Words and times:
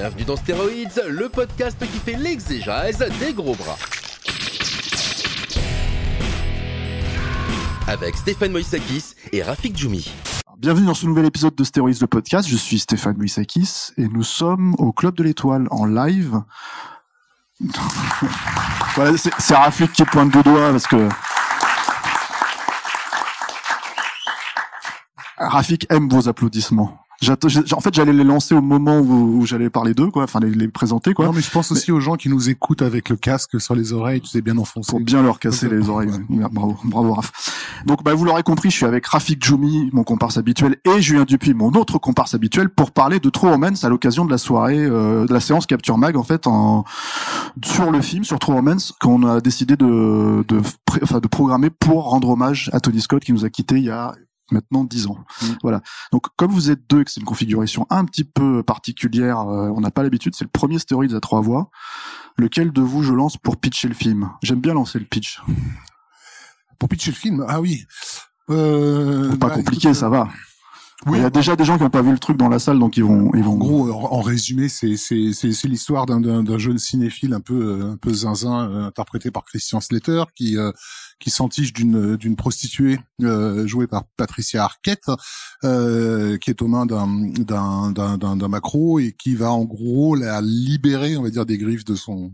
Bienvenue 0.00 0.24
dans 0.24 0.36
Stéroïdes, 0.36 1.02
le 1.08 1.28
podcast 1.28 1.76
qui 1.80 1.98
fait 1.98 2.16
l'exégèse 2.16 3.04
des 3.18 3.32
gros 3.32 3.56
bras. 3.56 3.76
Avec 7.88 8.14
Stéphane 8.14 8.52
Moïsakis 8.52 9.16
et 9.32 9.42
Rafik 9.42 9.76
Djoumi. 9.76 10.08
Bienvenue 10.56 10.86
dans 10.86 10.94
ce 10.94 11.04
nouvel 11.04 11.26
épisode 11.26 11.56
de 11.56 11.64
Stéroïdes 11.64 12.00
le 12.00 12.06
podcast. 12.06 12.48
Je 12.48 12.56
suis 12.56 12.78
Stéphane 12.78 13.16
Moïsakis 13.16 13.90
et 13.96 14.06
nous 14.06 14.22
sommes 14.22 14.76
au 14.78 14.92
Club 14.92 15.16
de 15.16 15.24
l'Étoile 15.24 15.66
en 15.72 15.84
live. 15.84 16.42
voilà, 18.94 19.16
c'est 19.16 19.54
Rafik 19.56 19.90
qui 19.90 20.04
pointe 20.04 20.30
du 20.30 20.44
doigt 20.44 20.70
parce 20.70 20.86
que 20.86 21.08
Rafik 25.38 25.88
aime 25.90 26.08
vos 26.08 26.28
applaudissements. 26.28 27.00
En 27.26 27.80
fait, 27.80 27.94
j'allais 27.94 28.12
les 28.12 28.22
lancer 28.24 28.54
au 28.54 28.60
moment 28.60 29.00
où, 29.00 29.40
où 29.40 29.46
j'allais 29.46 29.70
parler 29.70 29.92
d'eux, 29.92 30.10
quoi. 30.10 30.22
Enfin, 30.22 30.38
les, 30.40 30.50
les 30.50 30.68
présenter, 30.68 31.14
quoi. 31.14 31.26
Non, 31.26 31.32
mais 31.32 31.40
je 31.40 31.50
pense 31.50 31.72
aussi 31.72 31.90
aux 31.90 31.98
gens 31.98 32.14
qui 32.14 32.28
nous 32.28 32.48
écoutent 32.48 32.82
avec 32.82 33.08
le 33.08 33.16
casque 33.16 33.60
sur 33.60 33.74
les 33.74 33.92
oreilles, 33.92 34.20
tu 34.20 34.28
sais, 34.28 34.40
bien 34.40 34.56
enfoncé. 34.56 34.90
pour 34.90 35.00
bien 35.00 35.22
leur 35.22 35.40
casser 35.40 35.68
les 35.68 35.88
oreilles. 35.88 36.10
Ouais, 36.30 36.46
Bravo, 36.50 36.76
bravo 36.84 37.14
Raph. 37.14 37.32
Donc 37.86 38.04
bah, 38.04 38.14
vous 38.14 38.24
l'aurez 38.24 38.42
compris, 38.42 38.70
je 38.70 38.76
suis 38.76 38.86
avec 38.86 39.06
Rafik 39.06 39.44
Djoumi, 39.44 39.90
mon 39.92 40.04
comparse 40.04 40.38
habituel, 40.38 40.76
et 40.84 41.02
Julien 41.02 41.24
Dupuis, 41.24 41.54
mon 41.54 41.72
autre 41.72 41.98
comparse 41.98 42.34
habituel, 42.34 42.68
pour 42.68 42.92
parler 42.92 43.18
de 43.18 43.28
True 43.30 43.50
Romance 43.50 43.84
à 43.84 43.88
l'occasion 43.88 44.24
de 44.24 44.30
la 44.30 44.38
soirée, 44.38 44.78
euh, 44.78 45.26
de 45.26 45.32
la 45.32 45.40
séance 45.40 45.66
Capture 45.66 45.98
Mag 45.98 46.16
en 46.16 46.22
fait, 46.22 46.46
en, 46.46 46.84
sur 47.64 47.90
le 47.90 48.00
film, 48.00 48.24
sur 48.24 48.38
True 48.38 48.54
Romance, 48.54 48.94
qu'on 49.00 49.24
a 49.24 49.40
décidé 49.40 49.76
de, 49.76 50.44
de, 50.46 50.60
enfin, 51.02 51.18
de 51.18 51.26
programmer 51.28 51.70
pour 51.70 52.04
rendre 52.10 52.28
hommage 52.30 52.70
à 52.72 52.80
Tony 52.80 53.00
Scott 53.00 53.24
qui 53.24 53.32
nous 53.32 53.44
a 53.44 53.50
quittés 53.50 53.76
il 53.76 53.84
y 53.84 53.90
a 53.90 54.14
maintenant 54.52 54.84
dix 54.84 55.06
ans. 55.06 55.18
Voilà. 55.62 55.80
Donc 56.12 56.26
comme 56.36 56.50
vous 56.50 56.70
êtes 56.70 56.80
deux 56.88 57.00
et 57.00 57.04
que 57.04 57.10
c'est 57.10 57.20
une 57.20 57.26
configuration 57.26 57.86
un 57.90 58.04
petit 58.04 58.24
peu 58.24 58.62
particulière, 58.62 59.40
euh, 59.40 59.72
on 59.74 59.80
n'a 59.80 59.90
pas 59.90 60.02
l'habitude, 60.02 60.34
c'est 60.34 60.44
le 60.44 60.50
premier 60.50 60.78
stéroïde 60.78 61.14
à 61.14 61.20
trois 61.20 61.40
voix. 61.40 61.70
Lequel 62.36 62.72
de 62.72 62.82
vous 62.82 63.02
je 63.02 63.12
lance 63.12 63.36
pour 63.36 63.56
pitcher 63.56 63.88
le 63.88 63.94
film? 63.94 64.30
J'aime 64.42 64.60
bien 64.60 64.74
lancer 64.74 64.98
le 64.98 65.04
pitch. 65.04 65.42
Pour 66.78 66.88
pitcher 66.88 67.10
le 67.10 67.16
film, 67.16 67.44
ah 67.48 67.60
oui. 67.60 67.84
Euh, 68.50 69.30
pas 69.36 69.48
bah, 69.48 69.54
compliqué, 69.56 69.88
écoute, 69.88 69.98
ça 69.98 70.08
va. 70.08 70.28
Oui. 71.06 71.18
Il 71.18 71.22
y 71.22 71.24
a 71.24 71.30
déjà 71.30 71.54
des 71.54 71.64
gens 71.64 71.76
qui 71.76 71.84
n'ont 71.84 71.90
pas 71.90 72.02
vu 72.02 72.10
le 72.10 72.18
truc 72.18 72.36
dans 72.36 72.48
la 72.48 72.58
salle, 72.58 72.80
donc 72.80 72.96
ils 72.96 73.04
vont, 73.04 73.30
ils 73.34 73.44
vont. 73.44 73.52
En 73.52 73.56
gros, 73.56 73.92
en, 73.92 74.20
résumé, 74.20 74.68
c'est 74.68 74.96
c'est 74.96 75.32
c'est 75.32 75.68
l'histoire 75.68 76.06
d'un 76.06 76.58
jeune 76.58 76.78
cinéphile 76.78 77.34
un 77.34 77.40
peu 77.40 77.54
euh, 77.54 77.92
un 77.92 77.96
peu 77.96 78.12
zinzin 78.12 78.68
euh, 78.68 78.86
interprété 78.86 79.30
par 79.30 79.44
Christian 79.44 79.80
Slater 79.80 80.24
qui 80.34 80.56
euh, 80.56 80.72
qui 81.20 81.30
s'entiche 81.30 81.72
d'une 81.72 82.16
d'une 82.16 82.34
prostituée 82.34 82.98
euh, 83.22 83.64
jouée 83.68 83.86
par 83.86 84.04
Patricia 84.16 84.64
Arquette 84.64 85.10
euh, 85.62 86.36
qui 86.38 86.50
est 86.50 86.62
aux 86.62 86.68
mains 86.68 86.84
d'un 86.84 87.06
d'un 87.06 87.92
d'un 87.92 88.18
d'un 88.18 88.36
d'un 88.36 88.48
macro 88.48 88.98
et 88.98 89.12
qui 89.12 89.36
va 89.36 89.52
en 89.52 89.64
gros 89.64 90.16
la 90.16 90.40
libérer, 90.40 91.16
on 91.16 91.22
va 91.22 91.30
dire, 91.30 91.46
des 91.46 91.58
griffes 91.58 91.84
de 91.84 91.94
son 91.94 92.32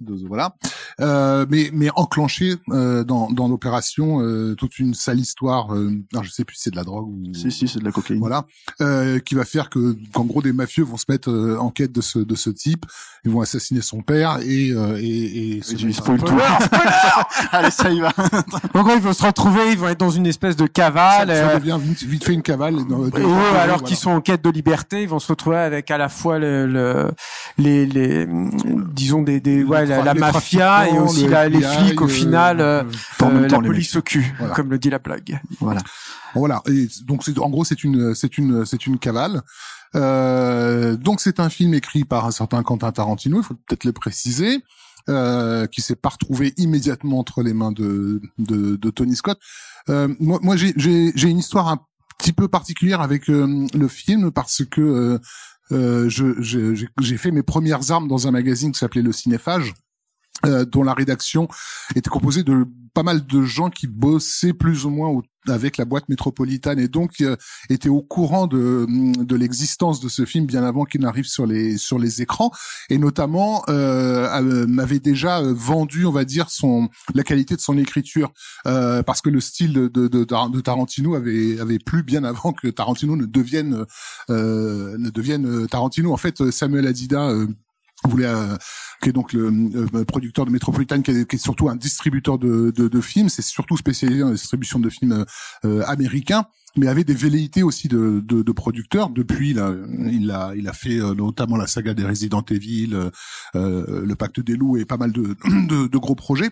de, 0.00 0.14
voilà, 0.26 0.54
euh, 1.00 1.46
mais 1.48 1.70
mais 1.72 1.88
enclencher 1.96 2.54
euh, 2.70 3.02
dans 3.04 3.30
dans 3.30 3.48
l'opération 3.48 4.20
euh, 4.20 4.54
toute 4.54 4.78
une 4.78 4.94
sale 4.94 5.18
histoire. 5.20 5.74
Euh, 5.74 5.90
alors 6.12 6.24
je 6.24 6.30
sais 6.30 6.44
plus 6.44 6.56
si 6.56 6.62
c'est 6.64 6.70
de 6.70 6.76
la 6.76 6.84
drogue 6.84 7.08
ou 7.08 7.34
Si, 7.34 7.50
si, 7.50 7.66
c'est 7.68 7.78
de 7.78 7.84
la 7.84 7.92
cocaïne. 7.92 8.18
voilà, 8.20 8.44
euh, 8.80 9.18
qui 9.20 9.34
va 9.34 9.44
faire 9.44 9.70
que, 9.70 9.96
qu'en 10.12 10.24
gros, 10.24 10.42
des 10.42 10.52
mafieux 10.52 10.84
vont 10.84 10.96
se 10.98 11.06
mettre 11.08 11.30
euh, 11.30 11.56
en 11.58 11.70
quête 11.70 11.92
de 11.92 12.00
ce 12.00 12.18
de 12.18 12.34
ce 12.34 12.50
type. 12.50 12.84
Ils 13.24 13.30
vont 13.30 13.40
assassiner 13.40 13.80
son 13.80 14.02
père 14.02 14.38
et 14.42 14.68
et, 14.68 14.74
et, 15.00 15.56
et 15.58 15.62
se 15.62 15.90
spoil 15.92 16.18
tout. 16.22 16.34
Allez, 17.52 17.70
ça 17.70 17.90
y 17.90 18.00
va. 18.00 18.12
Donc 18.74 18.86
ils 18.94 19.00
vont 19.00 19.12
se 19.12 19.24
retrouver, 19.24 19.72
ils 19.72 19.78
vont 19.78 19.88
être 19.88 20.00
dans 20.00 20.10
une 20.10 20.26
espèce 20.26 20.56
de 20.56 20.66
cavale. 20.66 21.28
ça, 21.28 21.52
ça 21.52 21.58
devient 21.58 21.78
vite, 21.80 22.02
vite 22.04 22.24
fait 22.24 22.34
une 22.34 22.42
cavale. 22.42 22.76
dans- 22.86 23.04
alors 23.04 23.30
voilà. 23.52 23.78
qu'ils 23.78 23.96
sont 23.96 24.10
en 24.10 24.20
quête 24.20 24.42
de 24.42 24.50
liberté, 24.50 25.02
ils 25.02 25.08
vont 25.08 25.18
se 25.18 25.28
retrouver 25.28 25.56
avec 25.56 25.90
à 25.90 25.98
la 25.98 26.08
fois 26.08 26.38
le, 26.38 26.66
le 26.66 27.10
les, 27.58 27.86
les 27.86 28.26
disons 28.92 29.22
des, 29.22 29.40
des 29.40 29.64
ouais, 29.64 29.85
la, 29.86 30.14
mafia 30.14 30.88
et 30.88 30.98
aussi 30.98 31.24
le 31.24 31.30
la, 31.30 31.48
les 31.48 31.58
FBI, 31.58 31.86
flics 31.86 32.00
au 32.00 32.04
euh, 32.04 32.08
final, 32.08 32.60
euh, 32.60 32.82
En 33.22 33.30
même 33.30 33.44
euh, 33.44 33.48
temps, 33.48 33.60
la 33.60 33.66
police 33.66 33.96
au 33.96 34.02
cul, 34.02 34.34
Voilà. 34.38 34.54
comme 34.54 34.70
le 34.70 34.78
dit 34.78 34.90
la 34.90 34.98
blague. 34.98 35.40
Voilà. 35.60 35.80
Voilà. 36.34 36.62
Et 36.66 36.88
donc 37.04 37.24
c'est 37.24 37.38
en 37.38 37.48
gros 37.48 37.64
c'est 37.64 37.82
une 37.82 38.14
c'est 38.14 38.38
une 38.38 38.64
c'est 38.64 38.86
une 38.86 38.98
cavale. 38.98 39.42
Euh, 39.94 40.96
donc 40.96 41.20
c'est 41.20 41.40
un 41.40 41.48
film 41.48 41.74
écrit 41.74 42.04
par 42.04 42.26
un 42.26 42.30
certain 42.30 42.62
Quentin 42.62 42.92
Tarantino. 42.92 43.38
Il 43.38 43.44
faut 43.44 43.54
peut-être 43.54 43.84
le 43.84 43.92
préciser. 43.92 44.62
Euh, 45.08 45.68
qui 45.68 45.82
s'est 45.82 45.94
pas 45.94 46.08
retrouvé 46.08 46.52
immédiatement 46.56 47.20
entre 47.20 47.40
les 47.44 47.54
mains 47.54 47.70
de 47.70 48.20
de, 48.38 48.74
de 48.74 48.90
Tony 48.90 49.14
Scott. 49.14 49.38
Euh, 49.88 50.12
moi, 50.18 50.40
moi 50.42 50.56
j'ai 50.56 50.72
j'ai 50.74 51.12
j'ai 51.14 51.28
une 51.28 51.38
histoire 51.38 51.68
un 51.68 51.78
petit 52.18 52.32
peu 52.32 52.48
particulière 52.48 53.00
avec 53.00 53.30
euh, 53.30 53.68
le 53.72 53.86
film 53.86 54.32
parce 54.32 54.64
que 54.68 55.20
euh, 55.72 56.08
j'ai 56.08 57.16
fait 57.16 57.30
mes 57.30 57.42
premières 57.42 57.90
armes 57.90 58.08
dans 58.08 58.28
un 58.28 58.30
magazine 58.30 58.72
qui 58.72 58.78
s'appelait 58.78 59.02
Le 59.02 59.12
Cinéphage. 59.12 59.74
Euh, 60.46 60.64
dont 60.64 60.82
la 60.82 60.94
rédaction 60.94 61.48
était 61.94 62.10
composée 62.10 62.42
de 62.42 62.66
pas 62.94 63.02
mal 63.02 63.26
de 63.26 63.42
gens 63.42 63.68
qui 63.68 63.86
bossaient 63.88 64.54
plus 64.54 64.86
ou 64.86 64.90
moins 64.90 65.08
au- 65.10 65.22
avec 65.48 65.76
la 65.76 65.84
boîte 65.84 66.08
métropolitaine 66.08 66.78
et 66.80 66.88
donc 66.88 67.20
euh, 67.20 67.36
étaient 67.68 67.90
au 67.90 68.00
courant 68.02 68.46
de, 68.48 68.86
de 69.22 69.36
l'existence 69.36 70.00
de 70.00 70.08
ce 70.08 70.24
film 70.24 70.46
bien 70.46 70.64
avant 70.64 70.84
qu'il 70.86 71.02
n'arrive 71.02 71.26
sur 71.26 71.46
les 71.46 71.76
sur 71.76 71.98
les 71.98 72.20
écrans 72.22 72.50
et 72.90 72.98
notamment 72.98 73.62
euh, 73.68 74.26
euh, 74.40 74.66
m'avait 74.66 74.98
déjà 74.98 75.38
euh, 75.40 75.52
vendu 75.54 76.04
on 76.06 76.10
va 76.10 76.24
dire 76.24 76.50
son 76.50 76.88
la 77.14 77.22
qualité 77.22 77.54
de 77.54 77.60
son 77.60 77.76
écriture 77.78 78.32
euh, 78.66 79.02
parce 79.04 79.20
que 79.20 79.28
le 79.30 79.40
style 79.40 79.72
de, 79.74 79.88
de, 79.88 80.08
de, 80.08 80.60
Tarantino 80.60 81.14
avait 81.14 81.60
avait 81.60 81.78
plu 81.78 82.02
bien 82.02 82.24
avant 82.24 82.52
que 82.52 82.66
Tarantino 82.68 83.14
ne 83.14 83.26
devienne 83.26 83.84
ne 84.30 85.10
devienne 85.10 85.68
Tarantino. 85.68 86.12
En 86.12 86.16
fait 86.16 86.50
Samuel 86.50 86.86
Adida 86.86 87.30
voulait 88.08 88.26
euh, 88.26 88.56
qui 89.02 89.10
est 89.10 89.12
donc 89.12 89.32
le 89.32 89.46
euh, 89.48 90.04
producteur 90.04 90.46
de 90.46 90.50
Metropolitan 90.50 91.02
qui 91.02 91.10
est, 91.10 91.36
surtout 91.36 91.68
un 91.68 91.76
distributeur 91.76 92.38
de, 92.38 92.70
de, 92.70 92.88
de 92.88 93.00
films. 93.00 93.28
C'est 93.28 93.42
surtout 93.42 93.76
spécialisé 93.76 94.20
dans 94.20 94.28
la 94.28 94.34
distribution 94.34 94.78
de 94.78 94.90
films 94.90 95.24
euh, 95.64 95.82
américains 95.86 96.46
mais 96.76 96.88
avait 96.88 97.04
des 97.04 97.14
velléités 97.14 97.62
aussi 97.62 97.88
de, 97.88 98.22
de, 98.24 98.42
de 98.42 98.52
producteurs. 98.52 99.10
Depuis 99.10 99.54
là, 99.54 99.74
il 100.10 100.30
a 100.30 100.52
il 100.56 100.68
a 100.68 100.72
fait 100.72 101.00
euh, 101.00 101.14
notamment 101.14 101.56
la 101.56 101.66
saga 101.66 101.94
des 101.94 102.04
Resident 102.04 102.44
Evil 102.50 102.90
euh, 102.92 103.10
euh, 103.54 104.04
le 104.04 104.14
Pacte 104.14 104.40
des 104.40 104.56
loups 104.56 104.76
et 104.76 104.84
pas 104.84 104.96
mal 104.96 105.12
de, 105.12 105.22
de, 105.68 105.86
de 105.88 105.98
gros 105.98 106.14
projets 106.14 106.50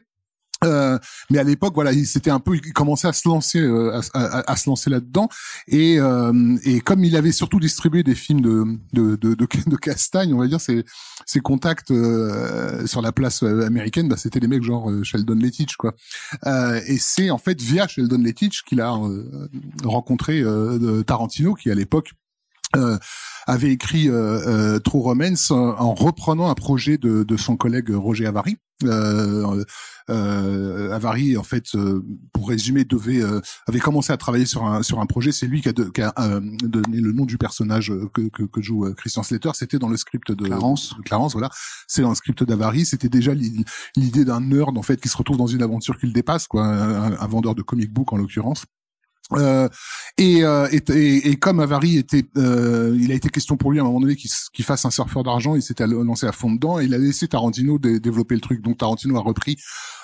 euh, 0.64 0.98
mais 1.30 1.38
à 1.38 1.42
l'époque, 1.44 1.75
voilà, 1.75 1.92
il 1.92 2.06
un 2.26 2.41
peu, 2.41 2.56
il 2.56 2.72
commençait 2.72 3.08
à 3.08 3.12
se 3.12 3.28
lancer, 3.28 3.60
euh, 3.60 4.00
à, 4.14 4.56
se 4.56 4.69
lancer 4.69 4.91
là-dedans, 4.91 5.28
et 5.69 5.98
euh, 5.98 6.56
et 6.64 6.80
comme 6.80 7.04
il 7.04 7.16
avait 7.16 7.32
surtout 7.32 7.60
distribué 7.60 8.02
des 8.02 8.14
films 8.14 8.41
de 8.41 8.64
de 8.92 9.16
de, 9.16 9.34
de, 9.66 9.76
Castagne, 9.76 10.32
on 10.32 10.38
va 10.38 10.47
dire, 10.47 10.60
ses 10.60 10.84
ses 11.26 11.41
contacts 11.41 11.91
euh, 11.91 12.86
sur 12.86 13.02
la 13.02 13.12
place 13.12 13.42
euh, 13.42 13.66
américaine, 13.66 14.08
bah, 14.08 14.16
c'était 14.16 14.41
des 14.41 14.48
mecs 14.48 14.62
genre 14.62 14.91
Sheldon 15.02 15.34
Lettich, 15.34 15.76
quoi. 15.76 15.94
Et 16.86 16.98
c'est 16.98 17.31
en 17.31 17.38
fait 17.38 17.60
via 17.60 17.86
Sheldon 17.86 18.19
Lettich 18.19 18.62
qu'il 18.64 18.81
a 18.81 18.94
rencontré 19.84 20.43
Tarantino, 21.06 21.55
qui 21.55 21.70
à 21.70 21.75
l'époque 21.75 22.12
euh, 22.76 22.97
avait 23.47 23.71
écrit 23.73 24.09
euh, 24.09 24.75
euh, 24.75 24.79
True 24.81 25.00
Romance 25.03 25.50
en, 25.50 25.79
en 25.79 25.94
reprenant 25.94 26.49
un 26.49 26.55
projet 26.55 26.97
de, 26.99 27.23
de 27.25 27.37
son 27.37 27.56
collègue 27.56 27.91
Roger 27.91 28.26
Avary. 28.26 28.56
Euh, 28.82 29.65
euh, 30.11 30.93
Avary, 30.93 31.37
en 31.37 31.43
fait, 31.43 31.65
euh, 31.75 32.03
pour 32.32 32.49
résumer, 32.49 32.85
devait 32.85 33.23
euh, 33.23 33.41
avait 33.67 33.79
commencé 33.81 34.12
à 34.12 34.17
travailler 34.17 34.47
sur 34.47 34.65
un 34.65 34.82
sur 34.82 35.00
un 35.00 35.06
projet. 35.06 35.32
C'est 35.32 35.47
lui 35.47 35.62
qui 35.62 35.69
a, 35.69 35.73
de- 35.73 35.85
qui 35.85 36.03
a, 36.03 36.12
euh, 36.19 36.41
donné 36.65 37.00
le 37.00 37.12
nom 37.12 37.25
du 37.25 37.38
personnage 37.38 37.91
euh, 37.91 38.09
que, 38.12 38.23
que, 38.29 38.43
que 38.43 38.61
joue 38.62 38.87
euh, 38.87 38.94
Christian 38.94 39.23
Slater. 39.23 39.50
C'était 39.55 39.79
dans 39.79 39.88
le 39.88 39.97
script 39.97 40.32
de 40.32 40.44
Clarence. 40.44 40.94
de 40.99 41.03
Clarence, 41.03 41.32
voilà. 41.32 41.50
C'est 41.87 42.03
dans 42.03 42.11
le 42.11 42.15
script 42.17 42.43
d'Avary. 42.43 42.85
C'était 42.85 43.09
déjà 43.09 43.32
l'i- 43.32 43.65
l'idée 43.97 44.25
d'un 44.25 44.41
nerd 44.41 44.76
en 44.76 44.82
fait 44.82 45.00
qui 45.00 45.09
se 45.09 45.17
retrouve 45.17 45.37
dans 45.38 45.47
une 45.47 45.62
aventure 45.62 45.99
qui 45.99 46.06
le 46.06 46.12
dépasse, 46.12 46.47
quoi. 46.47 46.65
Un, 46.67 47.12
un 47.19 47.26
vendeur 47.26 47.55
de 47.55 47.62
comic 47.62 47.93
book 47.93 48.12
en 48.12 48.17
l'occurrence. 48.17 48.65
Euh, 49.32 49.69
et, 50.19 50.44
euh, 50.44 50.69
et, 50.71 50.82
et, 50.93 51.29
et 51.31 51.37
comme 51.37 51.59
Avary 51.59 51.97
était, 51.97 52.25
euh, 52.37 52.94
il 53.00 53.11
a 53.11 53.15
été 53.15 53.31
question 53.31 53.56
pour 53.56 53.73
lui 53.73 53.79
à 53.79 53.82
un 53.82 53.87
moment 53.87 54.00
donné 54.00 54.17
qu'il 54.17 54.31
qu'il 54.53 54.65
fasse 54.65 54.85
un 54.85 54.91
surfeur 54.91 55.23
d'argent, 55.25 55.55
il 55.55 55.62
s'était 55.62 55.87
lancé 55.87 56.26
à 56.26 56.32
fond 56.32 56.53
dedans 56.53 56.79
et 56.79 56.85
il 56.85 56.93
a 56.94 56.99
laissé 56.99 57.26
Tarantino 57.26 57.79
dé- 57.79 58.00
développer 58.00 58.35
le 58.35 58.43
truc. 58.43 58.61
Donc 58.61 58.79
Tarantino 58.79 59.17
a 59.17 59.21
repris 59.23 59.56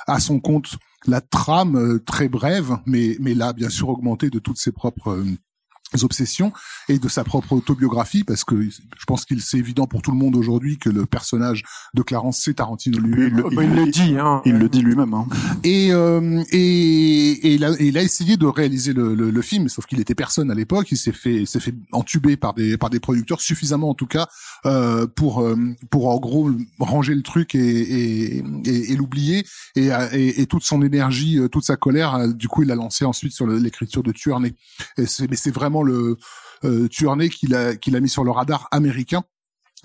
à 0.07 0.21
son 0.21 0.41
compte 0.41 0.79
la 1.07 1.21
trame 1.21 1.77
euh, 1.77 1.99
très 2.05 2.29
brève, 2.29 2.79
mais 2.87 3.17
mais 3.21 3.35
là 3.35 3.53
bien 3.53 3.69
sûr 3.69 3.91
augmentée 3.91 4.31
de 4.31 4.39
toutes 4.39 4.59
ses 4.59 4.73
propres 4.73 5.23
obsessions 6.03 6.53
et 6.89 6.99
de 6.99 7.09
sa 7.09 7.25
propre 7.25 7.53
autobiographie 7.53 8.25
parce 8.25 8.45
que 8.45 8.61
je 8.63 9.05
pense 9.07 9.25
qu'il 9.25 9.41
c'est 9.41 9.59
évident 9.59 9.87
pour 9.87 10.03
tout 10.03 10.11
le 10.13 10.17
monde 10.17 10.37
aujourd'hui 10.37 10.79
que 10.79 10.89
le 10.91 11.07
personnage 11.07 11.65
de 11.95 12.03
Clarence 12.03 12.41
c'est 12.43 12.55
Tarantino 12.55 12.99
lui 12.99 13.27
il, 13.27 13.35
le- 13.35 13.43
bah, 13.55 13.65
il 13.65 13.75
le 13.75 13.87
dit, 13.91 14.17
hein. 14.19 14.41
il 14.45 14.55
le 14.59 14.69
dit 14.69 14.83
lui-même. 14.83 15.15
Hein. 15.15 15.27
et 15.65 15.93
euh, 15.93 16.43
et, 16.53 17.31
et 17.49 17.55
il, 17.55 17.65
a, 17.65 17.73
il 17.81 17.99
a 17.99 18.03
essayé 18.03 18.37
de 18.37 18.47
réaliser 18.47 18.93
le, 18.93 19.15
le, 19.15 19.31
le 19.31 19.43
film 19.43 19.69
sauf 19.69 19.87
qu'il 19.87 20.01
était 20.01 20.15
personne 20.15 20.51
à 20.51 20.55
l'époque 20.55 20.91
il 20.93 20.97
s'est 20.97 21.13
fait 21.13 21.35
il 21.43 21.47
s'est 21.47 21.61
fait 21.61 21.75
entuber 21.93 22.37
par 22.37 22.55
des 22.55 22.77
par 22.77 22.91
des 22.91 23.01
producteurs 23.01 23.41
suffisamment 23.41 23.91
en 23.91 23.95
tout 23.95 24.07
cas 24.07 24.29
euh, 24.67 25.07
pour 25.07 25.41
euh, 25.43 25.57
pour 25.91 26.09
en 26.09 26.19
gros 26.19 26.51
ranger 26.79 27.15
le 27.15 27.23
truc 27.23 27.55
et 27.55 27.61
et, 27.61 28.45
et, 28.65 28.93
et 28.93 28.97
l'oublier 28.97 29.45
et, 29.77 29.89
et, 30.13 30.41
et 30.41 30.47
toute 30.47 30.63
son 30.63 30.83
énergie 30.83 31.39
euh, 31.39 31.49
toute 31.49 31.65
sa 31.65 31.77
colère 31.77 32.15
euh, 32.15 32.29
du 32.33 32.49
coup 32.49 32.63
il 32.63 32.71
a 32.71 32.75
lancé 32.75 33.05
ensuite 33.05 33.33
sur 33.33 33.47
l'écriture 33.47 34.03
de 34.03 34.13
c'est 35.07 35.31
mais 35.31 35.37
c'est 35.37 35.51
vraiment 35.51 35.80
le 35.82 36.17
euh, 36.65 36.88
qu'il 36.88 37.55
a 37.55 37.77
qu'il 37.77 37.97
a 37.97 38.00
mis 38.00 38.09
sur 38.09 38.25
le 38.25 38.31
radar 38.31 38.69
américain 38.71 39.25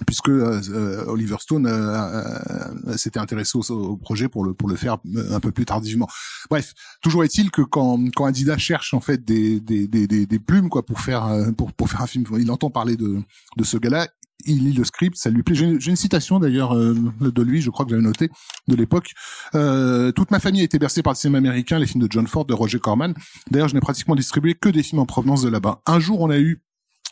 puisque 0.05 0.29
euh, 0.29 0.61
euh, 0.69 1.05
Oliver 1.07 1.37
Stone 1.39 1.67
euh, 1.67 2.97
s'était 2.97 3.19
intéressé 3.19 3.57
au, 3.57 3.97
projet 3.97 4.27
pour 4.27 4.43
le 4.43 4.53
pour 4.53 4.67
le 4.67 4.75
faire 4.75 4.97
un 5.31 5.39
peu 5.39 5.51
plus 5.51 5.65
tardivement. 5.65 6.07
Bref, 6.49 6.73
toujours 7.01 7.23
est-il 7.23 7.51
que 7.51 7.61
quand 7.61 7.99
quand 8.13 8.25
Adidas 8.25 8.57
cherche 8.57 8.93
en 8.93 8.99
fait 8.99 9.23
des 9.23 9.59
des 9.59 9.87
des, 9.87 10.07
des, 10.07 10.39
plumes 10.39 10.69
quoi 10.69 10.85
pour 10.85 10.99
faire 10.99 11.29
pour 11.57 11.71
pour 11.73 11.89
faire 11.89 12.01
un 12.01 12.07
film, 12.07 12.25
il 12.37 12.51
entend 12.51 12.69
parler 12.69 12.97
de 12.97 13.21
de 13.57 13.63
ce 13.63 13.77
gars-là. 13.77 14.07
Il 14.45 14.65
lit 14.65 14.73
le 14.73 14.83
script, 14.83 15.17
ça 15.17 15.29
lui 15.29 15.43
plaît. 15.43 15.55
J'ai 15.55 15.89
une 15.89 15.95
citation 15.95 16.39
d'ailleurs 16.39 16.75
euh, 16.75 16.93
de 17.21 17.41
lui, 17.41 17.61
je 17.61 17.69
crois 17.69 17.85
que 17.85 17.91
j'avais 17.91 18.03
noté 18.03 18.29
de 18.67 18.75
l'époque. 18.75 19.13
Euh, 19.55 20.11
toute 20.11 20.29
ma 20.31 20.39
famille 20.39 20.61
a 20.61 20.65
été 20.65 20.77
bercée 20.77 21.01
par 21.01 21.13
le 21.13 21.17
cinéma 21.17 21.37
américain, 21.37 21.79
les 21.79 21.87
films 21.87 22.05
de 22.05 22.11
John 22.11 22.27
Ford, 22.27 22.45
de 22.45 22.53
Roger 22.53 22.79
Corman. 22.79 23.13
D'ailleurs, 23.49 23.69
je 23.69 23.73
n'ai 23.73 23.79
pratiquement 23.79 24.15
distribué 24.15 24.53
que 24.53 24.69
des 24.69 24.83
films 24.83 24.99
en 24.99 25.05
provenance 25.05 25.41
de 25.41 25.49
là-bas. 25.49 25.81
Un 25.87 25.99
jour, 25.99 26.21
on 26.21 26.29
a 26.29 26.37
eu 26.37 26.61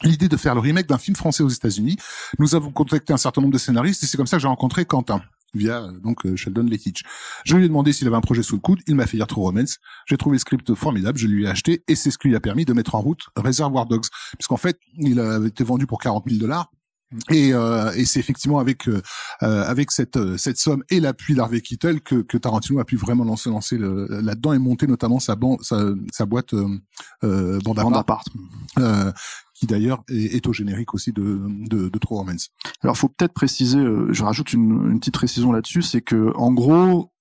l'idée 0.04 0.28
de 0.28 0.38
faire 0.38 0.54
le 0.54 0.62
remake 0.62 0.88
d'un 0.88 0.98
film 0.98 1.16
français 1.16 1.44
aux 1.44 1.50
États-Unis. 1.50 1.98
Nous 2.40 2.56
avons 2.56 2.72
contacté 2.72 3.14
un 3.14 3.18
certain 3.18 3.42
nombre 3.42 3.54
de 3.54 3.58
scénaristes 3.58 4.04
et 4.04 4.08
c'est 4.08 4.18
comme 4.18 4.28
ça 4.28 4.38
que 4.38 4.42
j'ai 4.42 4.48
rencontré 4.48 4.86
Quentin 4.86 5.22
via 5.54 5.84
euh, 5.84 6.00
donc 6.00 6.25
euh, 6.25 6.36
Sheldon 6.36 6.64
Lettich. 6.64 7.04
Je 7.46 7.56
lui 7.56 7.66
ai 7.66 7.68
demandé 7.68 7.94
s'il 7.94 8.08
avait 8.08 8.18
un 8.18 8.22
projet 8.22 8.44
sous 8.44 8.56
le 8.56 8.62
coude, 8.62 8.80
il 8.88 8.96
m'a 8.96 9.06
fait 9.06 9.18
lire 9.18 9.28
True 9.28 9.42
Romance. 9.42 9.78
J'ai 10.08 10.18
trouvé 10.18 10.36
le 10.36 10.40
script 10.40 10.74
formidable, 10.74 11.18
je 11.18 11.28
lui 11.28 11.46
ai 11.46 11.48
acheté 11.48 11.84
et 11.88 11.96
c'est 11.96 12.12
ce 12.12 12.18
qui 12.18 12.28
lui 12.28 12.36
a 12.36 12.40
permis 12.40 12.66
de 12.66 12.74
mettre 12.74 12.96
en 12.96 13.02
route 13.02 13.22
Reservoir 13.36 13.86
Dogs 13.86 14.08
puisqu'en 14.38 14.58
fait, 14.58 14.80
il 14.98 15.20
avait 15.20 15.48
été 15.48 15.64
vendu 15.64 15.88
pour 15.88 16.00
40 16.00 16.25
000 16.28 16.40
dollars. 16.40 16.72
Et, 17.30 17.54
euh, 17.54 17.92
et 17.94 18.06
c'est 18.06 18.19
effectivement 18.19 18.60
avec 18.60 18.88
euh, 18.88 19.01
euh, 19.44 19.63
avec 19.65 19.92
cette 19.92 20.38
cette 20.38 20.57
somme 20.57 20.83
et 20.89 21.00
l'appui 21.00 21.36
d'Harvey 21.36 21.62
Keitel 21.62 22.01
que, 22.01 22.21
que 22.21 22.38
Tarantino 22.38 22.80
a 22.80 22.86
pu 22.86 22.95
vraiment 22.95 23.24
lancer 23.24 23.50
lancer 23.50 23.77
là-dedans 23.77 24.54
et 24.54 24.60
monter 24.60 24.88
notamment 24.88 25.19
sa 25.19 25.36
ban- 25.36 25.57
sa, 25.62 25.92
sa 26.12 26.25
boîte 26.25 26.54
euh, 27.24 27.60
qui 29.54 29.68
d'ailleurs 29.68 30.04
est, 30.10 30.36
est 30.36 30.48
au 30.48 30.54
générique 30.54 30.94
aussi 30.94 31.12
de 31.12 31.42
de, 31.69 31.89
de 31.89 32.00
True 32.00 32.15
Romance. 32.18 32.50
Alors, 32.81 32.98
faut 32.98 33.10
peut-être 33.10 33.33
préciser. 33.33 33.80
je 34.10 34.24
rajoute 34.24 34.54
une, 34.54 34.92
une 34.92 35.00
petite 35.00 35.13
précision 35.13 35.51
là-dessus, 35.51 35.81
c'est 35.81 36.01
que 36.01 36.33
en 36.36 36.51
gros, 36.51 37.12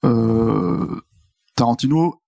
Tarantino 1.55 2.23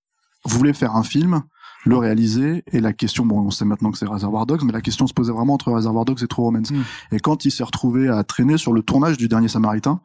voulait 0.44 0.74
faire 0.74 0.94
un 0.94 1.02
film, 1.02 1.42
le 1.84 1.96
réaliser, 1.96 2.64
et 2.72 2.80
la 2.80 2.92
question, 2.92 3.26
bon, 3.26 3.40
on 3.40 3.50
sait 3.50 3.64
maintenant 3.64 3.90
que 3.90 3.98
c'est 3.98 4.06
Reservoir 4.06 4.46
Dogs, 4.46 4.62
mais 4.64 4.72
la 4.72 4.80
question 4.80 5.06
se 5.06 5.14
posait 5.14 5.32
vraiment 5.32 5.54
entre 5.54 5.70
Reservoir 5.70 6.04
Dogs 6.04 6.22
et 6.22 6.26
True 6.26 6.42
Romance. 6.42 6.70
Mm. 6.70 6.82
Et 7.12 7.20
quand 7.20 7.44
il 7.44 7.50
s'est 7.50 7.64
retrouvé 7.64 8.08
à 8.08 8.24
traîner 8.24 8.56
sur 8.56 8.72
le 8.72 8.82
tournage 8.82 9.16
du 9.16 9.28
Dernier 9.28 9.48
Samaritain, 9.48 10.00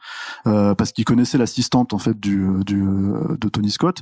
euh, 0.47 0.75
parce 0.75 0.91
qu'il 0.91 1.05
connaissait 1.05 1.37
l'assistante 1.37 1.93
en 1.93 1.99
fait 1.99 2.19
du, 2.19 2.47
du 2.65 2.83
euh, 2.83 3.37
de 3.39 3.49
Tony 3.49 3.71
Scott, 3.71 4.01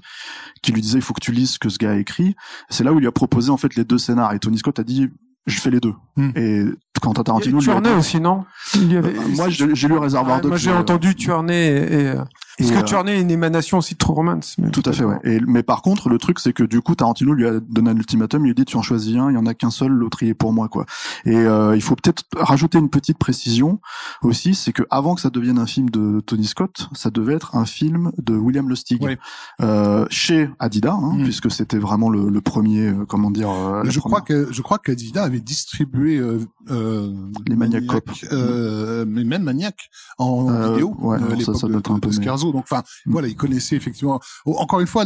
qui 0.62 0.71
lui 0.71 0.81
disait 0.81 0.97
il 0.97 1.03
faut 1.03 1.13
que 1.13 1.21
tu 1.21 1.31
lises 1.31 1.51
ce 1.51 1.59
que 1.59 1.69
ce 1.69 1.77
gars 1.77 1.91
a 1.91 1.95
écrit. 1.95 2.35
C'est 2.69 2.83
là 2.83 2.94
où 2.94 2.97
il 2.97 3.01
lui 3.01 3.07
a 3.07 3.12
proposé 3.12 3.50
en 3.51 3.57
fait 3.57 3.75
les 3.75 3.83
deux 3.83 3.97
scénars, 3.97 4.33
et 4.33 4.39
Tony 4.39 4.57
Scott 4.57 4.80
a 4.80 4.83
dit 4.83 5.09
je 5.45 5.59
fais 5.59 5.71
les 5.71 5.80
deux. 5.80 5.94
Mm. 6.18 6.30
Et 6.35 6.65
Quentin 6.99 7.23
Tarantino 7.23 7.59
dit- 7.59 7.69
aussi, 7.97 8.19
non 8.19 8.45
Il 8.75 8.91
y 8.91 8.97
avait- 8.97 9.09
Euh, 9.17 9.21
moi 9.35 9.49
j'ai 9.49 9.65
lu 9.88 9.97
Reservoir 9.97 10.38
Ouais, 10.38 10.41
Dogs. 10.41 10.49
Moi, 10.51 10.57
j'ai 10.57 10.71
euh, 10.71 10.77
entendu 10.79 11.15
Tuernay 11.15 11.67
et, 11.67 11.75
et, 11.75 12.07
euh, 12.07 12.15
parce 12.57 12.69
et, 12.71 12.73
que 12.73 12.79
euh, 12.79 12.83
Tuernay 12.83 13.17
est 13.17 13.21
une 13.21 13.31
émanation 13.31 13.77
aussi 13.77 13.94
de 13.94 13.97
True 13.99 14.13
Romance. 14.15 14.55
mais- 14.57 14.71
Tout 14.71 14.83
à 14.85 14.91
fait, 14.91 15.03
ouais. 15.03 15.19
Et, 15.23 15.39
mais 15.45 15.63
par 15.63 15.81
contre, 15.81 16.09
le 16.09 16.17
truc, 16.17 16.39
c'est 16.39 16.53
que 16.53 16.63
du 16.63 16.81
coup, 16.81 16.95
Tarantino 16.95 17.33
lui 17.33 17.47
a 17.47 17.59
donné 17.59 17.91
un 17.91 17.95
ultimatum. 17.95 18.41
Il 18.41 18.45
lui 18.45 18.51
a 18.51 18.53
dit, 18.55 18.65
tu 18.65 18.77
en 18.77 18.81
choisis 18.81 19.15
un, 19.15 19.29
il 19.29 19.35
y 19.35 19.38
en 19.38 19.45
a 19.45 19.53
qu'un 19.53 19.69
seul, 19.69 19.91
l'autre 19.91 20.23
il 20.23 20.29
est 20.29 20.33
pour 20.33 20.53
moi, 20.53 20.67
quoi. 20.67 20.85
Et 21.25 21.35
euh, 21.35 21.75
il 21.75 21.81
faut 21.81 21.95
peut-être 21.95 22.23
rajouter 22.35 22.77
une 22.79 22.89
petite 22.89 23.17
précision 23.17 23.79
aussi, 24.23 24.55
c'est 24.55 24.73
que 24.73 24.83
avant 24.89 25.15
que 25.15 25.21
ça 25.21 25.29
devienne 25.29 25.59
un 25.59 25.65
film 25.67 25.89
de 25.89 26.19
Tony 26.21 26.45
Scott, 26.45 26.89
ça 26.94 27.09
devait 27.11 27.33
être 27.35 27.55
un 27.55 27.65
film 27.65 28.11
de 28.17 28.35
William 28.35 28.67
Lustig, 28.69 29.01
Ouais. 29.03 29.17
euh, 29.61 30.05
chez 30.09 30.49
Adidas, 30.59 30.94
hein, 30.94 31.13
Mm. 31.15 31.23
puisque 31.23 31.51
c'était 31.51 31.77
vraiment 31.77 32.09
le, 32.09 32.29
le 32.29 32.41
premier, 32.41 32.88
euh, 32.88 33.05
comment 33.07 33.29
dire. 33.31 33.49
euh, 33.49 33.83
je 33.85 33.99
crois 33.99 34.21
que 34.21 34.47
je 34.51 34.61
crois 34.61 34.77
qu'Adidas 34.79 35.23
avait 35.23 35.39
distribué 35.39 36.17
euh, 36.17 36.39
euh, 36.88 37.12
Les 37.48 37.56
Maniac, 37.56 37.86
Cop. 37.86 38.10
euh, 38.31 39.06
mais 39.07 39.24
même 39.24 39.44
Maniac 39.44 39.89
en 40.18 40.50
Euh, 40.50 40.69
vidéo 40.72 40.95
ouais, 41.00 41.18
à 41.18 41.19
ça, 41.54 41.68
de, 41.68 42.00
de-. 42.00 42.12
Scarzo. 42.12 42.51
Donc 42.51 42.63
enfin 42.69 42.84
Mm. 43.06 43.12
voilà, 43.12 43.28
il 43.28 43.36
connaissait 43.36 43.75
effectivement. 43.75 44.19
Encore 44.45 44.80
une 44.80 44.88
fois, 44.88 45.06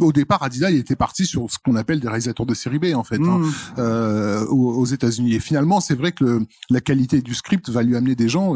au 0.00 0.12
départ, 0.12 0.42
Adidas 0.42 0.70
il 0.70 0.78
était 0.78 0.96
parti 0.96 1.24
sur 1.26 1.50
ce 1.50 1.56
qu'on 1.64 1.76
appelle 1.76 2.00
des 2.00 2.08
réalisateurs 2.08 2.46
de 2.46 2.54
série 2.54 2.78
B 2.78 2.86
en 2.94 3.04
fait. 3.04 3.20
hein. 3.20 3.38
Mm. 3.76 4.46
aux, 4.50 4.74
aux 4.80 4.84
États-Unis. 4.86 5.34
Et 5.34 5.40
finalement, 5.40 5.80
c'est 5.80 5.94
vrai 5.94 6.12
que 6.12 6.24
le- 6.24 6.46
la 6.70 6.80
qualité 6.80 7.22
du 7.22 7.34
script 7.34 7.68
va 7.70 7.82
lui 7.82 7.96
amener 7.96 8.14
des 8.14 8.28
gens. 8.28 8.54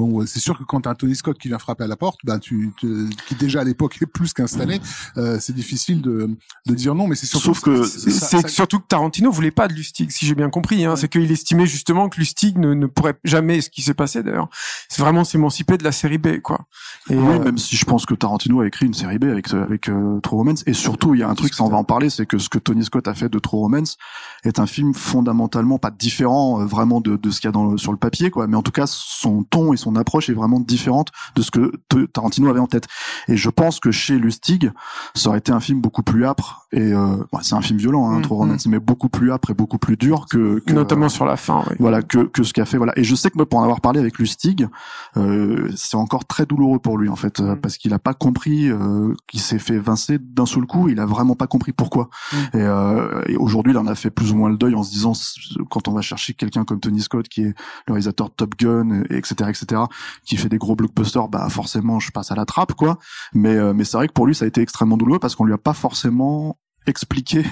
Euh, 0.00 0.04
bon, 0.04 0.26
c'est 0.26 0.40
sûr 0.40 0.58
que 0.58 0.64
quand 0.64 0.80
t'as 0.82 0.90
un 0.90 0.94
Tony 0.94 1.14
Scott 1.14 1.38
qui 1.38 1.48
vient 1.48 1.58
frapper 1.58 1.84
à 1.84 1.86
la 1.86 1.96
porte, 1.96 2.18
ben 2.24 2.38
tu, 2.38 2.72
te- 2.80 3.08
qui 3.26 3.34
déjà 3.34 3.60
à 3.60 3.64
l'époque 3.64 3.98
est 4.00 4.06
plus 4.06 4.32
qu'installé, 4.32 4.80
euh, 5.16 5.38
c'est 5.40 5.52
difficile 5.54 6.02
de, 6.02 6.30
de 6.66 6.74
dire 6.74 6.94
non. 6.94 7.06
Mais 7.08 7.14
c'est 7.14 7.26
surtout 7.26 7.54
Sauf 7.54 7.60
que 7.60 7.84
C'est 7.84 8.10
ça- 8.10 8.46
surtout 8.48 8.80
que 8.80 8.86
Tarantino 8.86 9.30
voulait 9.30 9.50
pas 9.50 9.68
de 9.68 9.72
Lustig, 9.74 10.10
si 10.10 10.26
j'ai 10.26 10.34
bien 10.34 10.50
compris. 10.50 10.84
Hein. 10.84 10.96
C'est 10.96 11.08
qu'il 11.08 11.30
estimait 11.30 11.66
justement 11.66 12.08
que 12.08 12.18
Lustig 12.18 12.58
ne, 12.58 12.74
ne 12.74 12.86
pourrait 12.86 13.18
jamais, 13.24 13.60
ce 13.60 13.70
qui 13.70 13.82
s'est 13.82 13.94
passé 13.94 14.22
d'ailleurs, 14.22 14.48
c'est 14.88 15.02
vraiment 15.02 15.24
s'émanciper 15.24 15.78
de 15.78 15.84
la 15.84 15.92
série 15.92 16.18
B, 16.18 16.40
quoi. 16.40 16.66
Et, 17.10 17.14
Oui, 17.16 17.36
euh, 17.36 17.44
même 17.44 17.58
si 17.58 17.76
je 17.76 17.84
pense 17.84 18.06
que 18.06 18.14
Tarantino 18.14 18.60
a 18.60 18.66
écrit 18.66 18.86
une 18.86 18.94
série 18.94 19.18
B 19.18 19.24
avec 19.24 19.52
avec 19.52 19.88
euh, 19.88 20.20
True 20.20 20.36
Romance 20.36 20.62
et 20.66 20.72
surtout 20.72 21.14
il 21.14 21.20
y 21.20 21.22
a 21.22 21.28
un 21.28 21.34
truc 21.34 21.52
ça 21.54 21.64
on 21.64 21.68
va 21.68 21.76
en 21.76 21.84
parler 21.84 22.10
c'est 22.10 22.26
que 22.26 22.38
ce 22.38 22.48
que 22.48 22.58
Tony 22.58 22.84
Scott 22.84 23.06
a 23.08 23.14
fait 23.14 23.28
de 23.28 23.38
True 23.38 23.58
Romance 23.58 23.96
est 24.44 24.58
un 24.60 24.66
film 24.66 24.94
fondamentalement 24.94 25.78
pas 25.78 25.90
différent 25.90 26.60
euh, 26.60 26.64
vraiment 26.64 27.00
de, 27.00 27.16
de 27.16 27.30
ce 27.30 27.40
qu'il 27.40 27.48
y 27.48 27.50
a 27.50 27.52
dans 27.52 27.66
le, 27.72 27.76
sur 27.78 27.90
le 27.92 27.98
papier 27.98 28.30
quoi 28.30 28.46
mais 28.46 28.56
en 28.56 28.62
tout 28.62 28.70
cas 28.70 28.84
son 28.86 29.42
ton 29.42 29.72
et 29.72 29.76
son 29.82 29.96
approche 29.96 30.28
est 30.30 30.34
vraiment 30.34 30.60
différente 30.60 31.08
de 31.34 31.42
ce 31.42 31.50
que 31.50 31.72
Tarantino 32.12 32.48
avait 32.48 32.60
en 32.60 32.66
tête 32.66 32.86
et 33.28 33.36
je 33.36 33.50
pense 33.50 33.80
que 33.80 33.90
chez 33.90 34.18
Lustig 34.18 34.70
ça 35.14 35.28
aurait 35.28 35.38
été 35.38 35.52
un 35.52 35.60
film 35.60 35.80
beaucoup 35.80 36.02
plus 36.02 36.24
âpre 36.24 36.66
et 36.72 36.92
euh, 36.92 37.16
ouais, 37.32 37.40
c'est 37.42 37.54
un 37.54 37.60
film 37.60 37.78
violent 37.78 38.10
hein, 38.10 38.18
Mm, 38.18 38.22
True 38.22 38.36
Romance 38.36 38.66
mais 38.66 38.78
beaucoup 38.78 39.08
plus 39.08 39.32
âpre 39.32 39.50
et 39.50 39.54
beaucoup 39.54 39.78
plus 39.78 39.96
dur 39.96 40.26
que, 40.30 40.60
que 40.66 40.72
notamment 40.72 41.08
sur 41.08 41.24
la 41.24 41.36
fin. 41.36 41.64
oui. 41.70 41.76
voilà 41.78 42.02
que 42.02 42.18
que 42.24 42.42
ce 42.42 42.52
qu'a 42.52 42.64
fait 42.64 42.76
voilà 42.78 42.92
et 42.96 43.04
je 43.04 43.14
sais 43.14 43.30
que 43.30 43.36
moi 43.36 43.46
pour 43.48 43.58
en 43.58 43.62
avoir 43.62 43.80
parlé 43.80 43.98
avec 44.00 44.18
Lustig 44.18 44.66
euh, 45.16 45.70
c'est 45.76 45.96
encore 45.96 46.24
très 46.24 46.46
douloureux 46.46 46.78
pour 46.78 46.98
lui 46.98 47.08
en 47.08 47.16
fait 47.16 47.40
euh, 47.40 47.54
Mm. 47.54 47.60
parce 47.60 47.76
qu'il 47.76 47.92
a 47.92 47.98
pas 47.98 48.14
compris 48.14 48.70
euh, 48.70 49.14
qu'il 49.26 49.40
s'est 49.40 49.58
fait 49.58 49.78
vincer 49.78 50.18
d'un 50.18 50.46
seul 50.46 50.64
coup 50.66 50.88
il 50.88 51.00
a 51.00 51.06
vraiment 51.06 51.34
pas 51.34 51.46
compris 51.46 51.72
pourquoi 51.72 52.08
Mm. 52.32 52.36
et, 52.36 52.62
euh, 52.62 53.22
et 53.26 53.36
aujourd'hui 53.36 53.72
il 53.72 53.78
en 53.78 53.86
a 53.86 53.94
fait 53.94 54.10
plus 54.10 54.32
ou 54.32 54.36
moins 54.36 54.48
le 54.50 54.56
deuil 54.56 54.74
en 54.74 54.82
se 54.82 54.90
disant 54.90 55.12
quand 55.70 55.88
on 55.88 55.92
va 55.92 56.00
chercher 56.02 56.34
quelqu'un 56.34 56.64
comme 56.64 56.80
Tony 56.80 57.00
Scott 57.00 57.28
qui 57.28 57.42
est 57.42 57.54
le 57.86 57.92
réalisateur 57.94 58.28
de 58.28 58.34
Top 58.34 58.54
Gun 58.58 59.02
et 59.10 59.16
etc 59.16 59.50
etc 59.50 59.71
qui 60.24 60.36
fait 60.36 60.48
des 60.48 60.58
gros 60.58 60.76
blockbusters 60.76 61.28
bah 61.28 61.48
forcément 61.48 62.00
je 62.00 62.10
passe 62.10 62.30
à 62.30 62.34
la 62.34 62.44
trappe 62.44 62.74
quoi. 62.74 62.98
Mais 63.34 63.56
euh, 63.56 63.72
mais 63.72 63.84
c'est 63.84 63.96
vrai 63.96 64.08
que 64.08 64.12
pour 64.12 64.26
lui 64.26 64.34
ça 64.34 64.44
a 64.44 64.48
été 64.48 64.60
extrêmement 64.60 64.96
douloureux 64.96 65.18
parce 65.18 65.34
qu'on 65.34 65.44
lui 65.44 65.54
a 65.54 65.58
pas 65.58 65.74
forcément 65.74 66.58
expliqué 66.86 67.44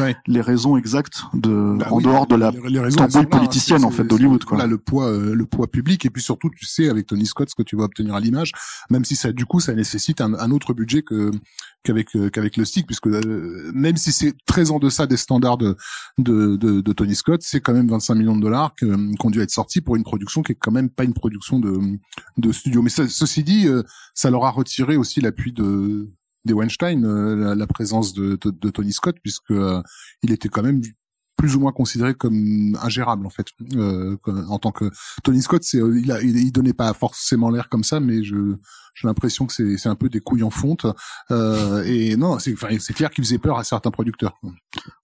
Ouais. 0.00 0.16
les 0.26 0.40
raisons 0.40 0.76
exactes 0.76 1.22
de 1.34 1.76
Bah 1.78 1.88
en 1.90 1.96
oui, 1.96 2.04
dehors 2.04 2.26
de 2.26 2.36
la 2.36 2.52
tambouille 2.52 2.72
là, 2.72 2.82
hein. 3.06 3.24
politicienne, 3.24 3.84
en 3.84 3.90
fait, 3.90 4.04
d'Hollywood, 4.04 4.44
quoi. 4.44 4.56
Voilà, 4.56 4.68
le 4.70 4.78
poids, 4.78 5.06
euh, 5.08 5.34
le 5.34 5.46
poids 5.46 5.66
public, 5.66 6.04
et 6.06 6.10
puis 6.10 6.22
surtout, 6.22 6.50
tu 6.50 6.66
sais, 6.66 6.88
avec 6.88 7.06
Tony 7.06 7.26
Scott, 7.26 7.50
ce 7.50 7.54
que 7.54 7.62
tu 7.62 7.76
vas 7.76 7.84
obtenir 7.84 8.14
à 8.14 8.20
l'image, 8.20 8.52
même 8.90 9.04
si 9.04 9.16
ça, 9.16 9.32
du 9.32 9.44
coup, 9.46 9.60
ça 9.60 9.74
nécessite 9.74 10.20
un, 10.20 10.34
un 10.34 10.50
autre 10.50 10.72
budget 10.74 11.02
que 11.02 11.30
qu'avec 11.84 12.14
euh, 12.16 12.28
qu'avec 12.30 12.56
le 12.56 12.64
stick, 12.64 12.86
puisque 12.86 13.06
euh, 13.06 13.70
même 13.74 13.96
si 13.96 14.12
c'est 14.12 14.34
très 14.46 14.70
en 14.70 14.78
deçà 14.78 15.06
des 15.06 15.16
standards 15.16 15.58
de 15.58 15.76
de, 16.18 16.56
de, 16.56 16.80
de 16.80 16.92
Tony 16.92 17.14
Scott, 17.14 17.40
c'est 17.44 17.60
quand 17.60 17.72
même 17.72 17.88
25 17.88 18.14
millions 18.16 18.36
de 18.36 18.42
dollars 18.42 18.74
qui 18.76 18.84
ont 18.84 19.30
dû 19.30 19.40
être 19.40 19.50
sortis 19.50 19.80
pour 19.80 19.96
une 19.96 20.02
production 20.04 20.42
qui 20.42 20.52
est 20.52 20.58
quand 20.58 20.72
même 20.72 20.90
pas 20.90 21.04
une 21.04 21.14
production 21.14 21.58
de 21.60 21.78
de 22.36 22.52
studio. 22.52 22.82
Mais 22.82 22.90
ça- 22.90 23.08
ceci 23.08 23.44
dit, 23.44 23.68
ça 24.14 24.30
leur 24.30 24.44
a 24.44 24.50
retiré 24.50 24.96
aussi 24.96 25.20
l'appui 25.20 25.52
de 25.52 26.10
des 26.44 26.54
Weinstein, 26.54 27.04
euh, 27.04 27.36
la, 27.36 27.54
la 27.54 27.66
présence 27.66 28.12
de, 28.12 28.38
de, 28.40 28.50
de 28.50 28.70
Tony 28.70 28.92
Scott, 28.92 29.16
puisque 29.22 29.50
euh, 29.50 29.82
il 30.22 30.32
était 30.32 30.48
quand 30.48 30.62
même 30.62 30.80
plus 31.38 31.54
ou 31.54 31.60
moins 31.60 31.72
considéré 31.72 32.14
comme 32.14 32.76
ingérable 32.82 33.24
en 33.24 33.30
fait 33.30 33.46
euh, 33.74 34.16
en 34.26 34.58
tant 34.58 34.72
que 34.72 34.90
Tony 35.22 35.40
Scott 35.40 35.62
c'est 35.62 35.78
euh, 35.78 35.98
il 35.98 36.10
a 36.10 36.20
il, 36.20 36.36
il 36.36 36.50
donnait 36.50 36.72
pas 36.72 36.92
forcément 36.92 37.48
l'air 37.48 37.68
comme 37.68 37.84
ça 37.84 38.00
mais 38.00 38.24
je 38.24 38.56
J'ai 39.00 39.08
l'impression 39.08 39.46
que 39.46 39.52
c'est 39.52 39.76
c'est 39.78 39.88
un 39.88 39.94
peu 39.94 40.08
des 40.08 40.20
couilles 40.20 40.42
en 40.42 40.50
fonte. 40.50 40.86
Euh, 41.30 41.84
et 41.84 42.16
non, 42.16 42.38
c'est 42.38 42.52
enfin, 42.52 42.68
c'est 42.80 42.94
clair 42.94 43.10
qu'il 43.10 43.24
faisait 43.24 43.38
peur 43.38 43.58
à 43.58 43.64
certains 43.64 43.90
producteurs. 43.90 44.38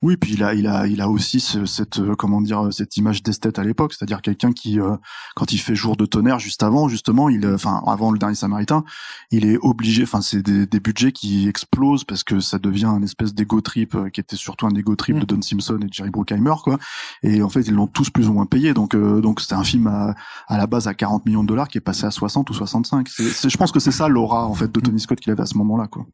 Oui, 0.02 0.16
puis 0.16 0.34
il 0.34 0.42
a, 0.42 0.54
il 0.54 0.66
a, 0.66 0.86
il 0.86 1.00
a 1.00 1.08
aussi 1.08 1.40
ce, 1.40 1.64
cette, 1.64 1.98
euh, 1.98 2.14
comment 2.14 2.40
dire, 2.40 2.68
cette 2.72 2.96
image 2.96 3.22
d'esthète 3.22 3.58
à 3.58 3.64
l'époque, 3.64 3.94
c'est-à-dire 3.94 4.20
quelqu'un 4.20 4.52
qui, 4.52 4.78
euh, 4.78 4.96
quand 5.34 5.52
il 5.52 5.58
fait 5.58 5.74
jour 5.74 5.96
de 5.96 6.04
tonnerre 6.04 6.38
juste 6.38 6.62
avant, 6.62 6.88
justement, 6.88 7.28
il, 7.28 7.44
euh, 7.46 7.54
enfin, 7.54 7.82
avant 7.86 8.10
le 8.10 8.18
dernier 8.18 8.34
Samaritain, 8.34 8.84
il 9.30 9.46
est 9.46 9.56
obligé, 9.62 10.02
enfin, 10.02 10.20
c'est 10.20 10.42
des, 10.42 10.66
des, 10.66 10.80
budgets 10.80 11.12
qui 11.12 11.48
explosent 11.48 12.04
parce 12.04 12.22
que 12.22 12.40
ça 12.40 12.58
devient 12.58 12.84
un 12.86 13.02
espèce 13.02 13.34
d'ego 13.34 13.62
trip 13.62 13.96
qui 14.12 14.20
était 14.20 14.36
surtout 14.36 14.66
un 14.66 14.74
ego 14.74 14.94
trip 14.94 15.16
de 15.16 15.22
mm. 15.22 15.26
Don 15.26 15.42
Simpson 15.42 15.78
et 15.80 15.86
de 15.86 15.92
Jerry 15.92 16.10
Bruckheimer, 16.10 16.54
quoi. 16.62 16.78
Et 17.22 17.42
en 17.42 17.48
fait, 17.48 17.62
ils 17.62 17.74
l'ont 17.74 17.86
tous 17.86 18.10
plus 18.10 18.28
ou 18.28 18.34
moins 18.34 18.46
payé, 18.46 18.74
donc, 18.74 18.94
donc 18.94 19.40
c'était 19.40 19.54
un 19.54 19.64
film 19.64 19.86
à, 19.86 20.14
à, 20.48 20.58
la 20.58 20.66
base 20.66 20.86
à 20.86 20.92
40 20.92 21.24
millions 21.24 21.42
de 21.42 21.48
dollars 21.48 21.68
qui 21.68 21.78
est 21.78 21.80
passé 21.80 22.04
à 22.04 22.10
60 22.10 22.50
ou 22.50 22.54
65. 22.54 23.08
C'est, 23.08 23.48
je 23.48 23.56
pense 23.56 23.72
que 23.72 23.80
c'est 23.84 23.90
ça 23.90 24.08
l'aura 24.08 24.46
en 24.46 24.54
fait 24.54 24.72
de 24.72 24.80
Tony 24.80 24.98
Scott 24.98 25.20
qu'il 25.20 25.30
avait 25.30 25.42
à 25.42 25.46
ce 25.46 25.58
moment-là, 25.58 25.88
quoi. 25.88 26.06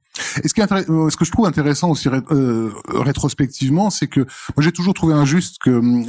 Et 0.42 0.48
ce 0.48 0.54
qui 0.54 0.60
est 0.60 0.66
ce 0.68 1.16
que 1.16 1.24
je 1.24 1.30
trouve 1.30 1.46
intéressant 1.46 1.90
aussi 1.90 2.08
rétrospectivement, 2.88 3.90
c'est 3.90 4.08
que 4.08 4.20
moi 4.20 4.58
j'ai 4.58 4.72
toujours 4.72 4.92
trouvé 4.92 5.14
injuste 5.14 5.58
que 5.60 5.70
hum, 5.70 6.04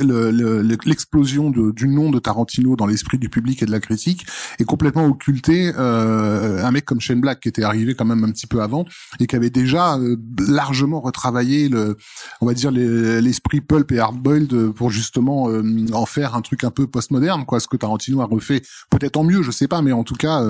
l'explosion 0.86 1.51
le, 1.51 1.72
du 1.72 1.88
nom 1.88 2.10
de 2.10 2.20
Tarantino 2.20 2.75
dans 2.75 2.88
l'esprit 2.88 3.20
du 3.20 3.30
public 3.30 3.62
et 3.62 3.65
de 3.65 3.72
la 3.72 3.80
critique 3.80 4.25
est 4.60 4.63
complètement 4.63 5.06
occulté 5.06 5.72
euh, 5.77 6.65
un 6.65 6.72
mec 6.72 6.86
comme 6.86 7.00
Shane 7.00 7.22
Black 7.22 7.41
qui 7.41 7.50
était 7.50 7.63
arrivé 7.63 7.94
quand 7.94 8.06
même 8.06 8.24
un 8.24 8.32
petit 8.32 8.48
peu 8.48 8.62
avant 8.62 8.86
et 9.20 9.27
qui 9.27 9.36
avait 9.36 9.51
déjà 9.51 9.98
euh, 9.98 10.18
largement 10.39 11.00
retravaillé 11.00 11.70
le 11.70 11.96
on 12.41 12.48
va 12.48 12.53
dire 12.53 12.72
l'esprit 12.72 13.62
pulp 13.62 13.91
et 13.91 14.00
hardboiled 14.00 14.72
pour 14.72 14.89
justement 14.89 15.50
euh, 15.50 15.63
en 15.94 16.08
faire 16.08 16.36
un 16.36 16.41
truc 16.41 16.63
un 16.63 16.72
peu 16.72 16.88
postmoderne 16.88 17.46
quoi 17.46 17.60
ce 17.60 17.68
que 17.68 17.77
Tarantino 17.77 18.22
a 18.22 18.25
refait 18.25 18.62
peut-être 18.89 19.18
en 19.18 19.24
mieux 19.24 19.44
je 19.44 19.51
sais 19.51 19.68
pas 19.68 19.82
mais 19.82 19.91
en 19.91 20.03
tout 20.03 20.15
cas 20.15 20.44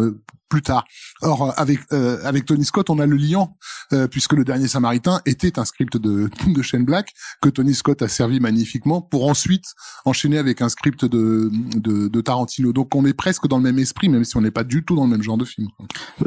plus 0.51 0.61
tard. 0.61 0.83
Or 1.21 1.43
euh, 1.43 1.51
avec 1.55 1.79
euh, 1.93 2.19
avec 2.23 2.45
Tony 2.45 2.65
Scott, 2.65 2.89
on 2.89 2.99
a 2.99 3.05
le 3.07 3.15
liant 3.15 3.55
euh, 3.93 4.07
puisque 4.07 4.33
le 4.33 4.43
dernier 4.43 4.67
Samaritain 4.67 5.21
était 5.25 5.57
un 5.57 5.65
script 5.65 5.97
de 5.97 6.29
de 6.47 6.61
Shane 6.61 6.83
Black 6.83 7.13
que 7.41 7.49
Tony 7.49 7.73
Scott 7.73 8.01
a 8.01 8.07
servi 8.07 8.39
magnifiquement 8.39 9.01
pour 9.01 9.27
ensuite 9.27 9.73
enchaîner 10.05 10.37
avec 10.37 10.61
un 10.61 10.69
script 10.69 11.05
de 11.05 11.49
de, 11.51 12.09
de 12.09 12.21
Tarantino. 12.21 12.73
Donc 12.73 12.93
on 12.93 13.05
est 13.05 13.13
presque 13.13 13.47
dans 13.47 13.57
le 13.57 13.63
même 13.63 13.79
esprit, 13.79 14.09
même 14.09 14.25
si 14.25 14.35
on 14.35 14.41
n'est 14.41 14.51
pas 14.51 14.65
du 14.65 14.83
tout 14.83 14.95
dans 14.95 15.05
le 15.05 15.09
même 15.09 15.23
genre 15.23 15.37
de 15.37 15.45
film. 15.45 15.69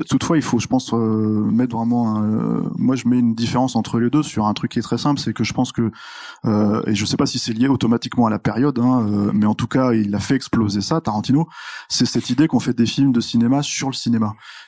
Toutefois, 0.09 0.39
il 0.39 0.43
faut, 0.43 0.59
je 0.59 0.67
pense, 0.69 0.93
mettre 0.93 1.77
vraiment. 1.77 2.17
Un, 2.17 2.73
moi, 2.77 2.97
je 2.97 3.07
mets 3.07 3.19
une 3.19 3.35
différence 3.35 3.77
entre 3.77 4.01
les 4.01 4.09
deux 4.09 4.23
sur 4.23 4.47
un 4.47 4.55
truc 4.55 4.73
qui 4.73 4.79
est 4.79 4.83
très 4.83 4.99
simple, 4.99 5.21
c'est 5.21 5.35
que 5.35 5.45
je 5.45 5.53
pense 5.53 5.71
que 5.73 5.91
et 6.47 6.95
je 6.95 7.05
sais 7.05 7.17
pas 7.19 7.27
si 7.27 7.39
c'est 7.39 7.53
lié 7.53 7.69
automatiquement 7.69 8.27
à 8.27 8.31
la 8.31 8.39
période, 8.39 8.79
hein, 8.79 9.31
mais 9.35 9.47
en 9.47 9.55
tout 9.55 9.67
cas, 9.67 9.93
il 9.93 10.15
a 10.15 10.21
fait 10.21 10.35
exploser 10.35 10.81
ça, 10.81 11.01
Tarantino. 11.03 11.47
C'est 11.89 12.07
cette 12.07 12.31
idée 12.31 12.49
qu'on 12.49 12.61
fait 12.61 12.75
des 12.75 12.87
films 12.87 13.13
de 13.13 13.21
cinéma 13.21 13.63
sur 13.63 13.89
le 13.89 13.95
cinéma 13.95 14.14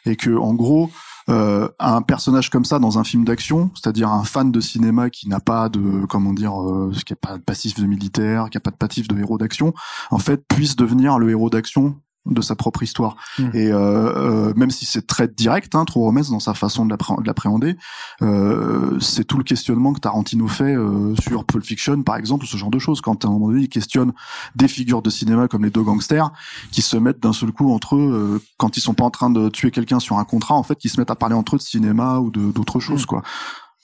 et 0.05 0.17
que 0.17 0.37
en 0.37 0.55
gros 0.55 0.91
euh, 1.29 1.69
un 1.81 2.03
personnage 2.03 2.51
comme 2.51 2.65
ça 2.65 2.79
dans 2.79 2.99
un 2.99 3.05
film 3.05 3.25
d'action, 3.25 3.71
c'est-à-dire 3.75 4.11
un 4.11 4.23
fan 4.23 4.53
de 4.53 4.61
cinéma 4.61 5.11
qui 5.11 5.29
n'a 5.29 5.41
pas 5.41 5.69
de 5.69 6.07
comment 6.07 6.33
dire, 6.33 6.61
euh, 6.61 6.93
qui 7.05 7.13
a 7.13 7.17
pas 7.17 7.37
de 7.37 7.43
passif 7.43 7.75
de 7.75 7.85
militaire, 7.85 8.49
qui 8.49 8.59
a 8.59 8.61
pas 8.61 8.71
de 8.71 8.77
passif 8.77 9.09
de 9.09 9.19
héros 9.19 9.37
d'action, 9.37 9.75
en 10.11 10.19
fait 10.19 10.47
puisse 10.47 10.77
devenir 10.77 11.19
le 11.19 11.31
héros 11.31 11.51
d'action 11.51 11.97
de 12.27 12.41
sa 12.41 12.57
propre 12.57 12.83
histoire. 12.83 13.17
Hmm. 13.39 13.51
Et 13.55 13.71
euh, 13.73 13.77
euh, 13.77 14.53
même 14.57 14.71
si 14.71 14.85
c'est 14.85 15.07
très 15.07 15.29
direct, 15.29 15.75
hein, 15.75 15.85
True 15.85 16.01
Romance 16.01 16.31
dans 16.31 16.41
sa 16.41 16.55
façon 16.55 16.87
de 16.87 16.95
l'appréhender, 17.25 17.77
euh, 18.23 18.99
c'est 19.01 19.25
tout 19.25 19.39
le 19.39 19.45
questionnement 19.45 19.93
que 19.93 20.01
Tarantino 20.01 20.49
fait 20.49 20.75
euh, 20.75 21.15
sur 21.17 21.45
Pulp 21.45 21.65
Fiction, 21.65 22.03
par 22.03 22.17
exemple, 22.17 22.47
ce 22.47 22.57
genre 22.57 22.71
de 22.71 22.79
choses. 22.79 23.01
Quand 23.01 23.25
à 23.25 23.29
un 23.29 23.31
moment 23.31 23.49
donné, 23.49 23.63
il 23.63 23.69
questionne 23.69 24.13
des 24.55 24.69
figures 24.69 25.03
de 25.03 25.11
cinéma 25.11 25.49
comme 25.49 25.65
les 25.65 25.71
deux 25.71 25.83
gangsters 25.83 26.31
qui 26.73 26.83
se 26.83 26.97
mettent 26.97 27.21
d'un 27.21 27.33
seul 27.33 27.53
coup 27.53 27.73
entre 27.73 27.97
eux, 27.97 28.37
euh, 28.37 28.43
quand 28.59 28.77
ils 28.77 28.81
sont 28.81 28.95
pas 28.95 29.05
en 29.05 29.11
train 29.11 29.31
de 29.31 29.49
tuer 29.49 29.71
quelqu'un 29.71 30.01
sur 30.01 30.19
un 30.19 30.25
contrat, 30.25 30.55
en 30.55 30.63
fait, 30.63 30.77
qui 30.77 30.89
se 30.89 31.01
mettent 31.01 31.11
à 31.11 31.17
parler 31.17 31.35
entre 31.35 31.57
eux 31.57 31.59
de 31.59 31.63
cinéma 31.63 32.19
ou 32.19 32.31
d'autres 32.31 32.81
choses, 32.81 33.05
hmm. 33.05 33.07
quoi. 33.07 33.23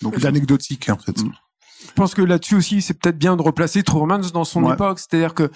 Donc 0.00 0.18
d'anecdotique 0.18 0.88
en 0.88 0.98
fait. 0.98 1.22
Hmm. 1.22 1.30
Je 1.86 1.92
pense 1.94 2.14
que 2.14 2.22
là-dessus 2.22 2.54
aussi, 2.54 2.82
c'est 2.82 2.94
peut-être 2.94 3.18
bien 3.18 3.36
de 3.36 3.42
replacer 3.42 3.82
True 3.82 3.98
Romance 3.98 4.32
dans 4.32 4.44
son 4.44 4.72
époque. 4.72 4.98
C'est-à-dire 4.98 5.34
que 5.34 5.50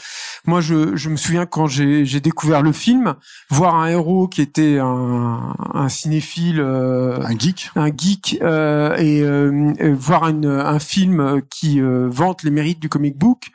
moi, 0.47 0.61
je, 0.61 0.97
je 0.97 1.09
me 1.09 1.16
souviens 1.16 1.47
quand 1.47 1.66
j'ai, 1.66 2.04
j'ai 2.04 2.21
découvert 2.21 2.62
le 2.62 2.73
film, 2.73 3.14
voir 3.50 3.75
un 3.76 3.88
héros 3.88 4.28
qui 4.28 4.42
était 4.42 4.78
un, 4.78 5.54
un 5.75 5.88
cinéphile, 5.88 6.61
euh, 6.61 7.18
un 7.23 7.38
geek, 7.38 7.71
un 7.76 7.90
geek, 7.97 8.38
euh, 8.42 8.97
et, 8.97 9.23
euh, 9.23 9.95
voir 9.99 10.25
un 10.25 10.78
film 10.78 11.42
qui 11.50 11.80
vante 11.80 12.42
les 12.42 12.50
mérites 12.50 12.80
du 12.80 12.88
comic 12.88 13.16
book. 13.16 13.50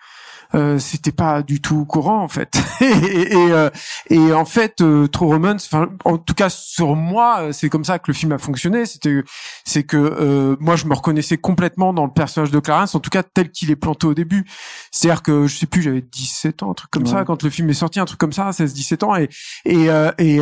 Euh, 0.53 0.79
c'était 0.79 1.11
pas 1.11 1.43
du 1.43 1.61
tout 1.61 1.85
courant 1.85 2.21
en 2.21 2.27
fait. 2.27 2.61
et, 2.81 2.85
et, 2.85 3.51
euh, 3.51 3.69
et, 4.09 4.33
en 4.33 4.45
fait, 4.45 4.81
euh, 4.81 5.07
True 5.07 5.27
Romance, 5.27 5.69
en 6.03 6.17
tout 6.17 6.33
cas 6.33 6.49
sur 6.49 6.95
moi, 6.95 7.41
euh, 7.41 7.51
c'est 7.51 7.69
comme 7.69 7.85
ça 7.85 7.99
que 7.99 8.05
le 8.07 8.13
film 8.13 8.31
a 8.31 8.37
fonctionné. 8.37 8.85
C'était, 8.85 9.23
c'est 9.65 9.83
que 9.83 9.97
euh, 9.97 10.57
moi 10.59 10.75
je 10.75 10.85
me 10.85 10.93
reconnaissais 10.93 11.37
complètement 11.37 11.93
dans 11.93 12.05
le 12.05 12.11
personnage 12.11 12.51
de 12.51 12.59
Clarence, 12.59 12.95
en 12.95 12.99
tout 12.99 13.09
cas 13.09 13.23
tel 13.23 13.51
qu'il 13.51 13.71
est 13.71 13.75
planté 13.75 14.07
au 14.07 14.13
début. 14.13 14.45
C'est-à-dire 14.91 15.23
que 15.23 15.47
je 15.47 15.55
sais 15.55 15.67
plus, 15.67 15.81
j'avais 15.81 16.01
17 16.01 16.63
ans, 16.63 16.71
un 16.71 16.73
truc 16.73 16.91
comme 16.91 17.05
ça 17.05 17.23
quand 17.23 17.43
le 17.43 17.49
film 17.49 17.69
est 17.69 17.73
sorti, 17.73 17.99
un 17.99 18.05
truc 18.05 18.19
comme 18.19 18.33
ça, 18.33 18.49
16-17 18.49 19.05
ans, 19.05 19.15
et 19.15 19.29
et 19.65 19.85
et 20.17 20.39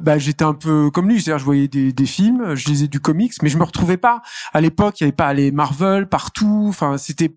bah 0.00 0.18
j'étais 0.18 0.44
un 0.44 0.54
peu 0.54 0.90
comme 0.90 1.08
lui, 1.08 1.20
c'est-à-dire 1.20 1.38
je 1.38 1.44
voyais 1.44 1.68
des, 1.68 1.92
des 1.92 2.06
films, 2.06 2.54
je 2.54 2.68
lisais 2.68 2.88
du 2.88 3.00
comics, 3.00 3.32
mais 3.42 3.48
je 3.48 3.58
me 3.58 3.64
retrouvais 3.64 3.96
pas. 3.96 4.22
À 4.52 4.60
l'époque, 4.60 5.00
il 5.00 5.04
y 5.04 5.06
avait 5.06 5.12
pas 5.12 5.32
les 5.34 5.50
Marvel 5.50 6.08
partout. 6.08 6.66
Enfin, 6.68 6.98
c'était 6.98 7.34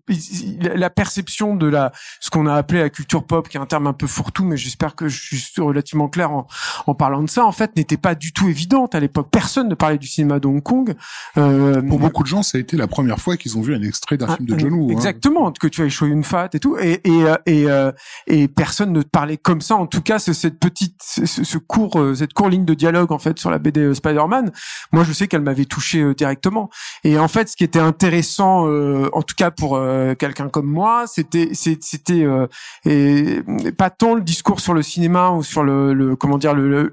la 0.60 0.90
perception 0.90 1.56
de 1.56 1.66
la 1.66 1.79
ce 2.20 2.30
qu'on 2.30 2.46
a 2.46 2.54
appelé 2.54 2.80
la 2.80 2.90
culture 2.90 3.24
pop, 3.24 3.48
qui 3.48 3.56
est 3.56 3.60
un 3.60 3.66
terme 3.66 3.86
un 3.86 3.92
peu 3.92 4.06
fourre-tout, 4.06 4.44
mais 4.44 4.56
j'espère 4.56 4.94
que 4.94 5.08
je 5.08 5.36
suis 5.36 5.62
relativement 5.62 6.08
clair 6.08 6.30
en, 6.30 6.46
en 6.86 6.94
parlant 6.94 7.22
de 7.22 7.30
ça. 7.30 7.44
En 7.44 7.52
fait, 7.52 7.76
n'était 7.76 7.96
pas 7.96 8.14
du 8.14 8.32
tout 8.32 8.48
évidente 8.48 8.94
à 8.94 9.00
l'époque. 9.00 9.28
Personne 9.30 9.68
ne 9.68 9.74
parlait 9.74 9.98
du 9.98 10.06
cinéma 10.06 10.40
de 10.40 10.46
Hong 10.46 10.62
Kong. 10.62 10.94
Euh, 11.38 11.82
Pour 11.82 11.98
beaucoup 11.98 12.22
de 12.22 12.28
gens, 12.28 12.42
ça 12.42 12.58
a 12.58 12.60
été 12.60 12.76
la 12.76 12.86
première 12.86 13.18
fois 13.18 13.36
qu'ils 13.36 13.56
ont 13.56 13.62
vu 13.62 13.74
un 13.74 13.82
extrait 13.82 14.16
d'un 14.16 14.26
ah, 14.28 14.36
film 14.36 14.48
de 14.48 14.58
John 14.58 14.72
Woo. 14.72 14.88
Hein. 14.90 14.92
Exactement, 14.92 15.52
que 15.52 15.68
tu 15.68 15.82
as 15.82 15.86
échoué 15.86 16.08
une 16.08 16.24
fat 16.24 16.48
et 16.52 16.60
tout, 16.60 16.76
et 16.78 17.00
et 17.04 17.24
euh, 17.24 17.36
et, 17.46 17.64
euh, 17.68 17.92
et 18.26 18.48
personne 18.48 18.92
ne 18.92 19.02
parlait 19.02 19.36
comme 19.36 19.60
ça. 19.60 19.76
En 19.76 19.86
tout 19.86 20.02
cas, 20.02 20.18
c'est 20.18 20.34
cette 20.34 20.58
petite, 20.58 21.00
ce, 21.02 21.26
ce 21.26 21.58
court, 21.58 21.98
euh, 22.00 22.14
cette 22.14 22.32
court 22.32 22.48
ligne 22.48 22.64
de 22.64 22.74
dialogue 22.74 23.12
en 23.12 23.18
fait 23.18 23.38
sur 23.38 23.50
la 23.50 23.58
BD 23.58 23.94
Spider-Man. 23.94 24.52
Moi, 24.92 25.04
je 25.04 25.12
sais 25.12 25.28
qu'elle 25.28 25.42
m'avait 25.42 25.64
touché 25.64 26.14
directement. 26.14 26.70
Et 27.04 27.18
en 27.18 27.28
fait, 27.28 27.48
ce 27.48 27.56
qui 27.56 27.64
était 27.64 27.78
intéressant, 27.78 28.66
en 29.12 29.22
tout 29.22 29.34
cas 29.36 29.50
pour 29.50 29.80
quelqu'un 30.18 30.48
comme 30.48 30.66
moi, 30.66 31.04
c'était 31.06 31.50
c'était 31.80 32.24
euh, 32.24 32.46
et 32.84 33.42
pas 33.76 33.90
tant 33.90 34.14
le 34.14 34.20
discours 34.20 34.60
sur 34.60 34.74
le 34.74 34.82
cinéma 34.82 35.30
ou 35.30 35.42
sur 35.42 35.62
le, 35.62 35.94
le 35.94 36.16
comment 36.16 36.38
dire 36.38 36.54
le, 36.54 36.92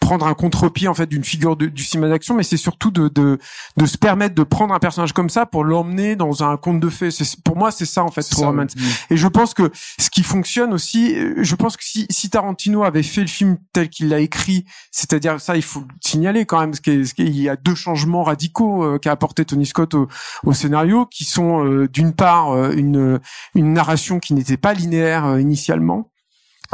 prendre 0.00 0.26
un 0.26 0.34
contre-pied 0.34 0.88
en 0.88 0.94
fait 0.94 1.06
d'une 1.06 1.24
figure 1.24 1.56
du 1.56 1.82
cinéma 1.82 2.08
d'action, 2.08 2.34
mais 2.34 2.42
c'est 2.42 2.56
surtout 2.56 2.90
de, 2.90 3.08
de 3.08 3.38
de 3.76 3.86
se 3.86 3.98
permettre 3.98 4.34
de 4.34 4.42
prendre 4.42 4.74
un 4.74 4.78
personnage 4.78 5.12
comme 5.12 5.30
ça 5.30 5.46
pour 5.46 5.64
l'emmener 5.64 6.16
dans 6.16 6.42
un 6.42 6.56
conte 6.56 6.80
de 6.80 6.88
fées. 6.88 7.10
C'est 7.10 7.40
pour 7.42 7.56
moi 7.56 7.70
c'est 7.70 7.86
ça 7.86 8.02
en 8.02 8.10
fait 8.10 8.22
Romance. 8.34 8.72
Et 9.10 9.16
je 9.16 9.28
pense 9.28 9.54
que 9.54 9.70
ce 9.98 10.10
qui 10.10 10.22
fonctionne 10.22 10.72
aussi, 10.72 11.16
je 11.36 11.54
pense 11.54 11.76
que 11.76 11.84
si, 11.84 12.06
si 12.10 12.30
Tarantino 12.30 12.84
avait 12.84 13.02
fait 13.02 13.22
le 13.22 13.26
film 13.26 13.56
tel 13.72 13.88
qu'il 13.88 14.08
l'a 14.08 14.20
écrit, 14.20 14.64
c'est-à-dire 14.90 15.40
ça 15.40 15.56
il 15.56 15.62
faut 15.62 15.80
le 15.80 15.86
signaler 16.00 16.44
quand 16.44 16.60
même, 16.60 16.70
parce 16.70 16.80
qu'il 16.80 17.36
y 17.36 17.48
a 17.48 17.56
deux 17.56 17.74
changements 17.74 18.22
radicaux 18.22 18.84
euh, 18.84 18.98
qu'a 18.98 19.12
apporté 19.12 19.44
Tony 19.44 19.66
Scott 19.66 19.94
au, 19.94 20.08
au 20.44 20.52
scénario, 20.52 21.06
qui 21.06 21.24
sont 21.24 21.64
euh, 21.64 21.88
d'une 21.88 22.12
part 22.12 22.70
une 22.72 23.20
une 23.54 23.72
qui 24.20 24.34
n'était 24.34 24.56
pas 24.56 24.74
linéaire 24.74 25.26
euh, 25.26 25.40
initialement 25.40 26.10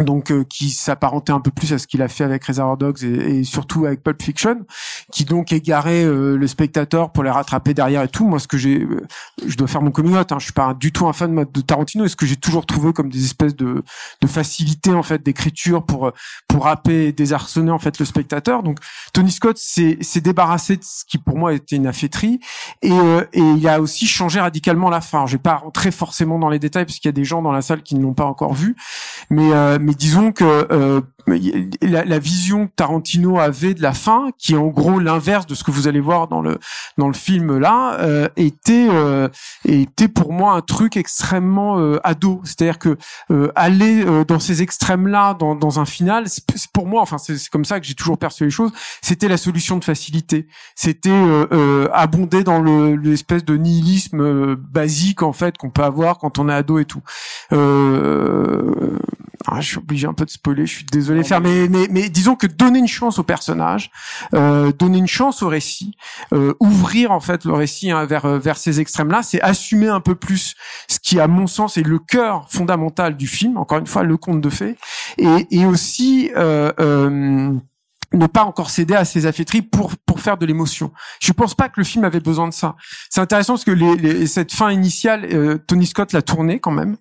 donc 0.03 0.31
euh, 0.31 0.45
qui 0.45 0.71
s'apparentait 0.71 1.33
un 1.33 1.41
peu 1.41 1.51
plus 1.51 1.73
à 1.73 1.79
ce 1.79 1.87
qu'il 1.87 2.03
a 2.03 2.09
fait 2.09 2.25
avec 2.25 2.45
Reservoir 2.45 2.77
Dogs 2.77 3.03
et, 3.03 3.43
surtout 3.45 3.85
avec 3.87 4.03
Pulp 4.03 4.23
Fiction, 4.23 4.65
qui 5.13 5.25
donc 5.25 5.53
égarait 5.53 6.05
euh, 6.05 6.37
le 6.37 6.47
spectateur 6.47 7.11
pour 7.11 7.25
les 7.25 7.31
rattraper 7.31 7.75
derrière 7.75 8.03
et 8.03 8.09
tout. 8.09 8.27
Moi, 8.27 8.39
ce 8.39 8.47
que 8.47 8.59
j'ai, 8.59 8.81
euh, 8.81 9.07
je 9.45 9.57
dois 9.57 9.67
faire 9.67 9.83
mon 9.83 9.91
coming 9.91 10.17
out, 10.17 10.31
hein, 10.31 10.37
je 10.39 10.45
suis 10.45 10.53
pas 10.53 10.75
du 10.75 10.93
tout 10.93 11.07
un 11.09 11.13
fan 11.13 11.45
de 11.53 11.61
Tarantino, 11.61 12.05
et 12.05 12.09
ce 12.09 12.17
que 12.17 12.27
j'ai 12.27 12.37
toujours 12.37 12.65
trouvé 12.65 12.93
comme 12.93 13.11
des 13.11 13.25
espèces 13.25 13.57
de, 13.57 13.83
de 14.21 14.27
facilité 14.27 14.93
en 14.93 15.03
fait 15.03 15.23
d'écriture 15.23 15.85
pour 15.85 16.13
pour 16.47 16.65
râper 16.65 17.07
et 17.07 17.13
désarçonner 17.13 17.71
en 17.71 17.79
fait 17.79 17.99
le 17.99 18.05
spectateur. 18.05 18.63
Donc 18.63 18.79
Tony 19.13 19.33
Scott 19.33 19.59
s'est 19.59 20.21
débarrassé 20.21 20.77
de 20.77 20.85
ce 20.85 21.05
qui 21.05 21.19
pour 21.19 21.37
moi 21.37 21.53
était 21.53 21.77
une 21.77 21.87
affaîtrie 21.87 22.41
et, 22.83 22.91
et 23.33 23.41
il 23.41 23.69
a 23.69 23.81
aussi 23.81 24.07
changé 24.07 24.41
radicalement 24.41 24.91
la 24.91 25.01
fin. 25.01 25.27
Je 25.27 25.33
vais 25.33 25.43
pas 25.43 25.57
rentrer 25.57 25.91
forcément 25.91 26.39
dans 26.39 26.49
les 26.49 26.59
détails 26.59 26.85
parce 26.85 26.99
qu'il 26.99 27.09
y 27.09 27.11
a 27.11 27.13
des 27.13 27.25
gens 27.25 27.43
dans 27.43 27.53
la 27.53 27.63
salle 27.63 27.83
qui 27.83 27.95
ne 27.97 28.03
l'ont 28.03 28.15
pas 28.15 28.25
encore 28.25 28.55
vu, 28.55 28.77
mais 29.31 29.51
mais 29.88 29.88
disons 29.95 30.33
que 30.33 30.67
euh, 30.71 31.01
la, 31.83 32.05
la, 32.05 32.19
vision 32.19 32.67
que 32.67 32.73
Tarantino 32.75 33.39
avait 33.39 33.75
de 33.75 33.83
la 33.83 33.93
fin, 33.93 34.31
qui 34.39 34.55
est 34.55 34.57
en 34.57 34.69
gros 34.69 34.99
l'inverse 34.99 35.47
de 35.47 35.55
ce 35.55 35.65
que 35.65 35.71
vous 35.71 35.89
allez 35.89 36.01
voir 36.01 36.29
dans 36.29 36.41
le 36.41 36.59
dans 36.97 37.09
le 37.09 37.15
film 37.15 37.59
là, 37.59 37.99
euh, 38.01 38.29
était 38.37 38.89
euh, 38.91 39.29
était 39.65 40.09
pour 40.09 40.33
moi 40.33 40.55
un 40.55 40.61
truc 40.61 40.97
extrêmement 40.97 41.79
euh, 41.79 41.99
ado. 42.05 42.41
C'est-à-dire 42.45 42.79
que 42.79 42.97
euh, 43.31 43.51
aller 43.55 44.05
euh, 44.05 44.25
dans 44.25 44.39
ces 44.39 44.63
extrêmes 44.63 45.07
là, 45.07 45.35
dans, 45.35 45.55
dans 45.55 45.81
un 45.81 45.85
final, 45.85 46.25
pour 46.73 46.87
moi, 46.87 47.03
enfin 47.03 47.19
c'est 47.19 47.49
comme 47.49 47.65
ça 47.65 47.81
que 47.81 47.87
j'ai 47.87 47.95
toujours 47.95 48.19
perçu 48.19 48.45
les 48.45 48.51
choses. 48.51 48.73
C'était 49.03 49.29
la 49.29 49.37
solution 49.37 49.77
de 49.79 49.85
facilité. 49.85 50.47
C'était 50.75 51.09
abonder 51.93 52.45
dans 52.45 52.61
le 52.61 52.97
l'espèce 52.97 53.45
de 53.45 53.57
nihilisme 53.57 54.55
basique 54.55 55.23
en 55.23 55.33
fait 55.33 55.57
qu'on 55.57 55.71
peut 55.71 55.83
avoir 55.83 56.19
quand 56.19 56.39
on 56.39 56.49
est 56.49 56.55
ado 56.55 56.79
et 56.79 56.85
tout. 56.85 57.03
Je 59.61 59.69
suis 59.69 59.79
obligé 59.79 60.07
un 60.07 60.15
peu 60.15 60.25
de 60.25 60.31
spoiler, 60.31 60.67
je 60.67 60.77
suis 60.77 60.85
désolé 60.85 61.25
faire, 61.25 61.41
mais, 61.41 61.69
mais, 61.69 61.89
mais 61.91 62.09
disons 62.09 62.37
que 62.37 62.47
donner 62.47 62.79
une 62.79 62.89
chance 62.89 63.19
au 63.19 63.23
personnage, 63.23 63.91
euh, 64.35 64.73
donner 64.73 64.99
une 64.99 65.07
chance 65.07 65.43
au 65.43 65.49
récit, 65.49 65.97
euh, 66.33 66.55
ouvrir 66.61 67.11
en 67.11 67.21
fait 67.21 67.45
le 67.45 67.53
récit 67.53 67.91
hein, 67.91 68.05
vers 68.05 68.27
vers 68.39 68.57
ces 68.57 68.81
extrêmes-là, 68.81 69.23
c'est 69.23 69.41
assumer 69.41 69.89
un 69.89 70.01
peu 70.01 70.15
plus 70.15 70.55
ce 70.89 70.99
qui, 71.01 71.21
à 71.21 71.29
mon 71.29 71.47
sens, 71.47 71.77
est 71.77 71.87
le 71.87 71.99
cœur 71.99 72.47
fondamental 72.49 73.17
du 73.17 73.27
film. 73.27 73.57
Encore 73.57 73.79
une 73.79 73.87
fois, 73.87 74.03
le 74.03 74.17
conte 74.17 74.41
de 74.41 74.51
fées, 74.51 74.77
et, 75.19 75.47
et 75.51 75.67
aussi 75.67 76.31
euh, 76.37 76.73
euh, 76.81 77.53
ne 78.13 78.27
pas 78.27 78.45
encore 78.45 78.71
céder 78.71 78.95
à 78.95 79.05
ses 79.05 79.27
affaîtries 79.27 79.63
pour 79.63 79.97
faire 80.19 80.37
de 80.37 80.47
l'émotion. 80.47 80.93
Je 81.21 81.33
pense 81.33 81.55
pas 81.55 81.69
que 81.69 81.75
le 81.79 81.85
film 81.85 82.05
avait 82.05 82.21
besoin 82.21 82.49
de 82.49 82.55
ça. 82.55 82.77
C'est 83.11 83.21
intéressant 83.21 83.55
parce 83.55 83.65
que 83.65 83.71
les, 83.71 83.97
les, 83.97 84.27
cette 84.27 84.53
fin 84.53 84.71
initiale, 84.71 85.27
euh, 85.33 85.59
Tony 85.59 85.87
Scott 85.87 86.13
l'a 86.13 86.23
tournée 86.23 86.61
quand 86.61 86.71
même. 86.71 86.97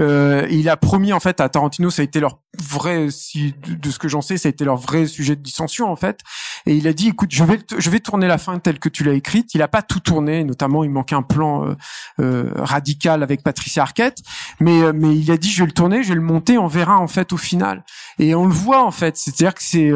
Euh, 0.00 0.46
il 0.50 0.68
a 0.68 0.76
promis 0.76 1.12
en 1.12 1.20
fait 1.20 1.40
à 1.40 1.48
Tarantino, 1.48 1.90
ça 1.90 2.02
a 2.02 2.04
été 2.04 2.20
leur 2.20 2.38
vrai, 2.58 3.08
si 3.10 3.54
de, 3.66 3.90
ce 3.90 3.98
que 3.98 4.08
j'en 4.08 4.20
sais, 4.20 4.36
ça 4.36 4.48
a 4.48 4.50
été 4.50 4.64
leur 4.64 4.76
vrai 4.76 5.06
sujet 5.06 5.36
de 5.36 5.42
dissension 5.42 5.90
en 5.90 5.96
fait. 5.96 6.20
Et 6.66 6.74
il 6.74 6.86
a 6.88 6.92
dit, 6.92 7.08
écoute, 7.08 7.30
je 7.32 7.44
vais 7.44 7.58
je 7.78 7.90
vais 7.90 8.00
tourner 8.00 8.26
la 8.26 8.38
fin 8.38 8.58
telle 8.58 8.78
que 8.78 8.88
tu 8.88 9.04
l'as 9.04 9.12
écrite. 9.12 9.54
Il 9.54 9.62
a 9.62 9.68
pas 9.68 9.82
tout 9.82 10.00
tourné, 10.00 10.44
notamment 10.44 10.84
il 10.84 10.90
manquait 10.90 11.14
un 11.14 11.22
plan 11.22 11.66
euh, 11.66 11.74
euh 12.20 12.52
radical 12.56 13.22
avec 13.22 13.42
Patricia 13.42 13.82
Arquette, 13.82 14.18
mais 14.60 14.82
euh, 14.82 14.92
mais 14.94 15.16
il 15.16 15.30
a 15.30 15.36
dit, 15.36 15.50
je 15.50 15.62
vais 15.62 15.66
le 15.66 15.72
tourner, 15.72 16.02
je 16.02 16.08
vais 16.08 16.14
le 16.14 16.20
monter, 16.20 16.58
on 16.58 16.66
verra 16.66 16.98
en 16.98 17.08
fait 17.08 17.32
au 17.32 17.36
final. 17.36 17.84
Et 18.18 18.34
on 18.34 18.46
le 18.46 18.54
voit 18.54 18.84
en 18.84 18.90
fait, 18.90 19.16
c'est-à-dire 19.16 19.54
que 19.54 19.62
c'est 19.62 19.90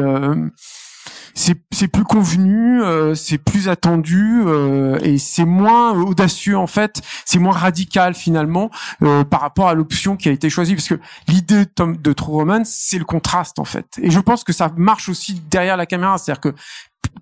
c'est 1.37 1.87
plus 1.87 2.03
convenu, 2.03 2.81
euh, 2.81 3.13
c'est 3.13 3.37
plus 3.37 3.69
attendu 3.69 4.41
euh, 4.45 4.97
et 5.01 5.17
c'est 5.17 5.45
moins 5.45 5.91
audacieux 5.91 6.57
en 6.57 6.67
fait, 6.67 7.01
c'est 7.25 7.37
moins 7.37 7.53
radical 7.53 8.15
finalement 8.15 8.71
euh, 9.03 9.23
par 9.23 9.41
rapport 9.41 9.67
à 9.67 9.75
l'option 9.75 10.17
qui 10.17 10.29
a 10.29 10.31
été 10.31 10.49
choisie. 10.49 10.75
Parce 10.75 10.87
que 10.87 10.99
l'idée 11.27 11.65
de, 11.65 11.95
de 11.95 12.13
True 12.13 12.33
Romance 12.33 12.69
c'est 12.69 12.97
le 12.97 13.05
contraste 13.05 13.59
en 13.59 13.65
fait. 13.65 13.85
Et 14.01 14.09
je 14.09 14.19
pense 14.19 14.43
que 14.43 14.51
ça 14.53 14.71
marche 14.75 15.09
aussi 15.09 15.41
derrière 15.49 15.77
la 15.77 15.85
caméra, 15.85 16.17
c'est-à-dire 16.17 16.41
que 16.41 16.55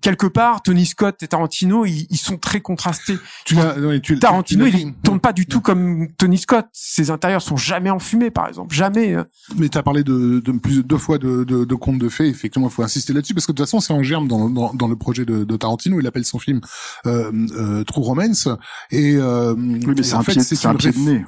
quelque 0.00 0.26
part, 0.26 0.62
Tony 0.62 0.86
Scott 0.86 1.22
et 1.22 1.26
Tarantino, 1.28 1.84
ils, 1.84 2.16
sont 2.16 2.36
très 2.36 2.60
contrastés. 2.60 3.18
Tu 3.44 3.56
tu, 4.02 4.18
Tarantino, 4.18 4.66
il 4.66 4.94
tourne 5.02 5.20
pas 5.20 5.32
du 5.32 5.46
tout 5.46 5.60
comme 5.60 6.08
Tony 6.16 6.38
Scott. 6.38 6.66
Ses 6.72 7.10
intérieurs 7.10 7.42
sont 7.42 7.56
jamais 7.56 7.90
enfumés, 7.90 8.30
par 8.30 8.46
exemple, 8.46 8.74
jamais. 8.74 9.14
Euh. 9.14 9.24
Mais 9.56 9.68
tu 9.68 9.78
as 9.78 9.82
parlé 9.82 10.04
de, 10.04 10.40
de 10.40 10.52
plus 10.52 10.84
deux 10.84 10.98
fois 10.98 11.18
de, 11.18 11.44
de, 11.44 11.64
de 11.64 11.74
contes 11.74 11.98
de 11.98 12.08
fées. 12.08 12.28
Effectivement, 12.28 12.68
il 12.68 12.72
faut 12.72 12.84
insister 12.84 13.12
là-dessus 13.12 13.34
parce 13.34 13.46
que 13.46 13.52
de 13.52 13.56
toute 13.56 13.66
façon, 13.66 13.80
c'est 13.80 13.92
en 13.92 14.02
germe 14.02 14.28
dans, 14.28 14.48
dans, 14.48 14.72
dans, 14.74 14.88
le 14.88 14.96
projet 14.96 15.24
de, 15.24 15.44
de 15.44 15.56
Tarantino. 15.56 16.00
Il 16.00 16.06
appelle 16.06 16.24
son 16.24 16.38
film 16.38 16.60
euh, 17.06 17.32
euh, 17.56 17.84
True 17.84 18.02
Romance. 18.02 18.48
Et 18.90 19.16
euh, 19.16 19.54
oui, 19.56 19.94
mais 19.96 20.02
c'est 20.02 20.14
un, 20.14 20.22
fait, 20.22 20.40
c'est 20.40 20.66
un 20.66 20.74
pied 20.74 20.92
de 20.92 20.98
nez. 20.98 21.24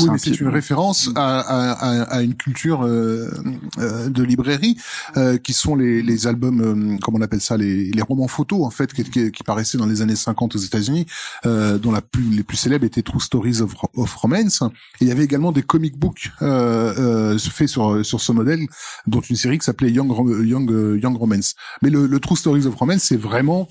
Oui, 0.00 0.08
mais 0.10 0.18
c'est 0.18 0.40
une 0.40 0.48
référence 0.48 1.10
à, 1.14 1.38
à, 1.40 2.02
à, 2.02 2.22
une 2.22 2.34
culture 2.34 2.84
euh, 2.84 3.30
euh, 3.78 4.08
de 4.08 4.24
librairie 4.24 4.76
euh, 5.16 5.38
qui 5.38 5.52
sont 5.52 5.76
les, 5.76 6.02
les 6.02 6.26
albums, 6.26 6.60
euh, 6.60 6.98
comment 7.00 7.18
on 7.18 7.22
appelle 7.22 7.40
ça, 7.40 7.56
les, 7.56 7.90
les 7.92 8.02
romans 8.02 8.26
photos 8.26 8.64
en 8.64 8.70
fait, 8.70 8.92
qui, 8.92 9.30
qui, 9.30 9.42
paraissaient 9.44 9.78
dans 9.78 9.86
les 9.86 10.02
années 10.02 10.16
50 10.16 10.56
aux 10.56 10.58
États-Unis, 10.58 11.06
euh, 11.46 11.78
dont 11.78 11.92
la 11.92 12.02
plus, 12.02 12.24
les 12.30 12.42
plus 12.42 12.56
célèbres 12.56 12.84
étaient 12.84 13.02
True 13.02 13.20
Stories 13.20 13.60
of, 13.60 13.74
of 13.94 14.14
Romance. 14.16 14.62
Et 15.00 15.04
il 15.04 15.08
y 15.08 15.12
avait 15.12 15.24
également 15.24 15.52
des 15.52 15.62
comic 15.62 15.96
books 15.96 16.32
faits 16.40 17.68
sur 17.68 18.04
sur 18.04 18.20
ce 18.20 18.32
modèle, 18.32 18.66
dont 19.06 19.20
une 19.20 19.36
série 19.36 19.58
qui 19.58 19.64
s'appelait 19.64 19.92
Young 19.92 20.10
Young 20.44 20.98
Young 21.00 21.16
Romance. 21.16 21.54
Mais 21.82 21.90
le, 21.90 22.06
le 22.06 22.20
True 22.20 22.36
Stories 22.36 22.66
of 22.66 22.74
Romance, 22.74 23.02
c'est 23.02 23.16
vraiment 23.16 23.68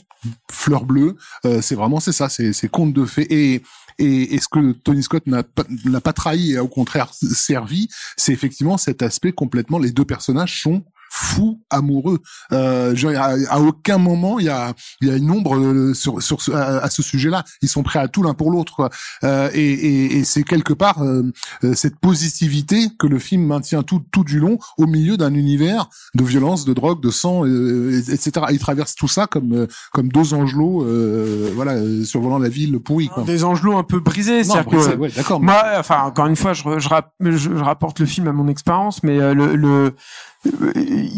fleur 0.50 0.86
bleue. 0.86 1.18
c'est 1.62 1.76
vraiment 1.76 2.00
c'est 2.00 2.14
ça, 2.14 2.30
c'est 2.30 2.54
c'est 2.54 2.70
conte 2.70 2.94
de 2.94 3.04
fées 3.06 3.28
et 3.30 3.64
et, 4.00 4.36
et 4.36 4.40
ce 4.40 4.48
que 4.48 4.72
Tony 4.72 5.04
Scott 5.04 5.28
n'a 5.28 5.44
pas, 5.44 5.64
n'a 5.86 6.02
pas 6.02 6.13
trahi 6.14 6.54
et 6.54 6.60
au 6.60 6.68
contraire 6.68 7.14
servi, 7.14 7.90
c'est 8.18 8.32
effectivement 8.32 8.78
cet 8.78 9.02
aspect 9.02 9.32
complètement. 9.32 9.80
Les 9.80 9.92
deux 9.92 10.06
personnages 10.06 10.62
sont 10.62 10.84
fou 11.16 11.62
amoureux. 11.70 12.18
Euh, 12.52 12.96
à, 13.50 13.62
aucun 13.62 14.00
moment 14.00 14.40
il 14.40 14.48
y 14.48 14.50
a 14.50 14.74
y 15.02 15.12
a 15.12 15.16
une 15.16 15.30
ombre 15.30 15.56
euh, 15.56 15.94
sur 15.94 16.24
sur 16.24 16.40
à, 16.56 16.90
ce 16.90 17.04
sujet-là. 17.04 17.44
Ils 17.62 17.70
sont 17.70 17.84
prêts 17.84 18.00
à 18.00 18.08
tout 18.08 18.24
l'un 18.24 18.34
pour 18.34 18.50
l'autre. 18.50 18.90
Euh, 19.24 19.50
et, 19.54 19.74
et, 19.74 20.18
et 20.18 20.24
c'est 20.24 20.42
quelque 20.42 20.74
part 20.74 21.04
euh, 21.04 21.22
euh, 21.64 21.76
cette 21.76 22.00
positivité 22.00 22.88
que 22.98 23.06
le 23.06 23.20
film 23.20 23.46
maintient 23.46 23.84
tout 23.84 24.02
tout 24.12 24.24
du 24.24 24.40
long 24.40 24.58
au 24.80 24.88
milieu 24.88 25.16
d'un 25.16 25.36
univers 25.36 25.88
de 26.16 26.24
violence, 26.24 26.66
de 26.66 26.74
drogue, 26.74 27.00
de 27.00 27.12
sang, 27.12 27.46
etc. 27.46 28.48
il 28.50 28.60
traverse 28.60 28.96
tout 28.96 29.08
ça 29.08 29.28
comme 29.28 29.68
comme 29.92 30.10
deux 30.10 30.34
angelots, 30.34 30.84
voilà, 31.54 31.76
survolant 32.06 32.40
la 32.40 32.50
ville 32.50 32.80
pourrie. 32.80 33.10
Quoi. 33.10 33.24
Des 33.24 33.44
angelots 33.44 33.78
un 33.78 33.84
peu 33.84 34.00
brisés. 34.00 34.44
c'est 34.44 34.68
que 34.68 34.96
ouais, 34.96 35.12
d'accord. 35.16 35.40
Moi, 35.40 35.64
enfin 35.78 36.02
encore 36.02 36.26
une 36.26 36.36
fois, 36.36 36.54
je, 36.54 36.64
je, 36.80 37.38
je, 37.38 37.64
rapporte 37.64 38.00
le 38.00 38.08
film 38.08 38.28
à 38.28 38.34
mon 38.34 38.48
expérience, 38.48 39.04
mais 39.04 39.18
le, 39.34 39.56
le 39.56 39.94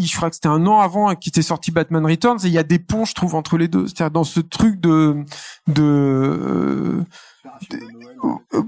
je 0.05 0.15
crois 0.15 0.29
que 0.29 0.35
c'était 0.35 0.47
un 0.47 0.65
an 0.67 0.79
avant 0.79 1.13
qu'il 1.15 1.29
était 1.29 1.41
sorti 1.41 1.71
Batman 1.71 2.05
Returns 2.05 2.39
et 2.43 2.47
il 2.47 2.53
y 2.53 2.57
a 2.57 2.63
des 2.63 2.79
ponts 2.79 3.05
je 3.05 3.13
trouve 3.13 3.35
entre 3.35 3.57
les 3.57 3.67
deux. 3.67 3.87
C'est-à-dire 3.87 4.11
dans 4.11 4.23
ce 4.23 4.39
truc 4.39 4.79
de 4.79 5.23
de 5.67 7.03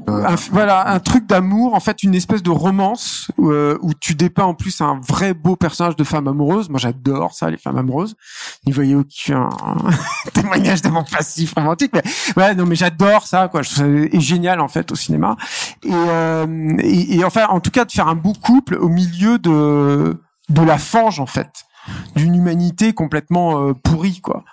euh, 0.10 0.36
voilà 0.51 0.89
un 0.89 0.99
truc 0.99 1.25
d'amour 1.25 1.73
en 1.73 1.80
fait 1.80 2.03
une 2.03 2.15
espèce 2.15 2.43
de 2.43 2.49
romance 2.49 3.32
euh, 3.39 3.77
où 3.82 3.93
tu 3.93 4.13
dépeins 4.13 4.43
en 4.43 4.53
plus 4.53 4.82
un 4.82 4.99
vrai 5.08 5.34
beau 5.34 5.56
personnage 5.56 5.95
de 5.95 6.03
femme 6.03 6.27
amoureuse. 6.27 6.69
Moi 6.69 6.80
j'adore 6.80 7.34
ça 7.34 7.49
les 7.49 7.58
femmes 7.58 7.77
amoureuses. 7.77 8.15
N'y 8.65 8.73
voyez 8.73 8.95
aucun 8.95 9.49
témoignage 10.34 10.82
de 10.82 10.89
passif 11.12 11.53
romantique 11.53 11.91
mais 11.93 12.03
ouais 12.36 12.56
non 12.56 12.65
mais 12.65 12.75
j'adore 12.75 13.25
ça 13.25 13.47
quoi. 13.47 13.62
Je 13.62 14.08
génial 14.19 14.60
en 14.60 14.67
fait 14.67 14.91
au 14.91 14.95
cinéma. 14.95 15.36
Et, 15.84 15.91
euh, 15.91 16.75
et, 16.80 17.17
et 17.17 17.23
enfin 17.23 17.47
en 17.49 17.60
tout 17.60 17.71
cas 17.71 17.86
de 17.86 17.91
faire 17.91 18.08
un 18.08 18.15
beau 18.15 18.34
couple 18.34 18.75
au 18.75 18.89
milieu 18.89 19.39
de 19.39 20.17
de 20.49 20.62
la 20.62 20.77
fange 20.77 21.19
en 21.19 21.25
fait 21.25 21.65
d'une 22.15 22.36
humanité 22.36 22.93
complètement 22.93 23.62
euh, 23.62 23.73
pourrie 23.73 24.21
quoi. 24.21 24.43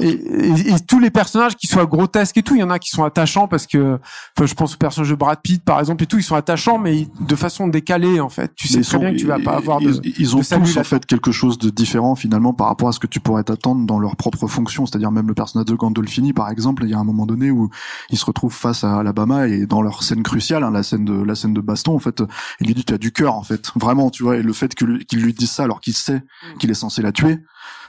et, 0.00 0.08
et, 0.10 0.80
tous 0.86 0.98
les 0.98 1.10
personnages 1.10 1.56
qui 1.56 1.66
soient 1.66 1.86
grotesques 1.86 2.36
et 2.36 2.42
tout, 2.42 2.54
il 2.54 2.60
y 2.60 2.62
en 2.62 2.70
a 2.70 2.78
qui 2.78 2.90
sont 2.90 3.04
attachants 3.04 3.48
parce 3.48 3.66
que 3.66 3.98
je 4.40 4.54
pense 4.54 4.74
au 4.74 4.78
personnage 4.78 5.10
de 5.10 5.14
Brad 5.14 5.40
Pitt 5.42 5.62
par 5.64 5.78
exemple 5.80 6.04
et 6.04 6.06
tout, 6.06 6.18
ils 6.18 6.22
sont 6.22 6.36
attachants 6.36 6.78
mais 6.78 7.08
de 7.20 7.36
façon 7.36 7.68
décalée 7.68 8.20
en 8.20 8.28
fait. 8.28 8.52
Tu 8.54 8.68
sais 8.68 8.80
très 8.82 8.98
bien 8.98 9.12
que 9.12 9.16
tu 9.16 9.26
vas 9.26 9.38
pas 9.38 9.56
avoir 9.56 9.80
de 9.80 10.00
ils, 10.18 10.36
ont 10.36 10.40
tous 10.40 10.76
en 10.76 10.84
fait 10.84 11.06
quelque 11.06 11.32
chose 11.32 11.58
de 11.58 11.70
différent 11.70 12.14
finalement 12.14 12.52
par 12.52 12.68
rapport 12.68 12.88
à 12.88 12.92
ce 12.92 12.98
que 12.98 13.06
tu 13.06 13.20
pourrais 13.20 13.44
t'attendre 13.44 13.86
dans 13.86 13.98
leur 13.98 14.16
propre 14.16 14.46
fonction, 14.46 14.86
c'est-à-dire 14.86 15.10
même 15.10 15.28
le 15.28 15.34
personnage 15.34 15.66
de 15.66 15.74
Gandolfini 15.74 16.32
par 16.32 16.50
exemple, 16.50 16.84
il 16.84 16.90
y 16.90 16.94
a 16.94 16.98
un 16.98 17.04
moment 17.04 17.26
donné 17.26 17.50
où 17.50 17.70
il 18.10 18.18
se 18.18 18.24
retrouve 18.24 18.52
face 18.52 18.84
à 18.84 18.98
Alabama 18.98 19.46
et 19.46 19.66
dans 19.66 19.82
leur 19.82 20.02
scène 20.02 20.22
cruciale, 20.22 20.64
hein, 20.64 20.70
la 20.70 20.82
scène 20.82 21.04
de 21.04 21.22
la 21.22 21.34
scène 21.34 21.54
de 21.54 21.60
baston 21.60 21.94
en 21.94 21.98
fait, 21.98 22.22
il 22.60 22.66
lui 22.66 22.74
dit 22.74 22.84
tu 22.84 22.94
as 22.94 22.98
du 22.98 23.12
cœur 23.12 23.34
en 23.34 23.42
fait, 23.42 23.72
vraiment 23.76 24.10
tu 24.10 24.22
vois 24.22 24.36
et 24.36 24.42
le 24.42 24.52
fait 24.52 24.74
qu'il 24.74 25.22
lui 25.22 25.34
dise 25.34 25.50
ça 25.50 25.64
alors 25.64 25.80
qu'il 25.80 25.94
sait 25.94 26.22
mm. 26.22 26.58
qu'il 26.58 26.70
est 26.70 26.74
censé 26.80 27.02
la 27.02 27.12
tuer, 27.12 27.38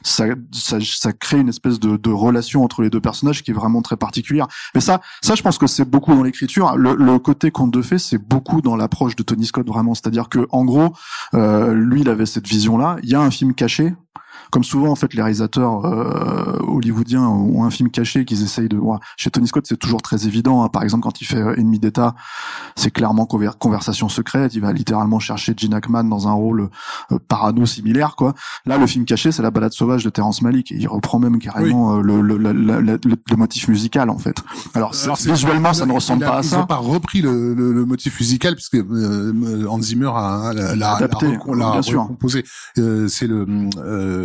ça, 0.03 0.25
ça, 0.51 1.13
crée 1.13 1.39
une 1.39 1.49
espèce 1.49 1.79
de, 1.79 2.11
relation 2.11 2.63
entre 2.63 2.81
les 2.81 2.89
deux 2.89 3.01
personnages 3.01 3.43
qui 3.43 3.51
est 3.51 3.53
vraiment 3.53 3.81
très 3.81 3.97
particulière. 3.97 4.47
Mais 4.75 4.81
ça, 4.81 5.01
ça, 5.21 5.35
je 5.35 5.41
pense 5.41 5.57
que 5.57 5.67
c'est 5.67 5.85
beaucoup 5.85 6.13
dans 6.13 6.23
l'écriture. 6.23 6.75
Le, 6.75 6.95
le, 6.95 7.19
côté 7.19 7.51
conte 7.51 7.71
de 7.71 7.81
fées, 7.81 7.99
c'est 7.99 8.17
beaucoup 8.17 8.61
dans 8.61 8.75
l'approche 8.75 9.15
de 9.15 9.23
Tony 9.23 9.45
Scott 9.45 9.67
vraiment. 9.67 9.93
C'est-à-dire 9.93 10.29
que, 10.29 10.47
en 10.51 10.65
gros, 10.65 10.93
euh, 11.33 11.73
lui, 11.73 12.01
il 12.01 12.09
avait 12.09 12.25
cette 12.25 12.47
vision-là. 12.47 12.97
Il 13.03 13.09
y 13.09 13.15
a 13.15 13.21
un 13.21 13.31
film 13.31 13.53
caché 13.53 13.93
comme 14.49 14.63
souvent 14.63 14.89
en 14.89 14.95
fait 14.95 15.13
les 15.13 15.21
réalisateurs 15.21 15.85
euh, 15.85 16.59
hollywoodiens 16.67 17.27
ont 17.27 17.63
un 17.63 17.69
film 17.69 17.89
caché 17.89 18.25
qu'ils 18.25 18.43
essayent 18.43 18.69
de 18.69 18.77
voir. 18.77 18.99
Chez 19.17 19.29
Tony 19.29 19.47
Scott, 19.47 19.65
c'est 19.67 19.77
toujours 19.77 20.01
très 20.01 20.27
évident. 20.27 20.63
Hein. 20.63 20.69
Par 20.69 20.83
exemple, 20.83 21.03
quand 21.03 21.21
il 21.21 21.25
fait 21.25 21.37
euh, 21.37 21.55
Ennemi 21.57 21.79
d'État, 21.79 22.15
c'est 22.75 22.91
clairement 22.91 23.25
conversation 23.25 24.09
secrète. 24.09 24.53
Il 24.55 24.61
va 24.61 24.73
littéralement 24.73 25.19
chercher 25.19 25.53
Gene 25.55 25.73
Hackman 25.73 26.05
dans 26.05 26.27
un 26.27 26.33
rôle 26.33 26.69
euh, 27.11 27.19
parano 27.27 27.65
similaire, 27.65 28.15
quoi. 28.15 28.33
Là, 28.65 28.77
le 28.77 28.87
film 28.87 29.05
caché, 29.05 29.31
c'est 29.31 29.41
la 29.41 29.51
balade 29.51 29.73
sauvage 29.73 30.03
de 30.03 30.09
Terrence 30.09 30.41
Malick. 30.41 30.71
Et 30.71 30.75
il 30.75 30.87
reprend 30.87 31.19
même 31.19 31.39
carrément 31.39 31.97
euh, 31.97 32.01
le, 32.01 32.21
le, 32.21 32.37
le, 32.37 33.35
motif 33.35 33.67
musical, 33.67 34.09
en 34.09 34.17
fait. 34.17 34.35
Alors, 34.73 34.93
visuellement, 34.93 35.73
ça 35.73 35.85
ne 35.85 35.93
ressemble 35.93 36.25
pas 36.25 36.37
à 36.37 36.43
ça. 36.43 36.55
Ils 36.55 36.59
n'ont 36.59 36.65
pas 36.65 36.75
repris 36.77 37.21
le, 37.21 37.85
motif 37.85 38.19
musical 38.19 38.55
puisque 38.55 38.77
Hans 38.77 39.81
Zimmer 39.81 40.11
a 40.13 40.53
l'a 40.53 40.95
adapté, 40.95 41.27
l'a 41.27 41.81
composé. 42.07 42.43
c'est 42.75 43.27
le 43.27 43.45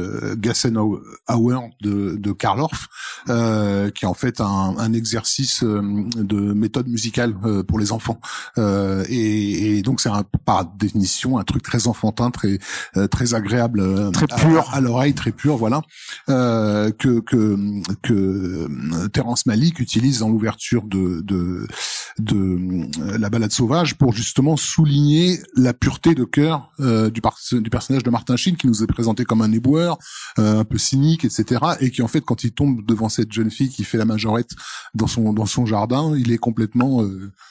euh, 0.07 0.37
Gassen 0.37 0.77
Hour 0.77 1.69
de, 1.81 2.17
de 2.17 2.33
Karl 2.33 2.61
Orff, 2.61 2.87
euh, 3.29 3.91
qui 3.91 4.05
est 4.05 4.09
en 4.09 4.15
fait 4.15 4.41
un, 4.41 4.75
un 4.79 4.93
exercice 4.93 5.63
euh, 5.63 5.81
de 6.17 6.53
méthode 6.53 6.89
musicale 6.89 7.35
euh, 7.45 7.63
pour 7.63 7.79
les 7.79 7.93
enfants. 7.93 8.21
Euh, 8.59 9.05
et, 9.09 9.79
et, 9.79 9.83
donc 9.83 10.01
c'est 10.01 10.11
par 10.45 10.65
définition 10.65 11.39
un 11.39 11.45
truc 11.45 11.63
très 11.63 11.87
enfantin, 11.87 12.31
très 12.31 12.59
très 13.11 13.35
agréable, 13.35 14.11
très 14.13 14.27
pur 14.27 14.69
à, 14.73 14.81
l'oreille, 14.81 15.15
très 15.15 15.33
pur, 15.33 15.57
voilà, 15.57 15.83
que 16.27 17.21
que 17.21 17.57
que 18.03 19.09
Terrence 19.09 19.47
Malick 19.47 19.81
utilise 19.81 20.21
dans 20.21 20.29
l'ouverture 20.29 20.83
de, 20.85 21.21
de 21.23 21.67
de 22.19 23.19
la 23.19 23.31
balade 23.31 23.53
sauvage 23.53 23.97
pour 23.97 24.13
justement 24.13 24.57
souligner 24.57 25.41
la 25.55 25.73
pureté 25.73 26.15
de 26.15 26.25
cœur 26.25 26.71
du, 26.79 27.21
du 27.61 27.71
personnage 27.71 28.03
de 28.03 28.11
Martin 28.11 28.37
Sheen 28.37 28.57
qui 28.57 28.67
nous 28.67 28.83
est 28.83 28.87
présenté 28.87 29.25
comme 29.25 29.43
un 29.43 29.53
éboueur, 29.53 29.99
un 30.37 30.65
peu 30.65 30.79
cynique, 30.79 31.25
etc. 31.25 31.61
Et 31.81 31.91
qui 31.91 32.03
en 32.03 32.09
fait, 32.09 32.21
quand 32.21 32.45
il 32.45 32.53
tombe 32.53 32.85
devant 32.85 33.09
cette 33.09 33.33
jeune 33.33 33.51
fille 33.51 33.71
qui 33.71 33.85
fait 33.85 33.99
la 33.99 34.05
majorette 34.05 34.51
dans 34.95 35.07
son 35.07 35.33
dans 35.33 35.47
son 35.47 35.67
jardin, 35.67 36.15
il 36.17 36.33
est 36.33 36.39
complètement 36.39 37.05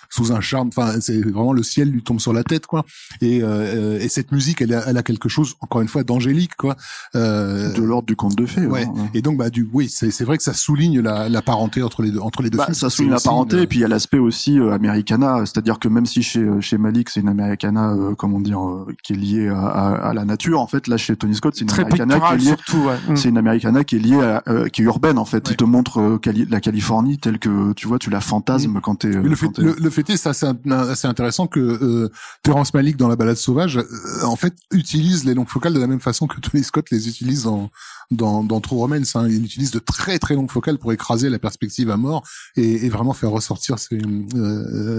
sous 0.10 0.32
un 0.32 0.41
charme. 0.41 0.70
Enfin, 0.70 1.00
c'est 1.02 1.20
vraiment 1.22 1.54
le 1.54 1.63
ciel 1.63 1.89
lui 1.89 2.04
tombe 2.04 2.20
sur 2.20 2.34
la 2.34 2.44
tête, 2.44 2.65
quoi. 2.68 2.86
Et, 3.22 3.41
euh, 3.41 4.00
et 4.00 4.10
cette 4.10 4.32
musique, 4.32 4.62
elle 4.62 4.74
a, 4.74 4.84
elle 4.88 4.98
a 4.98 5.04
quelque 5.04 5.30
chose, 5.30 5.56
encore 5.62 5.82
une 5.82 5.88
fois, 5.88 6.04
d'angélique, 6.04 6.56
quoi. 6.56 6.76
Euh, 7.15 7.74
de 7.74 7.82
l'ordre 7.82 8.08
du 8.08 8.15
conte 8.15 8.36
de 8.36 8.46
fées. 8.46 8.65
Ouais. 8.65 8.88
Et 9.13 9.22
donc, 9.22 9.38
bah, 9.38 9.50
du, 9.50 9.68
oui, 9.74 9.89
c'est, 9.89 10.12
c'est 10.12 10.24
vrai 10.24 10.38
que 10.38 10.44
ça 10.44 10.54
souligne 10.54 11.02
la, 11.02 11.30
la 11.30 11.41
parenté 11.41 11.82
entre 11.84 12.02
les 12.02 12.12
deux, 12.12 12.20
entre 12.20 12.44
les 12.44 12.50
deux 12.50 12.58
bah, 12.58 12.65
films. 12.65 12.76
Ça 12.76 12.89
souligne 12.89 13.12
la 13.12 13.20
parenté, 13.20 13.62
et 13.62 13.68
puis 13.68 13.80
il 13.80 13.82
y 13.82 13.86
a 13.86 13.88
l'aspect 13.88 14.18
aussi 14.18 14.44
euh, 14.51 14.73
Americana, 14.73 15.39
c'est-à-dire 15.39 15.79
que 15.79 15.88
même 15.88 16.05
si 16.05 16.23
chez 16.23 16.45
chez 16.62 16.77
Malik 16.77 17.10
c'est 17.10 17.21
une 17.21 17.29
Americana, 17.29 17.91
euh, 17.91 18.15
comment 18.15 18.39
dire, 18.39 18.62
euh, 18.62 18.88
qui 19.03 19.13
est 19.13 19.15
liée 19.15 19.49
à, 19.49 20.10
à, 20.10 20.13
la 20.13 20.25
nature, 20.25 20.62
en 20.62 20.67
fait, 20.67 20.88
là 20.88 20.97
chez 20.97 21.15
Tony 21.15 21.36
Scott, 21.36 21.55
c'est 21.55 21.65
une 21.65 21.71
Americana 21.71 22.19
qui 22.19 22.34
est 22.34 22.38
liée, 22.38 22.45
surtout, 22.45 22.77
ouais. 22.77 23.15
c'est 23.15 23.29
une 23.29 23.38
Americana 23.38 23.84
qui 23.84 23.95
est 23.97 23.99
liée, 23.99 24.21
à, 24.21 24.43
qui 24.69 24.81
est 24.81 24.86
urbaine 24.86 25.17
en 25.17 25.25
fait. 25.25 25.47
Il 25.49 25.55
te 25.58 25.63
montre 25.63 26.19
la 26.49 26.62
Californie 26.62 27.17
telle 27.17 27.39
que 27.39 27.73
tu 27.73 27.88
vois, 27.88 27.99
tu 27.99 28.10
la 28.10 28.21
fantasmes 28.21 28.77
mm. 28.77 28.81
quand 28.81 28.95
t'es. 28.95 29.10
Le, 29.10 29.36
fait, 29.36 29.58
le, 29.58 29.75
le 29.79 29.89
fait 29.89 30.10
est, 30.10 30.17
ça, 30.17 30.34
c'est 30.34 30.47
assez 30.71 31.08
intéressant 31.08 31.47
que 31.47 31.60
euh, 31.60 32.12
Terrence 32.43 32.73
Malick 32.73 32.97
dans 32.97 33.08
La 33.08 33.15
Balade 33.15 33.38
sauvage, 33.38 33.77
euh, 33.77 34.25
en 34.25 34.36
fait, 34.36 34.55
utilise 34.71 35.25
les 35.25 35.34
longues 35.34 35.49
focales 35.49 35.73
de 35.73 35.79
la 35.79 35.88
même 35.88 35.99
façon 35.99 36.27
que 36.27 36.39
Tony 36.39 36.63
Scott 36.63 36.89
les 36.91 37.08
utilise 37.08 37.43
dans 37.43 37.69
dans, 38.12 38.43
dans 38.43 38.62
True 38.62 38.77
Romance. 38.77 39.15
Hein. 39.15 39.27
Il 39.29 39.43
utilise 39.43 39.71
de 39.71 39.79
très 39.79 40.19
très 40.19 40.36
longues 40.36 40.51
focales 40.51 40.77
pour 40.77 40.93
écraser 40.93 41.29
la 41.29 41.39
perspective 41.39 41.89
à 41.89 41.97
mort 41.97 42.23
et, 42.55 42.86
et 42.86 42.89
vraiment 42.89 43.13
faire 43.13 43.31
ressortir 43.31 43.79
ces, 43.79 43.97
euh, 43.97 44.25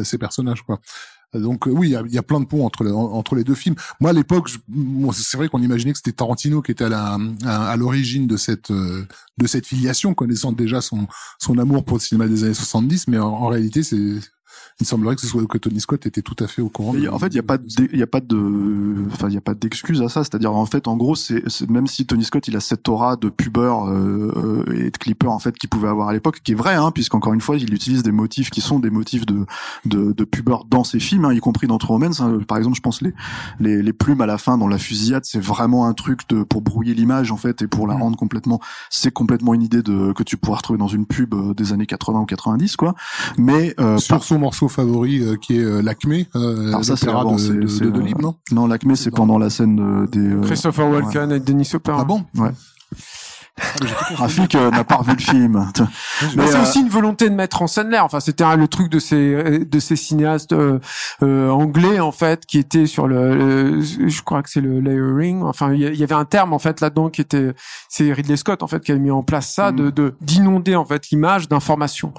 ces 0.04 0.18
personnages. 0.18 0.62
quoi. 0.62 0.80
Donc 1.34 1.66
euh, 1.66 1.70
oui, 1.70 1.88
il 1.88 1.92
y 1.92 1.96
a, 1.96 2.02
y 2.06 2.18
a, 2.18 2.22
plein 2.22 2.40
de 2.40 2.46
ponts 2.46 2.64
entre, 2.64 2.86
entre 2.90 3.34
les 3.34 3.44
deux 3.44 3.54
films. 3.54 3.74
Moi, 4.00 4.10
à 4.10 4.12
l'époque, 4.12 4.50
c'est 5.12 5.36
vrai 5.36 5.48
qu'on 5.48 5.62
imaginait 5.62 5.92
que 5.92 5.98
c'était 5.98 6.12
Tarantino 6.12 6.62
qui 6.62 6.72
était 6.72 6.84
à 6.84 6.88
la 6.88 7.18
à, 7.44 7.76
l'origine 7.76 8.26
de 8.26 8.36
cette 8.36 8.70
euh, 8.70 9.06
de 9.38 9.46
cette 9.46 9.66
filiation, 9.66 10.14
connaissant 10.14 10.52
déjà 10.52 10.80
son 10.80 11.06
son 11.38 11.58
amour 11.58 11.84
pour 11.84 11.96
le 11.96 12.02
cinéma 12.02 12.28
des 12.28 12.44
années 12.44 12.54
70, 12.54 13.08
mais 13.08 13.18
en 13.18 13.46
réalité, 13.48 13.82
c'est 13.82 14.14
il 14.80 14.86
semblerait 14.86 15.16
que 15.16 15.20
ce 15.20 15.26
soit 15.26 15.44
que 15.46 15.58
Tony 15.58 15.80
Scott 15.80 16.06
était 16.06 16.22
tout 16.22 16.36
à 16.38 16.46
fait 16.46 16.62
au 16.62 16.68
courant. 16.68 16.94
en 17.10 17.18
fait, 17.18 17.28
il 17.28 17.36
y 17.36 17.38
a 17.38 17.42
pas 17.42 17.58
il 17.78 17.98
y 17.98 18.02
a 18.02 18.06
pas 18.06 18.20
de 18.20 19.06
enfin 19.12 19.28
il 19.28 19.34
y 19.34 19.38
a 19.38 19.42
pas 19.42 19.54
d'excuse 19.54 20.02
à 20.02 20.08
ça, 20.08 20.24
c'est-à-dire 20.24 20.54
en 20.54 20.66
fait 20.66 20.88
en 20.88 20.96
gros 20.96 21.14
c'est 21.14 21.42
même 21.68 21.86
si 21.86 22.06
Tony 22.06 22.24
Scott 22.24 22.48
il 22.48 22.56
a 22.56 22.60
cette 22.60 22.88
aura 22.88 23.16
de 23.16 23.28
pubeur 23.28 23.88
euh, 23.88 24.64
et 24.74 24.90
de 24.90 24.96
clipper 24.96 25.28
en 25.28 25.38
fait 25.38 25.56
qu'il 25.56 25.68
pouvait 25.68 25.88
avoir 25.88 26.08
à 26.08 26.12
l'époque 26.12 26.40
qui 26.42 26.52
est 26.52 26.56
vrai 26.56 26.74
hein 26.74 26.90
puisqu'encore 26.90 27.34
une 27.34 27.40
fois, 27.40 27.56
il 27.56 27.72
utilise 27.72 28.02
des 28.02 28.12
motifs 28.12 28.50
qui 28.50 28.60
sont 28.60 28.78
des 28.78 28.90
motifs 28.90 29.26
de 29.26 29.46
de, 29.84 30.12
de 30.12 30.24
pubeur 30.24 30.64
dans 30.64 30.84
ses 30.84 31.00
films 31.00 31.24
hein, 31.24 31.32
y 31.32 31.40
compris 31.40 31.66
dans 31.66 31.78
True 31.78 32.04
hein. 32.04 32.38
par 32.46 32.58
exemple, 32.58 32.76
je 32.76 32.82
pense 32.82 33.00
les, 33.02 33.14
les 33.60 33.82
les 33.82 33.92
plumes 33.92 34.20
à 34.20 34.26
la 34.26 34.38
fin 34.38 34.58
dans 34.58 34.68
la 34.68 34.78
fusillade, 34.78 35.24
c'est 35.24 35.42
vraiment 35.42 35.86
un 35.86 35.94
truc 35.94 36.28
de 36.28 36.42
pour 36.42 36.62
brouiller 36.62 36.94
l'image 36.94 37.32
en 37.32 37.36
fait 37.36 37.62
et 37.62 37.66
pour 37.66 37.86
la 37.86 37.94
mm. 37.94 38.02
rendre 38.02 38.16
complètement 38.16 38.60
c'est 38.90 39.12
complètement 39.12 39.54
une 39.54 39.62
idée 39.62 39.82
de 39.82 40.12
que 40.12 40.22
tu 40.22 40.36
pourras 40.36 40.58
retrouver 40.58 40.78
dans 40.78 40.88
une 40.88 41.06
pub 41.06 41.34
euh, 41.34 41.54
des 41.54 41.72
années 41.72 41.86
80 41.86 42.20
ou 42.20 42.26
90 42.26 42.76
quoi. 42.76 42.94
Mais 43.38 43.74
euh, 43.80 43.98
sur 43.98 44.24
son 44.24 44.35
morceau 44.38 44.68
favori 44.68 45.20
euh, 45.20 45.36
qui 45.36 45.58
est 45.58 45.62
euh, 45.62 45.82
l'Acmé, 45.82 46.26
euh, 46.36 46.68
Alors 46.68 46.84
ça 46.84 46.96
c'est 46.96 47.06
de, 47.06 47.84
de, 47.84 47.90
de, 47.90 48.00
Libre, 48.00 48.22
non? 48.22 48.34
Non, 48.52 48.66
l'Acmé 48.66 48.96
c'est 48.96 49.10
pendant 49.10 49.38
la 49.38 49.50
scène 49.50 50.06
des 50.10 50.46
Christopher 50.46 50.88
Walken 50.88 51.32
et 51.32 51.40
Denis 51.40 51.70
Hopper. 51.74 51.94
Ah 51.98 52.04
bon? 52.04 52.24
Ouais. 52.36 52.50
Rafik 54.14 54.54
euh, 54.54 54.70
n'a 54.70 54.84
pas 54.84 54.96
revu 54.96 55.12
le 55.12 55.18
film. 55.18 55.72
Mais 56.36 56.46
c'est 56.46 56.60
aussi 56.60 56.80
une 56.80 56.88
volonté 56.88 57.28
de 57.28 57.34
mettre 57.34 57.62
en 57.62 57.66
scène 57.66 57.90
l'air. 57.90 58.04
Enfin, 58.04 58.20
c'était 58.20 58.44
le 58.56 58.68
truc 58.68 58.90
de 58.90 58.98
ces 58.98 59.64
de 59.64 59.78
ces 59.80 59.96
cinéastes 59.96 60.52
euh, 60.52 60.78
euh, 61.22 61.50
anglais 61.50 62.00
en 62.00 62.12
fait 62.12 62.46
qui 62.46 62.58
étaient 62.58 62.86
sur 62.86 63.06
le, 63.06 63.80
je 63.80 64.22
crois 64.22 64.42
que 64.42 64.50
c'est 64.50 64.60
le 64.60 64.80
layering. 64.80 65.42
Enfin, 65.42 65.72
il 65.72 65.80
y, 65.80 66.02
avait 66.02 66.14
un 66.14 66.24
terme 66.24 66.52
en 66.52 66.58
fait 66.58 66.80
là-dedans 66.80 67.10
qui 67.10 67.20
était 67.20 67.52
c'est 67.88 68.12
Ridley 68.12 68.36
Scott 68.36 68.62
en 68.62 68.66
fait 68.66 68.82
qui 68.82 68.92
a 68.92 68.96
mis 68.96 69.10
en 69.10 69.22
place 69.22 69.52
ça 69.52 69.72
de 69.72 69.88
mm. 69.88 70.12
d'inonder 70.20 70.76
en 70.76 70.84
fait 70.84 71.10
l'image 71.10 71.48
d'information 71.48 72.12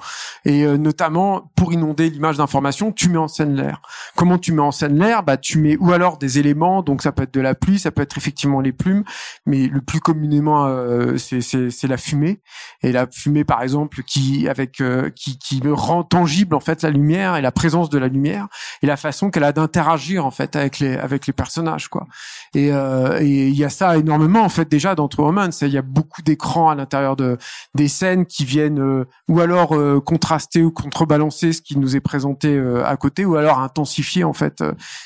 et 0.44 0.64
notamment 0.78 1.50
pour 1.56 1.72
inonder 1.72 2.10
l'image 2.10 2.36
d'information, 2.36 2.92
tu 2.92 3.08
mets 3.08 3.18
en 3.18 3.28
scène 3.28 3.54
l'air. 3.54 3.82
Comment 4.16 4.38
tu 4.38 4.52
mets 4.52 4.62
en 4.62 4.72
scène 4.72 4.98
l'air? 4.98 5.22
Bah, 5.22 5.36
tu 5.36 5.58
mets 5.58 5.76
ou 5.76 5.92
alors 5.92 6.18
des 6.18 6.38
éléments. 6.38 6.82
Donc 6.82 7.02
ça 7.02 7.12
peut 7.12 7.24
être 7.24 7.34
de 7.34 7.40
la 7.40 7.54
pluie, 7.54 7.78
ça 7.78 7.90
peut 7.90 8.02
être 8.02 8.16
effectivement 8.16 8.60
les 8.60 8.72
plumes, 8.72 9.04
mais 9.46 9.66
le 9.66 9.80
plus 9.80 10.00
communément 10.00 10.68
c'est 11.16 11.40
la 11.54 11.96
fumée. 11.96 12.40
Et 12.82 12.92
la 12.92 13.06
fumée 13.10 13.44
par 13.44 13.62
exemple 13.62 14.02
qui 14.02 14.48
avec 14.48 14.80
euh, 14.80 15.10
qui 15.10 15.38
qui 15.38 15.60
rend 15.66 16.02
tangible 16.02 16.54
en 16.54 16.60
fait 16.60 16.82
la 16.82 16.90
lumière 16.90 17.36
et 17.36 17.42
la 17.42 17.52
présence 17.52 17.90
de 17.90 17.98
la 17.98 18.08
lumière 18.08 18.48
et 18.82 18.86
la 18.86 18.96
façon 18.96 19.30
qu'elle 19.30 19.44
a 19.44 19.52
d'interagir 19.52 20.24
en 20.24 20.30
fait 20.30 20.56
avec 20.56 20.78
les 20.78 20.96
avec 20.96 21.26
les 21.26 21.32
personnages 21.32 21.88
quoi. 21.88 22.06
Et 22.54 22.72
euh, 22.72 23.20
et 23.20 23.48
il 23.48 23.56
y 23.56 23.64
a 23.64 23.68
ça 23.68 23.96
énormément 23.96 24.42
en 24.42 24.48
fait 24.48 24.68
déjà 24.68 24.94
dans 24.94 25.08
True 25.08 25.24
Romance 25.24 25.62
il 25.62 25.72
y 25.72 25.78
a 25.78 25.82
beaucoup 25.82 26.22
d'écrans 26.22 26.70
à 26.70 26.74
l'intérieur 26.74 27.16
de 27.16 27.38
des 27.74 27.88
scènes 27.88 28.26
qui 28.26 28.44
viennent 28.44 28.80
euh, 28.80 29.04
ou 29.28 29.40
alors 29.40 29.76
contraster 30.04 30.62
ou 30.62 30.70
contrebalancer 30.70 31.52
ce 31.52 31.62
qui 31.62 31.78
nous 31.78 31.96
est 31.96 32.00
présenté 32.00 32.58
à 32.84 32.96
côté 32.96 33.24
ou 33.24 33.36
alors 33.36 33.60
intensifier 33.60 34.24
en 34.24 34.32
fait 34.32 34.62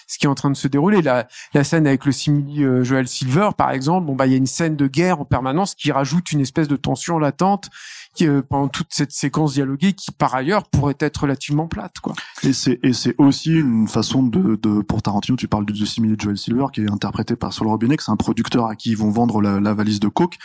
ce 0.06 0.18
qui 0.18 0.26
est 0.26 0.28
en 0.28 0.34
train 0.34 0.50
de 0.50 0.56
se 0.56 0.68
dérouler. 0.68 1.02
La 1.02 1.26
la 1.54 1.64
scène 1.64 1.86
avec 1.86 2.04
le 2.04 2.12
simili 2.12 2.64
Joel 2.84 3.08
Silver 3.08 3.50
par 3.56 3.70
exemple 3.72 4.06
bon 4.06 4.14
bah 4.14 4.26
il 4.26 4.32
y 4.32 4.34
a 4.34 4.38
une 4.38 4.46
scène 4.46 4.76
de 4.76 4.86
guerre 4.86 5.20
en 5.20 5.24
permanence 5.24 5.74
qui 5.74 5.90
rajoute 5.92 6.31
une 6.32 6.40
espèce 6.40 6.68
de 6.68 6.76
tension 6.76 7.18
latente 7.18 7.68
qui, 8.14 8.26
euh, 8.26 8.42
pendant 8.42 8.68
toute 8.68 8.88
cette 8.90 9.12
séquence 9.12 9.54
dialoguée 9.54 9.92
qui 9.94 10.12
par 10.12 10.34
ailleurs 10.34 10.64
pourrait 10.64 10.96
être 11.00 11.22
relativement 11.22 11.66
plate 11.66 12.00
quoi. 12.00 12.14
Et 12.42 12.52
c'est 12.52 12.78
et 12.82 12.92
c'est 12.92 13.14
aussi 13.18 13.52
une 13.52 13.88
façon 13.88 14.22
de, 14.22 14.56
de 14.56 14.82
pour 14.82 15.02
Tarantino 15.02 15.36
tu 15.36 15.48
parles 15.48 15.64
de 15.64 15.72
The 15.72 15.86
Simile 15.86 16.16
Joel 16.18 16.36
Silver 16.36 16.66
qui 16.72 16.82
est 16.82 16.90
interprété 16.90 17.36
par 17.36 17.52
Saul 17.52 17.68
Rubinek 17.68 18.02
c'est 18.02 18.10
un 18.10 18.16
producteur 18.16 18.66
à 18.66 18.76
qui 18.76 18.90
ils 18.90 18.96
vont 18.96 19.10
vendre 19.10 19.40
la, 19.40 19.74
valise 19.74 20.00
de 20.00 20.08
coke. 20.08 20.36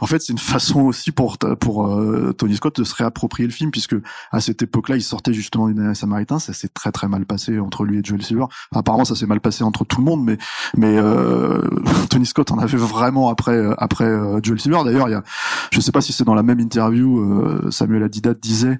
En 0.00 0.06
fait 0.06 0.20
c'est 0.20 0.32
une 0.32 0.38
façon 0.38 0.82
aussi 0.82 1.10
pour 1.10 1.38
pour 1.60 1.86
euh, 1.86 2.32
Tony 2.32 2.56
Scott 2.56 2.78
de 2.78 2.84
se 2.84 2.94
réapproprier 2.94 3.46
le 3.46 3.52
film 3.52 3.70
puisque 3.70 3.96
à 4.30 4.40
cette 4.40 4.62
époque-là 4.62 4.96
il 4.96 5.02
sortait 5.02 5.32
justement 5.32 5.68
du 5.68 5.94
Samaritain 5.94 6.38
ça 6.38 6.52
s'est 6.52 6.68
très 6.68 6.92
très 6.92 7.08
mal 7.08 7.26
passé 7.26 7.58
entre 7.58 7.84
lui 7.84 7.98
et 7.98 8.02
Joel 8.04 8.22
Silver. 8.22 8.46
apparemment 8.74 9.04
ça 9.04 9.16
s'est 9.16 9.26
mal 9.26 9.40
passé 9.40 9.64
entre 9.64 9.84
tout 9.84 9.98
le 9.98 10.04
monde 10.04 10.24
mais 10.24 10.38
mais 10.76 10.96
euh, 10.96 11.60
Tony 12.10 12.26
Scott 12.26 12.52
en 12.52 12.58
avait 12.58 12.78
vraiment 12.78 13.28
après 13.30 13.60
après 13.78 14.06
Joel 14.42 14.60
Silver 14.60 14.82
d'ailleurs 14.84 15.08
il 15.08 15.12
y 15.12 15.14
a 15.14 15.24
je 15.72 15.80
sais 15.80 15.92
pas 15.92 16.00
si 16.00 16.12
c'est 16.12 16.24
dans 16.24 16.34
la 16.34 16.44
même 16.44 16.60
interview 16.60 17.15
euh, 17.18 17.70
Samuel 17.70 18.02
Adidat 18.02 18.34
disait 18.34 18.78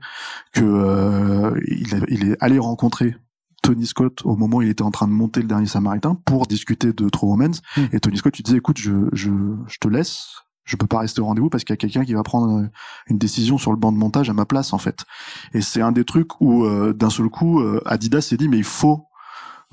que 0.52 0.62
euh, 0.62 1.58
il, 1.66 2.30
est 2.30 2.36
allé 2.40 2.58
rencontrer 2.58 3.16
Tony 3.62 3.86
Scott 3.86 4.22
au 4.24 4.36
moment 4.36 4.58
où 4.58 4.62
il 4.62 4.68
était 4.68 4.82
en 4.82 4.90
train 4.90 5.06
de 5.06 5.12
monter 5.12 5.40
le 5.40 5.48
dernier 5.48 5.66
Samaritain 5.66 6.14
pour 6.24 6.46
discuter 6.46 6.92
de 6.92 7.08
True 7.08 7.28
Romance. 7.28 7.62
Hmm. 7.76 7.86
Et 7.92 8.00
Tony 8.00 8.18
Scott 8.18 8.36
lui 8.36 8.42
disait, 8.42 8.58
écoute, 8.58 8.78
je, 8.78 9.08
je, 9.12 9.30
je 9.66 9.78
te 9.78 9.88
laisse, 9.88 10.28
je 10.64 10.76
peux 10.76 10.86
pas 10.86 11.00
rester 11.00 11.20
au 11.20 11.26
rendez-vous 11.26 11.50
parce 11.50 11.64
qu'il 11.64 11.72
y 11.72 11.74
a 11.74 11.76
quelqu'un 11.78 12.04
qui 12.04 12.14
va 12.14 12.22
prendre 12.22 12.68
une 13.08 13.18
décision 13.18 13.58
sur 13.58 13.70
le 13.72 13.76
banc 13.76 13.92
de 13.92 13.98
montage 13.98 14.30
à 14.30 14.32
ma 14.32 14.46
place 14.46 14.72
en 14.72 14.78
fait. 14.78 15.04
Et 15.52 15.60
c'est 15.60 15.80
un 15.80 15.92
des 15.92 16.04
trucs 16.04 16.40
où 16.40 16.64
euh, 16.64 16.92
d'un 16.92 17.10
seul 17.10 17.28
coup 17.28 17.62
Adidas 17.84 18.22
s'est 18.22 18.36
dit 18.36 18.48
mais 18.48 18.58
il 18.58 18.64
faut 18.64 19.06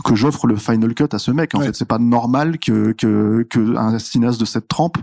que 0.03 0.15
j'offre 0.15 0.47
le 0.47 0.55
final 0.55 0.93
cut 0.95 1.05
à 1.11 1.19
ce 1.19 1.31
mec. 1.31 1.53
En 1.55 1.59
fait, 1.59 1.75
c'est 1.75 1.87
pas 1.87 1.99
normal 1.99 2.57
que 2.57 2.93
que 2.93 3.45
que 3.49 3.77
un 3.77 3.99
cinéaste 3.99 4.39
de 4.39 4.45
cette 4.45 4.67
trempe 4.67 4.97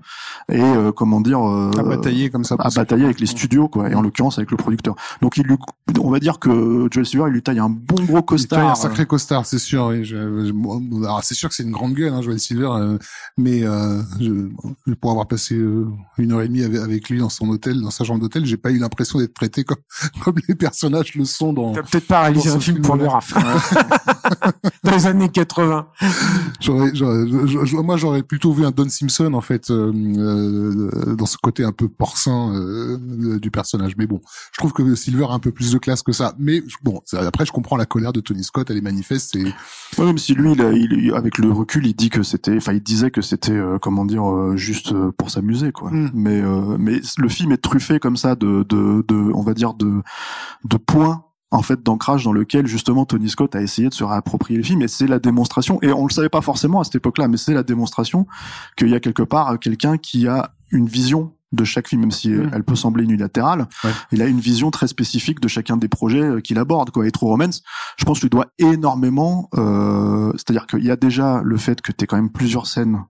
et 0.50 0.60
euh, 0.60 0.92
comment 0.92 1.20
dire 1.20 1.40
euh, 1.40 1.70
à 1.78 1.82
batailler 1.82 2.30
comme 2.30 2.44
ça, 2.44 2.56
à 2.58 2.70
batailler 2.70 3.04
avec 3.04 3.20
les 3.20 3.26
studios 3.26 3.68
quoi, 3.68 3.88
et 3.88 3.94
en 3.94 4.02
l'occurrence 4.02 4.38
avec 4.38 4.50
le 4.50 4.56
producteur. 4.56 4.96
Donc 5.22 5.36
il 5.36 5.44
lui, 5.44 5.56
on 6.00 6.10
va 6.10 6.18
dire 6.18 6.38
que 6.38 6.88
Joel 6.90 7.06
Silver 7.06 7.26
il 7.28 7.34
lui 7.34 7.42
taille 7.42 7.60
un 7.60 7.70
bon 7.70 8.02
gros 8.04 8.22
costard. 8.22 8.58
Il 8.58 8.62
taille 8.62 8.70
un 8.70 8.74
sacré 8.74 9.06
costard, 9.06 9.46
c'est 9.46 9.58
sûr. 9.58 9.86
Oui, 9.86 10.04
c'est 11.22 11.34
sûr 11.34 11.48
que 11.48 11.54
c'est 11.54 11.62
une 11.62 11.70
grande 11.70 11.94
gueule, 11.94 12.12
hein, 12.12 12.22
Joel 12.22 12.40
Silver, 12.40 12.70
euh, 12.72 12.98
mais 13.36 13.62
euh, 13.64 14.02
je, 14.20 14.48
pour 14.94 15.10
avoir 15.10 15.26
passé 15.26 15.54
euh, 15.54 15.86
une 16.18 16.32
heure 16.32 16.42
et 16.42 16.48
demie 16.48 16.62
avec, 16.62 16.80
avec, 16.80 17.08
lui 17.08 17.18
dans 17.18 17.28
son 17.28 17.48
hôtel, 17.48 17.80
dans 17.80 17.90
sa 17.90 18.04
chambre 18.04 18.20
d'hôtel, 18.20 18.44
j'ai 18.46 18.56
pas 18.56 18.70
eu 18.70 18.78
l'impression 18.78 19.18
d'être 19.18 19.34
traité 19.34 19.64
comme 19.64 19.78
comme 20.24 20.36
les 20.48 20.54
personnages 20.54 21.14
le 21.14 21.24
sont 21.24 21.52
dans. 21.52 21.72
T'as 21.72 21.82
peut-être 21.82 22.06
pas 22.06 22.22
réalisé 22.22 22.50
un 22.50 22.60
film 22.60 22.80
pour 22.80 22.96
le 22.96 23.06
dans 24.82 24.92
les 24.92 25.06
années 25.06 25.28
80. 25.28 25.88
J'aurais, 26.60 26.92
moi, 27.82 27.96
j'aurais 27.96 28.22
plutôt 28.22 28.52
vu 28.52 28.64
un 28.64 28.70
Don 28.70 28.88
Simpson 28.88 29.32
en 29.34 29.40
fait 29.40 29.70
euh, 29.70 29.92
euh, 29.92 31.14
dans 31.14 31.26
ce 31.26 31.36
côté 31.36 31.64
un 31.64 31.72
peu 31.72 31.88
porcin 31.88 32.54
euh, 32.54 33.38
du 33.38 33.50
personnage. 33.50 33.96
Mais 33.98 34.06
bon, 34.06 34.20
je 34.52 34.58
trouve 34.58 34.72
que 34.72 34.94
Silver 34.94 35.26
a 35.30 35.32
un 35.32 35.38
peu 35.38 35.50
plus 35.50 35.72
de 35.72 35.78
classe 35.78 36.02
que 36.02 36.12
ça. 36.12 36.34
Mais 36.38 36.62
bon, 36.82 37.00
après, 37.12 37.44
je 37.44 37.52
comprends 37.52 37.76
la 37.76 37.86
colère 37.86 38.12
de 38.12 38.20
Tony 38.20 38.42
Scott, 38.42 38.70
elle 38.70 38.78
est 38.78 38.82
manifeste. 38.82 39.36
Et... 39.36 39.52
même 39.98 40.18
si 40.18 40.34
lui, 40.34 40.52
il, 40.52 41.12
avec 41.14 41.38
le 41.38 41.50
recul, 41.50 41.86
il 41.86 41.94
dit 41.94 42.08
que 42.08 42.22
c'était, 42.22 42.56
enfin, 42.56 42.72
il 42.72 42.82
disait 42.82 43.10
que 43.10 43.22
c'était, 43.22 43.58
comment 43.82 44.06
dire, 44.06 44.56
juste 44.56 44.94
pour 45.18 45.30
s'amuser, 45.30 45.72
quoi. 45.72 45.90
Hmm. 45.90 46.10
Mais 46.14 46.40
mais 46.78 47.00
le 47.18 47.28
film 47.28 47.52
est 47.52 47.62
truffé 47.62 47.98
comme 47.98 48.16
ça 48.16 48.34
de 48.34 48.64
de, 48.68 49.04
de 49.06 49.32
on 49.34 49.42
va 49.42 49.54
dire 49.54 49.74
de 49.74 50.02
de 50.64 50.76
points 50.76 51.24
en 51.50 51.62
fait 51.62 51.82
d'ancrage 51.82 52.24
dans 52.24 52.32
lequel 52.32 52.66
justement 52.66 53.04
Tony 53.04 53.28
Scott 53.28 53.54
a 53.56 53.62
essayé 53.62 53.88
de 53.88 53.94
se 53.94 54.04
réapproprier 54.04 54.56
le 54.58 54.64
film 54.64 54.82
et 54.82 54.88
c'est 54.88 55.06
la 55.06 55.18
démonstration 55.18 55.78
et 55.82 55.92
on 55.92 56.06
le 56.06 56.12
savait 56.12 56.28
pas 56.28 56.40
forcément 56.42 56.80
à 56.80 56.84
cette 56.84 56.94
époque-là 56.96 57.28
mais 57.28 57.36
c'est 57.36 57.54
la 57.54 57.62
démonstration 57.62 58.26
qu'il 58.76 58.88
y 58.88 58.94
a 58.94 59.00
quelque 59.00 59.22
part 59.22 59.58
quelqu'un 59.58 59.96
qui 59.98 60.28
a 60.28 60.54
une 60.70 60.86
vision 60.86 61.32
de 61.52 61.64
chaque 61.64 61.88
film, 61.88 62.02
même 62.02 62.12
si 62.12 62.28
Mm. 62.30 62.50
elle 62.54 62.62
peut 62.62 62.76
sembler 62.76 63.02
unilatérale. 63.02 63.66
Ouais. 63.82 63.90
Il 64.12 64.22
a 64.22 64.26
une 64.26 64.38
vision 64.38 64.70
très 64.70 64.86
spécifique 64.86 65.40
de 65.40 65.48
chacun 65.48 65.76
des 65.76 65.88
projets 65.88 66.22
euh, 66.22 66.40
qu'il 66.40 66.58
aborde. 66.58 66.90
Quoi. 66.90 67.08
Et 67.08 67.10
True 67.10 67.26
Romance, 67.26 67.64
je 67.96 68.04
pense, 68.04 68.22
lui 68.22 68.30
doit 68.30 68.46
énormément. 68.60 69.48
Euh, 69.58 70.30
C'est-à-dire 70.36 70.68
qu'il 70.68 70.84
y 70.84 70.92
a 70.92 70.96
déjà 70.96 71.40
le 71.44 71.56
fait 71.56 71.80
que 71.80 71.90
tu 71.90 72.06
quand 72.06 72.14
même 72.16 72.30
plusieurs 72.30 72.68
scènes 72.68 73.02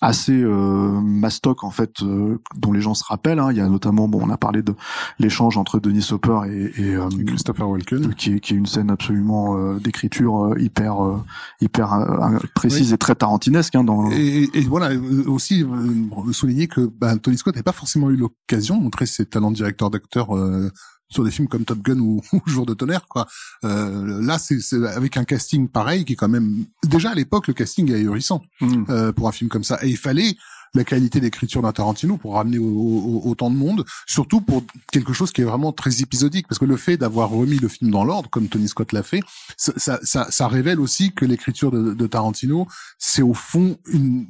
assez 0.00 0.40
euh, 0.42 1.00
mastoc 1.00 1.64
en 1.64 1.70
fait 1.70 2.02
euh, 2.02 2.38
dont 2.56 2.72
les 2.72 2.80
gens 2.80 2.94
se 2.94 3.02
rappellent 3.04 3.40
hein. 3.40 3.50
il 3.50 3.56
y 3.56 3.60
a 3.60 3.68
notamment 3.68 4.06
bon 4.06 4.20
on 4.22 4.30
a 4.30 4.36
parlé 4.36 4.62
de 4.62 4.74
l'échange 5.18 5.56
entre 5.56 5.80
Denis 5.80 6.06
Hopper 6.12 6.40
et, 6.48 6.72
et, 6.80 6.94
euh, 6.94 7.08
Et 7.18 7.24
Christopher 7.24 7.68
Walken. 7.68 8.14
qui, 8.14 8.34
est- 8.34 8.40
qui 8.40 8.54
est 8.54 8.56
une 8.56 8.66
scène 8.66 8.90
absolument 8.90 9.56
euh, 9.58 9.78
d'écriture 9.80 10.44
euh, 10.52 10.60
hyper 10.60 11.04
euh, 11.04 11.16
hyper 11.60 11.92
euh, 11.94 12.38
précise 12.54 12.92
et 12.92 12.98
très 12.98 13.14
tarantinesque 13.16 13.74
hein, 13.74 13.82
dans 13.84 14.08
Et, 14.10 14.48
et 14.54 14.60
voilà, 14.62 14.90
aussi 15.26 15.64
euh, 15.64 16.32
souligner 16.32 16.68
que 16.68 16.82
ben, 17.00 17.18
Tony 17.18 17.36
Scott 17.36 17.56
n'a 17.56 17.62
pas 17.64 17.72
forcément 17.72 18.10
eu 18.10 18.16
l'occasion 18.16 18.76
de 18.78 18.82
montrer 18.84 19.06
ses 19.06 19.26
talents 19.26 19.50
de 19.50 19.56
directeur 19.56 19.90
d'acteur 19.90 20.36
euh, 20.36 20.70
sur 21.10 21.24
des 21.24 21.30
films 21.30 21.48
comme 21.48 21.64
Top 21.64 21.78
Gun 21.82 21.98
ou, 22.00 22.20
ou 22.32 22.40
Jour 22.46 22.66
de 22.66 22.74
tonnerre. 22.74 23.06
Quoi. 23.08 23.26
Euh, 23.64 24.22
là, 24.22 24.38
c'est 24.38 24.58
avec 24.84 25.16
un 25.16 25.24
casting 25.24 25.68
pareil 25.68 26.04
qui 26.04 26.12
est 26.14 26.16
quand 26.16 26.28
même... 26.28 26.64
Déjà 26.84 27.10
à 27.10 27.14
l'époque, 27.14 27.46
le 27.48 27.54
casting 27.54 27.90
est 27.90 27.94
ahurissant 27.96 28.42
Mm. 28.60 28.84
euh, 28.90 29.12
pour 29.12 29.28
un 29.28 29.32
film 29.32 29.48
comme 29.50 29.64
ça. 29.64 29.78
Et 29.82 29.88
il 29.88 29.96
fallait 29.96 30.34
la 30.74 30.84
qualité 30.84 31.18
d'écriture 31.20 31.62
d'un 31.62 31.72
Tarantino 31.72 32.18
pour 32.18 32.34
ramener 32.34 32.58
au- 32.58 32.66
au- 32.66 33.22
autant 33.30 33.50
de 33.50 33.56
monde, 33.56 33.86
surtout 34.06 34.42
pour 34.42 34.62
quelque 34.92 35.14
chose 35.14 35.32
qui 35.32 35.40
est 35.40 35.44
vraiment 35.44 35.72
très 35.72 36.02
épisodique, 36.02 36.46
parce 36.46 36.58
que 36.58 36.66
le 36.66 36.76
fait 36.76 36.98
d'avoir 36.98 37.30
remis 37.30 37.56
le 37.58 37.68
film 37.68 37.90
dans 37.90 38.04
l'ordre, 38.04 38.28
comme 38.28 38.48
Tony 38.48 38.68
Scott 38.68 38.92
l'a 38.92 39.02
fait, 39.02 39.20
ça, 39.56 39.72
ça, 39.78 39.98
ça, 40.02 40.30
ça 40.30 40.46
révèle 40.46 40.78
aussi 40.78 41.12
que 41.12 41.24
l'écriture 41.24 41.70
de, 41.70 41.94
de 41.94 42.06
Tarantino, 42.06 42.66
c'est 42.98 43.22
au 43.22 43.32
fond 43.32 43.78
une 43.86 44.26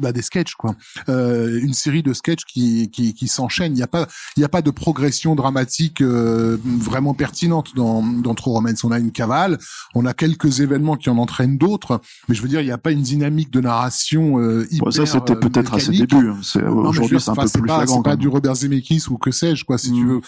bah, 0.00 0.12
des 0.12 0.22
sketchs 0.22 0.54
quoi, 0.54 0.74
euh, 1.08 1.60
une 1.62 1.74
série 1.74 2.02
de 2.02 2.12
sketchs 2.12 2.44
qui 2.44 2.90
qui, 2.90 3.14
qui 3.14 3.28
s'enchaînent. 3.28 3.72
Il 3.72 3.76
n'y 3.76 3.82
a 3.82 3.86
pas 3.86 4.06
il 4.36 4.40
y 4.40 4.44
a 4.44 4.48
pas 4.48 4.62
de 4.62 4.70
progression 4.70 5.34
dramatique 5.34 6.00
euh, 6.00 6.56
vraiment 6.64 7.14
pertinente 7.14 7.74
dans 7.76 8.02
dans 8.02 8.34
True 8.34 8.50
Romance. 8.52 8.82
On 8.84 8.90
a 8.90 8.98
une 8.98 9.12
cavale, 9.12 9.58
on 9.94 10.06
a 10.06 10.14
quelques 10.14 10.60
événements 10.60 10.96
qui 10.96 11.10
en 11.10 11.18
entraînent 11.18 11.58
d'autres, 11.58 12.00
mais 12.28 12.34
je 12.34 12.42
veux 12.42 12.48
dire 12.48 12.60
il 12.60 12.66
n'y 12.66 12.70
a 12.72 12.78
pas 12.78 12.90
une 12.92 13.02
dynamique 13.02 13.50
de 13.50 13.60
narration 13.60 14.38
euh, 14.40 14.66
hyper. 14.70 14.84
Bon, 14.86 14.90
ça 14.90 15.06
c'était 15.06 15.36
peut-être 15.36 15.74
à 15.74 15.80
ses 15.80 15.92
débuts 15.92 16.30
hein. 16.30 16.38
veux 16.54 16.68
aujourd'hui 16.70 17.20
c'est 17.20 17.30
un 17.30 17.34
peu 17.34 17.48
plus 17.48 17.62
pas, 17.66 17.76
flagrant 17.76 17.96
C'est 17.98 18.02
pas 18.02 18.16
du. 18.16 18.28
Robert 18.28 18.54
Zemeckis 18.54 19.04
ou 19.10 19.18
que 19.18 19.30
sais-je, 19.30 19.64
quoi, 19.64 19.78
si 19.78 19.90
Mm. 19.92 19.94
tu 19.94 20.06
veux. 20.06 20.20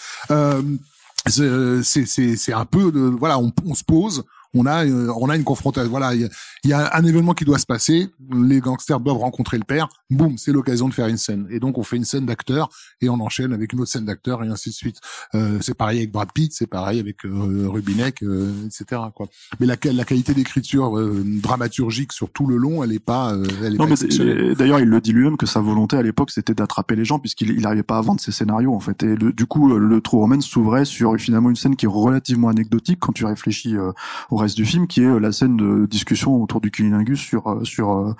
C'est 1.25 1.83
c'est- 1.83 2.05
c'est 2.05 2.35
c'est 2.35 2.53
un 2.53 2.65
peu 2.65 2.91
de 2.91 2.99
voilà, 2.99 3.39
on, 3.39 3.51
on 3.65 3.73
se 3.75 3.83
pose, 3.83 4.23
on 4.53 4.65
a 4.65 4.85
euh, 4.85 5.11
on 5.19 5.29
a 5.29 5.35
une 5.35 5.43
confrontation. 5.43 5.89
Voilà, 5.89 6.13
il 6.15 6.29
y 6.63 6.67
y 6.69 6.73
a 6.73 6.95
un 6.95 7.03
événement 7.05 7.33
qui 7.33 7.45
doit 7.45 7.59
se 7.59 7.65
passer. 7.65 8.09
Les 8.33 8.59
gangsters 8.59 8.99
doivent 8.99 9.17
rencontrer 9.17 9.57
le 9.57 9.63
père. 9.65 9.87
Boum, 10.09 10.37
c'est 10.37 10.51
l'occasion 10.51 10.87
de 10.87 10.93
faire 10.93 11.07
une 11.07 11.17
scène. 11.17 11.47
Et 11.49 11.59
donc 11.59 11.77
on 11.77 11.83
fait 11.83 11.97
une 11.97 12.05
scène 12.05 12.25
d'acteur 12.25 12.69
et 13.01 13.09
on 13.09 13.19
enchaîne 13.19 13.51
avec 13.53 13.73
une 13.73 13.81
autre 13.81 13.91
scène 13.91 14.05
d'acteur 14.05 14.43
et 14.43 14.47
ainsi 14.47 14.69
de 14.69 14.75
suite. 14.75 14.97
Euh, 15.35 15.57
c'est 15.61 15.73
pareil 15.73 15.97
avec 15.99 16.11
Brad 16.11 16.31
Pitt, 16.33 16.53
c'est 16.53 16.67
pareil 16.67 16.99
avec 16.99 17.25
euh, 17.25 17.67
Rubinek, 17.67 18.23
euh, 18.23 18.51
etc. 18.65 19.01
Quoi. 19.15 19.27
Mais 19.59 19.65
la, 19.65 19.75
la 19.91 20.05
qualité 20.05 20.33
d'écriture 20.33 20.97
euh, 20.97 21.21
dramaturgique 21.25 22.13
sur 22.13 22.31
tout 22.31 22.47
le 22.47 22.57
long, 22.57 22.83
elle 22.83 22.91
est 22.93 22.99
pas, 22.99 23.33
euh, 23.33 23.43
elle 23.63 23.75
est 23.75 23.77
Non, 23.77 23.87
pas 23.87 23.95
mais 24.19 24.55
d'ailleurs, 24.55 24.79
il 24.79 24.87
le 24.87 25.01
dit 25.01 25.11
lui-même 25.13 25.37
que 25.37 25.45
sa 25.45 25.59
volonté 25.59 25.97
à 25.97 26.01
l'époque, 26.01 26.31
c'était 26.31 26.53
d'attraper 26.53 26.95
les 26.95 27.05
gens, 27.05 27.19
puisqu'il 27.19 27.49
il 27.51 27.61
n'arrivait 27.61 27.83
pas 27.83 27.97
à 27.97 28.01
vendre 28.01 28.21
ses 28.21 28.31
scénarios, 28.31 28.73
en 28.73 28.79
fait. 28.79 29.03
Et 29.03 29.15
le- 29.15 29.33
du 29.33 29.45
coup, 29.45 29.67
le 29.77 30.01
True 30.01 30.17
Romance 30.19 30.45
s'ouvrait 30.45 30.85
sur 30.85 31.15
finalement 31.17 31.49
une 31.49 31.55
scène 31.55 31.75
qui 31.75 31.85
est 31.85 31.89
relativement 31.89 32.49
anecdotique 32.49 32.99
quand 32.99 33.11
tu 33.13 33.25
réfléchis 33.25 33.75
euh, 33.75 33.91
au 34.31 34.37
reste 34.43 34.55
du 34.55 34.65
film, 34.65 34.87
qui 34.87 35.01
est 35.01 35.05
euh, 35.05 35.19
la 35.19 35.31
scène 35.31 35.57
de 35.57 35.85
discussion 35.85 36.41
autour 36.41 36.61
du 36.61 36.71
cunilingus 36.71 37.19
sur 37.19 37.47
euh, 37.47 37.63
sur 37.63 37.91
euh, 37.91 38.13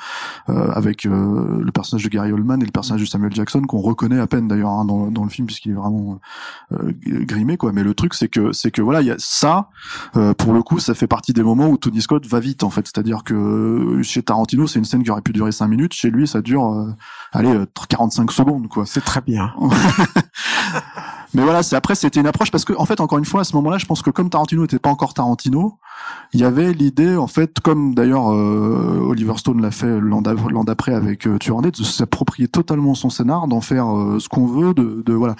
avec 0.47 1.05
euh, 1.05 1.61
le 1.61 1.71
personnage 1.71 2.03
de 2.03 2.09
Gary 2.09 2.31
Oldman 2.31 2.61
et 2.61 2.65
le 2.65 2.71
personnage 2.71 3.01
de 3.01 3.07
Samuel 3.07 3.33
Jackson 3.33 3.61
qu'on 3.61 3.81
reconnaît 3.81 4.19
à 4.19 4.27
peine 4.27 4.47
d'ailleurs 4.47 4.71
hein, 4.71 4.85
dans, 4.85 5.11
dans 5.11 5.23
le 5.23 5.29
film 5.29 5.47
puisqu'il 5.47 5.71
est 5.71 5.75
vraiment 5.75 6.19
euh, 6.71 6.91
grimé 7.03 7.57
quoi. 7.57 7.71
Mais 7.71 7.83
le 7.83 7.93
truc 7.93 8.13
c'est 8.13 8.27
que 8.27 8.51
c'est 8.51 8.71
que 8.71 8.81
voilà, 8.81 9.01
il 9.01 9.07
y 9.07 9.11
a 9.11 9.15
ça 9.19 9.69
euh, 10.15 10.33
pour 10.33 10.53
le 10.53 10.63
coup, 10.63 10.79
ça 10.79 10.93
fait 10.93 11.07
partie 11.07 11.33
des 11.33 11.43
moments 11.43 11.67
où 11.69 11.77
Tony 11.77 12.01
Scott 12.01 12.25
va 12.25 12.39
vite 12.39 12.63
en 12.63 12.69
fait. 12.69 12.85
C'est-à-dire 12.85 13.23
que 13.23 14.01
chez 14.03 14.23
Tarantino, 14.23 14.67
c'est 14.67 14.79
une 14.79 14.85
scène 14.85 15.03
qui 15.03 15.11
aurait 15.11 15.21
pu 15.21 15.33
durer 15.33 15.51
5 15.51 15.67
minutes. 15.67 15.93
Chez 15.93 16.09
lui, 16.09 16.27
ça 16.27 16.41
dure, 16.41 16.71
euh, 16.71 16.93
allez, 17.31 17.49
euh, 17.49 17.65
45 17.89 18.31
secondes 18.31 18.67
quoi. 18.67 18.85
C'est 18.85 19.03
très 19.03 19.21
bien. 19.21 19.53
Mais 21.35 21.41
voilà, 21.43 21.63
c'est 21.63 21.75
après 21.75 21.95
c'était 21.95 22.19
une 22.19 22.27
approche 22.27 22.51
parce 22.51 22.63
que 22.63 22.73
en 22.77 22.85
fait 22.85 22.99
encore 23.01 23.17
une 23.17 23.25
fois 23.25 23.41
à 23.41 23.43
ce 23.43 23.55
moment-là, 23.55 23.77
je 23.79 23.85
pense 23.85 24.01
que 24.01 24.11
comme 24.11 24.29
Tarantino 24.29 24.61
n'était 24.61 24.77
pas 24.79 24.89
encore 24.89 25.13
Tarantino, 25.15 25.79
il 26.33 26.39
y 26.39 26.43
avait 26.43 26.73
l'idée 26.73 27.15
en 27.15 27.27
fait 27.27 27.59
comme 27.59 27.95
d'ailleurs 27.95 28.31
euh, 28.31 28.99
Oliver 29.01 29.33
Stone 29.37 29.61
l'a 29.61 29.71
fait 29.71 29.99
l'an 29.99 30.21
d'a- 30.21 30.33
l'an 30.33 30.63
d'après 30.63 30.93
avec 30.93 31.27
euh, 31.27 31.37
de 31.39 31.83
s'approprier 31.83 32.47
totalement 32.47 32.93
son 32.93 33.09
scénar, 33.09 33.47
d'en 33.47 33.61
faire 33.61 33.95
euh, 33.97 34.19
ce 34.19 34.29
qu'on 34.29 34.45
veut, 34.45 34.73
de, 34.73 35.01
de 35.05 35.13
voilà. 35.13 35.35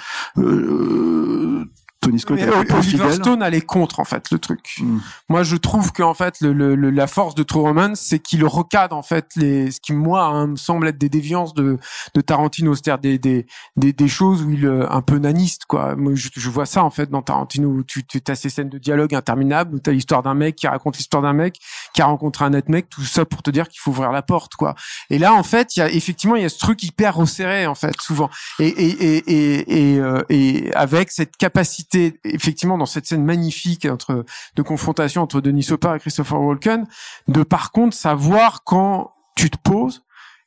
Euh, 2.04 2.08
Tony 2.08 2.20
Scott 2.20 2.38
Mais 2.40 2.48
Oliver 2.50 2.82
fidèle. 2.82 3.14
Stone 3.14 3.42
allait 3.44 3.62
contre 3.62 4.00
en 4.00 4.04
fait 4.06 4.30
le 4.32 4.40
truc. 4.40 4.76
Mm. 4.80 4.98
Moi, 5.30 5.44
je 5.44 5.56
trouve 5.56 5.92
qu'en 5.92 6.14
fait, 6.14 6.36
le, 6.42 6.54
le- 6.54 6.76
le- 6.76 6.90
la 6.90 7.08
force 7.08 7.36
de 7.36 7.44
True 7.44 7.62
Romance, 7.62 8.00
c'est 8.00 8.20
qu'il 8.20 8.44
recadre 8.46 8.96
en 8.96 9.04
fait 9.04 9.28
les, 9.36 9.72
ce 9.72 9.80
qui 9.80 9.94
moi 9.94 10.26
hein, 10.26 10.48
me 10.48 10.56
semble 10.56 10.88
être 10.88 10.98
des 10.98 11.10
déviances 11.10 11.54
de, 11.54 11.78
de 12.14 12.22
Tarantino, 12.22 12.76
c'est-à-dire 12.76 13.00
des, 13.00 13.18
des, 13.18 13.46
des, 13.76 13.94
des 13.94 14.08
choses 14.08 14.44
où 14.44 14.52
il 14.52 14.66
est 14.66 14.86
un 14.90 15.02
peu 15.02 15.18
naniste 15.18 15.66
quoi. 15.68 15.96
Moi, 15.96 16.14
je, 16.16 16.30
je 16.36 16.50
vois 16.50 16.66
ça 16.66 16.84
en 16.84 16.90
fait 16.90 17.10
dans 17.10 17.22
Tarantino 17.22 17.68
où 17.70 17.84
tu, 17.84 18.04
tu 18.06 18.20
as 18.28 18.36
ces 18.36 18.50
scènes 18.50 18.70
de 18.70 18.78
dialogue 18.78 19.16
interminables 19.16 19.76
où 19.76 19.80
t'as 19.80 19.92
l'histoire 19.92 20.24
d'un 20.24 20.34
mec 20.34 20.56
qui 20.56 20.68
raconte 20.68 20.98
l'histoire 20.98 21.24
d'un 21.24 21.34
mec 21.34 21.56
qui 21.94 22.02
a 22.02 22.06
rencontré 22.06 22.46
un 22.46 22.54
autre 22.54 22.70
mec, 22.70 22.90
tout 22.90 23.02
ça 23.04 23.26
pour 23.26 23.42
te 23.44 23.50
dire 23.52 23.68
qu'il 23.68 23.80
faut 23.80 23.92
ouvrir 23.92 24.12
la 24.12 24.22
porte 24.22 24.56
quoi. 24.56 24.76
Et 25.10 25.18
là, 25.20 25.34
en 25.34 25.44
fait, 25.44 25.76
il 25.76 25.80
y 25.80 25.84
a 25.84 25.90
effectivement 25.90 26.36
il 26.36 26.42
y 26.42 26.46
a 26.46 26.50
ce 26.50 26.60
truc 26.60 26.82
hyper 26.84 27.16
resserré 27.16 27.68
en 27.68 27.76
fait 27.76 27.96
souvent 28.02 28.30
et 28.60 28.68
et 28.68 29.18
et 29.18 29.24
et, 29.28 29.94
et, 29.94 30.00
euh, 30.00 30.22
et 30.30 30.74
avec 30.74 31.12
cette 31.12 31.38
capacité 31.38 31.93
effectivement 31.96 32.78
dans 32.78 32.86
cette 32.86 33.06
scène 33.06 33.24
magnifique 33.24 33.86
entre 33.86 34.26
de 34.56 34.62
confrontation 34.62 35.22
entre 35.22 35.42
Denis 35.42 35.68
Hopper 35.72 35.94
et 35.96 36.00
Christopher 36.00 36.40
Walken 36.40 36.88
de 37.28 37.44
par 37.44 37.72
contre 37.72 37.96
savoir 37.96 38.64
quand 38.64 39.14
tu 39.36 39.50
te 39.50 39.58
poses 39.58 40.04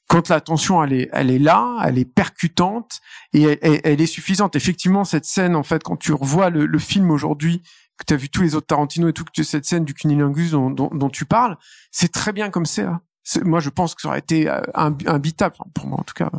quand 0.09 0.29
la 0.29 0.41
tension 0.41 0.83
elle 0.83 0.93
est 0.93 1.09
elle 1.13 1.31
est 1.31 1.39
là 1.39 1.79
elle 1.85 1.99
est 1.99 2.05
percutante 2.05 3.01
et 3.33 3.59
elle, 3.63 4.01
est 4.01 4.07
suffisante 4.07 4.57
effectivement 4.57 5.05
cette 5.05 5.25
scène 5.25 5.57
en 5.57 5.63
fait 5.63 5.83
quand 5.83 5.97
tu 5.97 6.13
revois 6.13 6.51
le, 6.51 6.67
le 6.67 6.79
film 6.79 7.11
aujourd'hui 7.11 7.63
que 7.99 8.05
tu 8.07 8.15
as 8.15 8.17
vu 8.17 8.29
tous 8.29 8.43
les 8.43 8.55
autres 8.55 8.67
Tarantino 8.67 9.09
et 9.09 9.13
tout 9.13 9.25
que 9.25 9.43
cette 9.43 9.65
scène 9.65 9.85
du 9.85 9.95
cunilingus 9.95 10.53
dont, 10.53 10.71
dont, 10.71 10.91
dont 10.93 11.11
tu 11.11 11.25
parles 11.25 11.57
c'est 11.91 12.13
très 12.13 12.33
bien 12.33 12.51
comme 12.51 12.67
c'est 12.67 12.85
là. 12.85 13.01
Moi 13.45 13.61
je 13.61 13.71
pense 13.71 13.95
que 13.95 14.03
ça 14.03 14.09
aurait 14.09 14.19
été 14.21 14.49
euh, 14.49 14.61
imbitable 15.07 15.55
pour 15.75 15.87
moi 15.89 15.99
en 16.01 16.05
tout 16.05 16.15
cas 16.15 16.31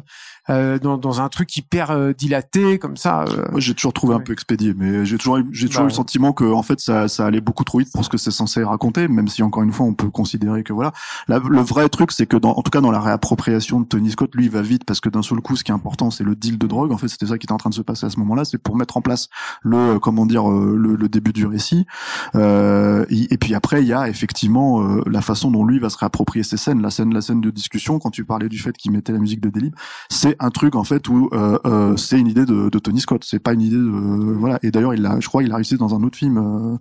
euh, 0.50 0.80
dans, 0.80 0.97
dans 0.97 1.19
un 1.19 1.28
truc 1.28 1.56
hyper 1.58 1.91
euh, 1.91 2.13
dilaté 2.13 2.80
comme 2.80 2.95
ça 2.95 3.26
euh, 3.26 3.45
Moi, 3.52 3.60
j'ai 3.60 3.73
toujours 3.73 3.91
trouvé 3.91 4.15
un 4.15 4.21
peu 4.21 4.32
expédié, 4.32 4.73
mais 4.73 5.06
j'ai 5.06 5.17
toujours, 5.17 5.38
eu- 5.39 5.45
j'ai 5.52 5.67
toujours 5.67 5.82
Bah, 5.82 5.88
eu 5.88 5.89
le 5.89 5.93
sentiment 5.93 6.32
que, 6.32 6.45
en 6.45 6.63
fait, 6.63 6.80
ça, 6.80 7.10
ça 7.10 7.26
allait 7.26 7.41
beaucoup 7.41 7.65
trop 7.65 7.80
vite 7.80 7.91
pour 7.91 8.06
ce 8.06 8.10
que 8.10 8.17
c'est 8.17 8.32
censé 8.32 8.63
raconter, 8.63 9.10
même 9.10 9.28
si 9.28 9.43
encore 9.43 9.63
une 9.63 9.73
fois, 9.73 9.86
on 9.86 9.93
peut 9.93 10.10
considérer 10.10 10.63
que 10.63 10.71
voilà. 10.71 10.93
La- 11.28 11.39
le 11.39 11.60
vrai 11.60 11.89
truc, 11.89 12.13
c'est 12.13 12.28
que 12.28 12.38
dans, 12.38 12.52
en 12.52 12.62
tout 12.62 12.71
cas, 12.71 12.80
dans 12.80 12.91
la 12.91 13.02
réappropriation 13.02 13.82
de 13.82 13.86
Tony 13.88 14.12
Scott, 14.12 14.34
lui, 14.36 14.45
il 14.45 14.52
va 14.52 14.62
vite 14.62 14.86
parce 14.86 15.02
que 15.02 15.10
d'un 15.10 15.21
seul 15.21 15.41
coup, 15.41 15.58
ce 15.58 15.65
qui 15.65 15.71
est 15.71 15.76
important, 15.76 16.12
c'est 16.12 16.23
le 16.23 16.34
deal 16.34 16.58
de 16.58 16.65
drogue. 16.67 16.93
En 16.93 16.97
fait, 16.97 17.10
c'était 17.10 17.26
ça 17.26 17.38
qui 17.38 17.45
était 17.45 17.52
en 17.52 17.58
train 17.58 17.69
de 17.69 17.76
se 17.76 17.82
passer 17.82 18.06
à 18.06 18.10
ce 18.10 18.17
moment-là. 18.19 18.45
C'est 18.45 18.58
pour 18.58 18.78
mettre 18.78 18.95
en 18.95 19.02
place 19.02 19.28
le, 19.63 20.00
comment 20.00 20.26
dire, 20.26 20.47
le, 20.47 20.95
le 20.95 21.10
début 21.10 21.34
du 21.34 21.45
récit. 21.45 21.86
Euh, 22.36 23.06
et, 23.10 23.34
et 23.34 23.38
puis 23.38 23.54
après, 23.54 23.82
il 23.82 23.88
y 23.88 23.93
a 23.93 24.08
effectivement 24.08 24.82
euh, 24.82 25.02
la 25.08 25.21
façon 25.21 25.52
dont 25.52 25.65
lui 25.65 25.80
va 25.80 25.89
se 25.89 25.97
réapproprier 25.97 26.43
ces 26.43 26.56
scènes. 26.58 26.77
La 26.82 26.90
scène, 26.90 27.13
la 27.13 27.22
scène 27.22 27.42
de 27.42 27.50
discussion, 27.50 28.00
quand 28.00 28.12
tu 28.12 28.26
parlais 28.26 28.50
du 28.50 28.60
fait 28.60 28.76
qu'il 28.78 28.92
mettait 28.92 29.13
la 29.13 29.20
musique 29.20 29.42
de 29.42 29.50
Delib, 29.50 29.74
c'est 30.10 30.36
un 30.40 30.50
truc 30.50 30.76
en 30.76 30.84
fait 30.84 31.08
où 31.10 31.30
euh, 31.34 31.58
euh, 31.66 31.96
c'est 31.98 32.20
une 32.20 32.28
idée 32.28 32.46
de, 32.46 32.70
de 32.70 32.80
Tony 32.80 33.00
Scott. 33.02 33.24
C'est 33.26 33.40
pas 33.40 33.54
une 33.54 33.62
idée 33.62 33.76
de 33.78 34.34
voilà. 34.38 34.60
Et 34.63 34.72
d'ailleurs, 34.72 34.94
il 34.94 35.06
a, 35.06 35.20
je 35.20 35.28
crois, 35.28 35.44
il 35.44 35.52
a 35.52 35.56
réussi 35.56 35.78
dans 35.78 35.96
un 35.96 36.04
autre 36.04 36.18
film 36.18 36.38
euh, 36.38 36.78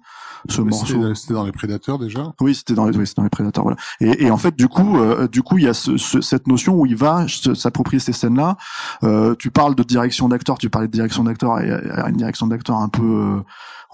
ce 0.48 0.60
Mais 0.60 0.70
morceau. 0.70 1.14
C'était 1.14 1.34
dans 1.34 1.44
les 1.44 1.52
Prédateurs 1.52 1.98
déjà. 1.98 2.32
Oui, 2.40 2.54
c'était 2.54 2.74
dans 2.74 2.86
les, 2.86 2.96
oui, 2.96 3.06
c'était 3.06 3.20
dans 3.20 3.24
les 3.24 3.30
prédateurs, 3.30 3.64
voilà. 3.64 3.78
Et, 4.00 4.24
et 4.26 4.30
en 4.30 4.36
fait, 4.36 4.54
du 4.56 4.68
coup, 4.68 4.96
euh, 4.98 5.26
du 5.28 5.42
coup, 5.42 5.58
il 5.58 5.64
y 5.64 5.68
a 5.68 5.74
ce, 5.74 5.96
ce- 5.96 6.20
cette 6.20 6.46
notion 6.46 6.74
où 6.74 6.86
il 6.86 6.96
va 6.96 7.26
s'approprier 7.54 7.98
ces 8.00 8.12
scènes-là. 8.12 8.56
Euh, 9.02 9.34
tu 9.38 9.50
parles 9.50 9.74
de 9.74 9.82
direction 9.82 10.28
d'acteur, 10.28 10.58
tu 10.58 10.70
parlais 10.70 10.88
de 10.88 10.92
direction 10.92 11.24
d'acteur, 11.24 11.58
et 11.60 11.70
une 12.08 12.16
direction 12.16 12.46
d'acteur 12.46 12.76
un 12.76 12.88
peu, 12.88 13.02
euh, 13.02 13.40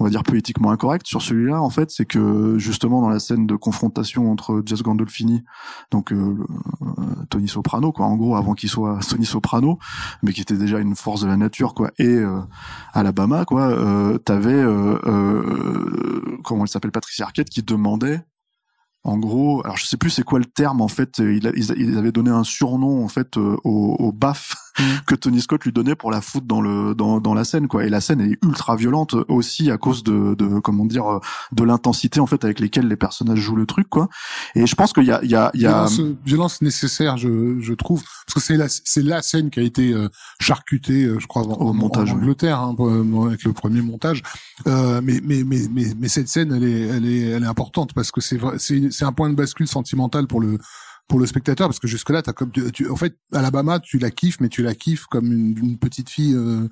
on 0.03 0.05
va 0.05 0.11
dire 0.11 0.25
poétiquement 0.25 0.73
incorrecte 0.73 1.07
sur 1.07 1.23
celui-là. 1.23 1.63
En 1.63 1.71
fait, 1.71 1.93
c'est 1.93 2.05
que 2.05 2.59
justement 2.59 3.01
dans 3.01 3.09
la 3.09 3.21
scène 3.21 3.47
de 3.47 3.55
confrontation 3.55 4.33
entre 4.33 4.61
Jess 4.67 4.83
Gandolfini, 4.83 5.45
donc 5.93 6.13
euh, 6.13 6.37
euh, 6.83 6.87
Tony 7.31 7.47
Soprano, 7.47 7.93
quoi, 7.93 8.07
en 8.07 8.17
gros, 8.17 8.35
avant 8.35 8.55
qu'il 8.55 8.69
soit 8.69 8.99
Tony 9.09 9.25
Soprano, 9.25 9.79
mais 10.25 10.33
qui 10.33 10.41
était 10.41 10.57
déjà 10.57 10.81
une 10.81 10.97
force 10.97 11.21
de 11.21 11.29
la 11.29 11.37
nature, 11.37 11.75
quoi, 11.75 11.93
et 12.01 12.09
euh, 12.09 12.41
Alabama, 12.95 13.45
quoi, 13.45 13.69
euh, 13.69 14.19
t'avais, 14.19 14.53
euh, 14.53 16.39
comment 16.43 16.65
elle 16.65 16.69
s'appelle, 16.69 16.91
Patricia 16.91 17.25
Arquette, 17.25 17.49
qui 17.49 17.63
demandait 17.63 18.23
en 19.05 19.19
gros, 19.19 19.63
alors 19.65 19.77
je 19.77 19.85
sais 19.85 19.97
plus 19.97 20.11
c'est 20.11 20.23
quoi 20.23 20.39
le 20.39 20.45
terme 20.45 20.81
en 20.81 20.87
fait. 20.87 21.19
Ils, 21.19 21.99
avaient 21.99 22.13
donné 22.13 22.31
un 22.31 22.45
surnom 22.45 23.05
en 23.05 23.09
fait 23.09 23.37
au, 23.37 23.57
au 23.65 24.13
BAF 24.13 24.55
que 25.07 25.15
Tony 25.15 25.41
Scott 25.41 25.65
lui 25.65 25.73
donnait 25.73 25.95
pour 25.95 26.11
la 26.11 26.21
foutre 26.21 26.47
dans 26.47 26.61
le 26.61 26.95
dans, 26.95 27.21
dans 27.21 27.35
la 27.35 27.45
scène 27.45 27.69
quoi. 27.69 27.85
Et 27.85 27.89
la 27.89 28.01
scène 28.01 28.21
est 28.21 28.39
ultra 28.43 28.77
violente 28.77 29.15
aussi 29.29 29.71
à 29.71 29.79
cause 29.79 30.03
de, 30.03 30.35
de 30.35 30.59
comment 30.61 30.85
dire 30.85 31.21
de 31.53 31.65
l'intensité 31.65 32.21
en 32.21 32.27
fait 32.27 32.45
avec 32.45 32.61
lesquelles 32.61 32.89
les 32.89 32.97
personnages 32.97 33.39
jouent 33.39 33.57
le 33.57 33.67
truc 33.67 33.89
quoi. 33.89 34.09
Et 34.55 34.67
je 34.67 34.75
pense 34.75 34.93
qu'il 34.93 35.05
y 35.05 35.13
a 35.13 35.21
il 35.23 35.31
y 35.31 35.37
a, 35.37 35.51
il 35.55 35.61
y 35.61 35.67
a... 35.67 35.87
Violence, 35.87 36.01
violence, 36.25 36.63
nécessaire 36.63 37.17
je 37.17 37.59
je 37.61 37.75
trouve 37.75 38.03
parce 38.27 38.35
que 38.35 38.41
c'est 38.41 38.57
la 38.57 38.69
c'est 38.69 39.03
la 39.03 39.23
scène 39.23 39.51
qui 39.51 39.61
a 39.61 39.63
été 39.63 39.93
euh, 39.93 40.09
charcutée 40.41 41.09
je 41.19 41.27
crois 41.27 41.43
en, 41.43 41.53
Au 41.53 41.73
montage, 41.73 42.13
en. 42.13 42.17
Angleterre 42.17 42.61
hein, 42.61 42.75
avec 43.27 43.45
le 43.45 43.53
premier 43.53 43.83
montage. 43.83 44.23
Euh, 44.67 45.01
mais, 45.03 45.21
mais 45.23 45.45
mais 45.45 45.61
mais 45.71 45.87
mais 45.99 46.09
cette 46.09 46.29
scène 46.29 46.53
elle 46.53 46.65
est 46.65 46.81
elle 46.89 47.07
est 47.07 47.21
elle 47.31 47.43
est 47.43 47.47
importante 47.47 47.93
parce 47.95 48.11
que 48.11 48.21
c'est 48.21 48.39
c'est 48.59 49.05
un 49.05 49.13
point 49.13 49.31
de 49.31 49.35
bascule 49.35 49.69
sentimental 49.69 50.27
pour 50.27 50.41
le 50.41 50.59
pour 51.13 51.21
le 51.21 51.27
spectateur 51.27 51.69
parce 51.69 51.79
que 51.79 51.87
jusque 51.87 52.09
là 52.09 52.23
t'as 52.23 52.33
comme 52.33 52.51
tu, 52.51 52.73
tu- 52.73 52.89
en 52.89 52.97
fait 52.97 53.19
Alabama 53.35 53.81
tu 53.81 53.99
la 53.99 54.11
kiffes 54.11 54.41
mais 54.41 54.49
tu 54.49 54.63
la 54.63 54.75
kiffes 54.75 55.05
comme 55.11 55.31
une, 55.31 55.59
une 55.59 55.77
petite 55.77 56.09
fille 56.09 56.35
euh, 56.35 56.67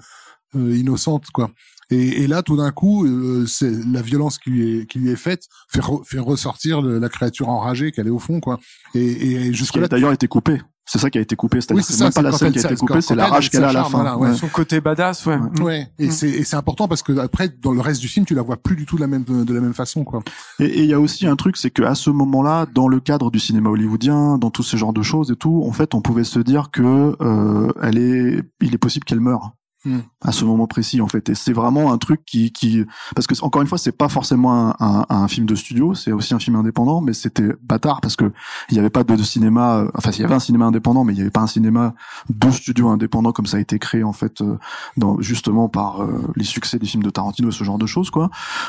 euh, 0.56 0.74
innocente 0.74 1.26
quoi 1.30 1.50
et, 1.90 2.22
et 2.22 2.26
là 2.26 2.42
tout 2.42 2.56
d'un 2.56 2.70
coup 2.70 3.04
euh, 3.04 3.44
c'est 3.46 3.70
la 3.70 4.00
violence 4.00 4.38
qui 4.38 4.48
lui 4.48 4.78
est 4.78 4.86
qui 4.86 4.98
lui 4.98 5.10
est 5.10 5.16
faite 5.16 5.42
fait, 5.68 5.80
re- 5.80 6.02
fait 6.06 6.18
ressortir 6.20 6.80
le- 6.80 6.98
la 6.98 7.10
créature 7.10 7.50
enragée 7.50 7.92
qu'elle 7.92 8.06
est 8.06 8.16
au 8.18 8.18
fond 8.18 8.40
quoi 8.40 8.58
et, 8.94 9.00
et 9.32 9.52
jusque 9.52 9.76
là 9.76 9.88
d'ailleurs 9.88 10.12
été 10.12 10.26
coupé. 10.26 10.62
C'est 10.92 10.98
ça 10.98 11.08
qui 11.08 11.18
a 11.18 11.20
été 11.20 11.36
coupé. 11.36 11.60
C'est-à-dire 11.60 11.76
Oui, 11.76 11.82
que 11.82 11.86
c'est 11.86 11.92
c'est 11.92 11.98
ça, 11.98 12.04
même 12.06 12.12
pas 12.12 12.20
c'est 12.20 12.22
la 12.24 12.32
scène 12.32 12.52
qui 12.52 12.58
a 12.58 12.70
été 12.72 12.76
coupée, 12.76 13.00
c'est 13.00 13.14
la 13.14 13.26
rage 13.28 13.44
elle 13.44 13.50
qu'elle 13.50 13.64
a 13.64 13.68
à 13.68 13.72
la 13.72 13.84
fin. 13.84 13.90
voilà, 13.90 14.18
ouais. 14.18 14.30
Ouais. 14.30 14.34
Son 14.34 14.48
côté 14.48 14.80
badass, 14.80 15.24
ouais. 15.26 15.38
ouais 15.60 15.88
et 16.00 16.10
c'est 16.10 16.28
et 16.28 16.42
c'est 16.42 16.56
important 16.56 16.88
parce 16.88 17.04
que 17.04 17.16
après 17.18 17.48
dans 17.48 17.70
le 17.70 17.80
reste 17.80 18.00
du 18.00 18.08
film 18.08 18.26
tu 18.26 18.34
la 18.34 18.42
vois 18.42 18.56
plus 18.56 18.74
du 18.74 18.86
tout 18.86 18.96
de 18.96 19.00
la 19.02 19.06
même 19.06 19.22
de 19.22 19.54
la 19.54 19.60
même 19.60 19.74
façon 19.74 20.02
quoi 20.02 20.20
Et 20.58 20.64
et 20.64 20.80
il 20.80 20.86
y 20.86 20.94
a 20.94 20.98
aussi 20.98 21.26
un 21.28 21.36
truc, 21.36 21.56
c'est 21.56 21.70
qu'à 21.70 21.94
ce 21.94 22.10
moment-là, 22.10 22.66
dans 22.74 22.88
le 22.88 22.98
cadre 22.98 23.30
du 23.30 23.38
cinéma 23.38 23.70
hollywoodien, 23.70 24.36
dans 24.38 24.50
tous 24.50 24.62
ces 24.64 24.76
genres 24.78 24.92
de 24.92 25.02
choses 25.02 25.30
et 25.30 25.36
tout, 25.36 25.62
en 25.64 25.72
fait, 25.72 25.94
on 25.94 26.00
pouvait 26.00 26.24
se 26.24 26.40
dire 26.40 26.70
que 26.72 27.14
euh, 27.20 27.72
elle 27.82 27.98
est, 27.98 28.42
il 28.60 28.74
est 28.74 28.78
possible 28.78 29.04
qu'elle 29.04 29.20
meure. 29.20 29.52
Hmm. 29.84 30.00
à 30.20 30.30
ce 30.32 30.44
moment 30.44 30.66
précis 30.66 31.00
en 31.00 31.08
fait 31.08 31.30
et 31.30 31.34
c'est 31.34 31.54
vraiment 31.54 31.90
un 31.90 31.96
truc 31.96 32.22
qui 32.26 32.52
qui 32.52 32.84
parce 33.14 33.26
que 33.26 33.34
encore 33.42 33.62
une 33.62 33.68
fois 33.68 33.78
c'est 33.78 33.96
pas 33.96 34.10
forcément 34.10 34.52
un, 34.68 34.76
un, 34.78 35.06
un 35.08 35.26
film 35.26 35.46
de 35.46 35.54
studio 35.54 35.94
c'est 35.94 36.12
aussi 36.12 36.34
un 36.34 36.38
film 36.38 36.56
indépendant 36.56 37.00
mais 37.00 37.14
c'était 37.14 37.48
bâtard 37.62 38.02
parce 38.02 38.14
que 38.14 38.30
il 38.68 38.76
y 38.76 38.78
avait 38.78 38.90
pas 38.90 39.04
de, 39.04 39.22
cinéma 39.22 39.78
euh, 39.78 39.90
enfin 39.94 40.10
il 40.10 40.20
y 40.20 40.24
avait 40.24 40.34
un 40.34 40.38
cinéma 40.40 40.66
indépendant 40.66 41.02
mais 41.02 41.14
il 41.14 41.18
y 41.18 41.22
avait 41.22 41.30
pas 41.30 41.40
un 41.40 41.46
cinéma 41.46 41.94
de 42.28 42.50
studio 42.50 42.90
indépendant 42.90 43.32
comme 43.32 43.46
ça 43.46 43.56
a 43.56 43.60
été 43.60 43.78
créé 43.78 44.04
en 44.04 44.12
fait 44.12 44.42
euh, 44.42 44.58
dans 44.98 45.18
justement 45.22 45.70
par 45.70 46.02
euh, 46.02 46.30
les 46.36 46.44
succès 46.44 46.78
des 46.78 46.86
films 46.86 47.02
de 47.02 47.10
Tarantino 47.10 47.48
et 47.48 47.52
ce 47.52 47.64
genre 47.64 47.78
de 47.78 47.86
choses 47.86 48.10
quoi 48.10 48.28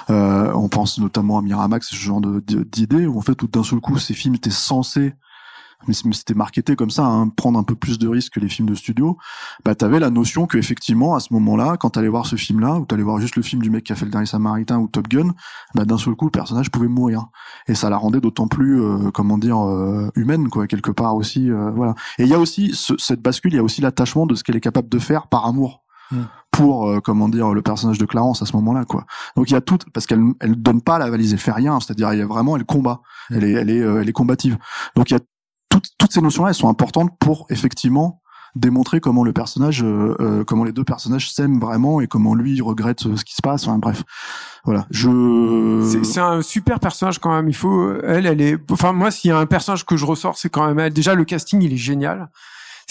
euh, 0.09 0.51
on 0.53 0.69
pense 0.69 0.97
notamment 0.99 1.37
à 1.37 1.41
Miramax, 1.41 1.89
ce 1.89 1.95
genre 1.95 2.21
de- 2.21 2.39
d'idées 2.39 3.05
où 3.05 3.17
en 3.17 3.21
fait, 3.21 3.35
tout 3.35 3.47
d'un 3.47 3.63
seul 3.63 3.79
coup, 3.79 3.97
ces 3.97 4.13
films 4.13 4.35
étaient 4.35 4.49
censés, 4.49 5.13
mais 5.87 5.93
c'était 5.93 6.33
marketé 6.33 6.75
comme 6.75 6.89
ça, 6.91 7.05
hein, 7.05 7.29
prendre 7.29 7.57
un 7.59 7.63
peu 7.63 7.75
plus 7.75 7.97
de 7.99 8.07
risques 8.07 8.33
que 8.33 8.39
les 8.39 8.49
films 8.49 8.69
de 8.69 8.75
studio. 8.75 9.17
Bah, 9.65 9.75
t'avais 9.75 9.99
la 9.99 10.09
notion 10.09 10.45
que 10.47 10.57
effectivement, 10.57 11.15
à 11.15 11.19
ce 11.19 11.33
moment-là, 11.33 11.77
quand 11.79 11.91
t'allais 11.91 12.07
voir 12.07 12.25
ce 12.25 12.35
film-là, 12.35 12.75
ou 12.75 12.85
t'allais 12.85 13.03
voir 13.03 13.19
juste 13.19 13.35
le 13.35 13.41
film 13.41 13.61
du 13.61 13.69
mec 13.69 13.83
qui 13.83 13.91
a 13.93 13.95
fait 13.95 14.05
le 14.05 14.11
dernier 14.11 14.25
Samaritain 14.27 14.77
ou 14.79 14.87
Top 14.87 15.07
Gun, 15.07 15.33
bah, 15.75 15.85
d'un 15.85 15.97
seul 15.97 16.15
coup, 16.15 16.25
le 16.25 16.31
personnage 16.31 16.69
pouvait 16.71 16.87
mourir. 16.87 17.27
Et 17.67 17.75
ça 17.75 17.89
la 17.89 17.97
rendait 17.97 18.21
d'autant 18.21 18.47
plus, 18.47 18.81
euh, 18.81 19.11
comment 19.11 19.37
dire, 19.37 19.59
euh, 19.59 20.09
humaine, 20.15 20.49
quoi, 20.49 20.67
quelque 20.67 20.91
part 20.91 21.15
aussi, 21.15 21.49
euh, 21.49 21.71
voilà. 21.71 21.95
Et 22.19 22.23
il 22.23 22.29
y 22.29 22.33
a 22.33 22.39
aussi 22.39 22.71
ce- 22.73 22.97
cette 22.97 23.21
bascule, 23.21 23.53
il 23.53 23.57
y 23.57 23.59
a 23.59 23.63
aussi 23.63 23.81
l'attachement 23.81 24.25
de 24.25 24.35
ce 24.35 24.43
qu'elle 24.43 24.55
est 24.55 24.61
capable 24.61 24.89
de 24.89 24.99
faire 24.99 25.27
par 25.27 25.45
amour. 25.45 25.79
Mm. 26.13 26.23
pour 26.51 26.89
euh, 26.89 26.99
comment 26.99 27.29
dire 27.29 27.53
le 27.53 27.61
personnage 27.61 27.97
de 27.97 28.05
Clarence 28.05 28.41
à 28.41 28.45
ce 28.45 28.53
moment-là 28.57 28.83
quoi 28.83 29.05
donc 29.37 29.49
il 29.49 29.53
y 29.53 29.55
a 29.55 29.61
tout 29.61 29.77
parce 29.93 30.05
qu'elle 30.05 30.21
elle 30.41 30.61
donne 30.61 30.81
pas 30.81 30.99
la 30.99 31.09
valise, 31.09 31.31
elle 31.31 31.39
fait 31.39 31.53
rien, 31.53 31.79
c'est-à-dire 31.79 32.11
il 32.11 32.19
y 32.19 32.21
a 32.21 32.25
vraiment 32.27 32.57
elle 32.57 32.65
combat, 32.65 32.99
Mm. 33.29 33.35
elle 33.35 33.43
est 33.45 33.51
elle 33.53 33.69
est 33.69 33.79
euh, 33.79 34.01
elle 34.01 34.09
est 34.09 34.11
combative. 34.11 34.57
Donc 34.97 35.09
il 35.09 35.13
y 35.13 35.15
a 35.15 35.21
toutes 35.71 35.87
toutes 35.97 36.11
ces 36.13 36.21
notions-là, 36.21 36.49
elles 36.49 36.55
sont 36.55 36.69
importantes 36.69 37.09
pour 37.19 37.47
effectivement 37.49 38.19
démontrer 38.53 38.99
comment 38.99 39.23
le 39.23 39.31
personnage, 39.31 39.81
euh, 39.81 40.13
euh, 40.19 40.43
comment 40.43 40.65
les 40.65 40.73
deux 40.73 40.83
personnages 40.83 41.31
s'aiment 41.31 41.57
vraiment 41.59 42.01
et 42.01 42.07
comment 42.07 42.35
lui 42.35 42.59
regrette 42.59 43.05
euh, 43.05 43.15
ce 43.15 43.23
qui 43.23 43.33
se 43.33 43.41
passe. 43.41 43.65
Enfin 43.65 43.77
bref, 43.77 44.03
voilà. 44.65 44.85
Je 44.91 45.87
C'est- 45.89 46.03
C'est 46.03 46.19
un 46.19 46.41
super 46.41 46.79
personnage 46.81 47.17
quand 47.19 47.33
même. 47.33 47.47
Il 47.47 47.55
faut, 47.55 47.93
elle, 48.03 48.25
elle 48.25 48.41
est. 48.41 48.57
Enfin, 48.69 48.91
moi, 48.91 49.09
s'il 49.09 49.29
y 49.29 49.31
a 49.31 49.37
un 49.37 49.45
personnage 49.45 49.85
que 49.85 49.95
je 49.95 50.05
ressors, 50.05 50.37
c'est 50.37 50.49
quand 50.49 50.67
même 50.67 50.79
elle. 50.79 50.91
Déjà, 50.93 51.15
le 51.15 51.23
casting, 51.23 51.61
il 51.61 51.71
est 51.73 51.77
génial. 51.77 52.29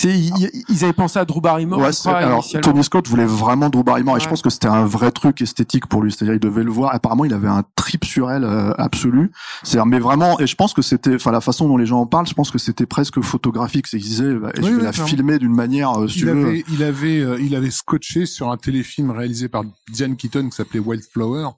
C'est, 0.00 0.18
ils, 0.18 0.50
ils 0.70 0.84
avaient 0.84 0.92
pensé 0.94 1.18
à 1.18 1.24
Drew 1.26 1.40
Barrymore. 1.42 1.78
Ouais, 1.80 1.88
je 1.88 1.92
c'est- 1.92 2.08
crois, 2.08 2.16
alors. 2.20 2.46
Tony 2.62 2.82
Scott 2.82 3.06
voulait 3.06 3.26
vraiment 3.26 3.68
Drew 3.68 3.82
Barrymore 3.84 4.16
et 4.16 4.20
je 4.20 4.28
pense 4.28 4.40
que 4.40 4.48
c'était 4.48 4.68
un 4.68 4.86
vrai 4.86 5.10
truc 5.10 5.42
esthétique 5.42 5.86
pour 5.88 6.02
lui, 6.02 6.10
c'est-à-dire 6.10 6.34
il 6.34 6.40
devait 6.40 6.62
le 6.64 6.70
voir. 6.70 6.94
Apparemment, 6.94 7.26
il 7.26 7.34
avait 7.34 7.48
un 7.48 7.64
trip 7.76 8.04
sur 8.06 8.30
elle 8.30 8.44
euh, 8.44 8.72
absolu. 8.78 9.30
C'est 9.62 9.78
mais 9.84 9.98
vraiment 9.98 10.40
et 10.40 10.46
je 10.46 10.54
pense 10.56 10.72
que 10.72 10.80
c'était, 10.80 11.16
enfin 11.16 11.32
la 11.32 11.42
façon 11.42 11.68
dont 11.68 11.76
les 11.76 11.84
gens 11.86 12.00
en 12.00 12.06
parlent, 12.06 12.26
je 12.26 12.32
pense 12.34 12.50
que 12.50 12.58
c'était 12.58 12.86
presque 12.86 13.20
photographique. 13.20 13.86
C'est 13.88 13.98
qu'ils 13.98 14.08
disaient, 14.08 14.34
bah, 14.34 14.52
je 14.56 14.62
Oui, 14.62 14.68
vais 14.70 14.76
oui, 14.76 14.82
la 14.84 14.90
clairement. 14.92 15.08
filmer 15.08 15.38
d'une 15.38 15.54
manière, 15.54 15.92
euh, 16.00 16.08
si 16.08 16.20
il 16.20 16.28
avait, 16.30 16.64
il 16.72 16.82
avait, 16.82 17.20
euh, 17.20 17.38
il 17.40 17.54
avait 17.54 17.70
scotché 17.70 18.24
sur 18.24 18.50
un 18.50 18.56
téléfilm 18.56 19.10
réalisé 19.10 19.48
par 19.48 19.64
Diane 19.92 20.16
Keaton 20.16 20.48
qui 20.48 20.56
s'appelait 20.56 20.80
Wildflower, 20.80 21.48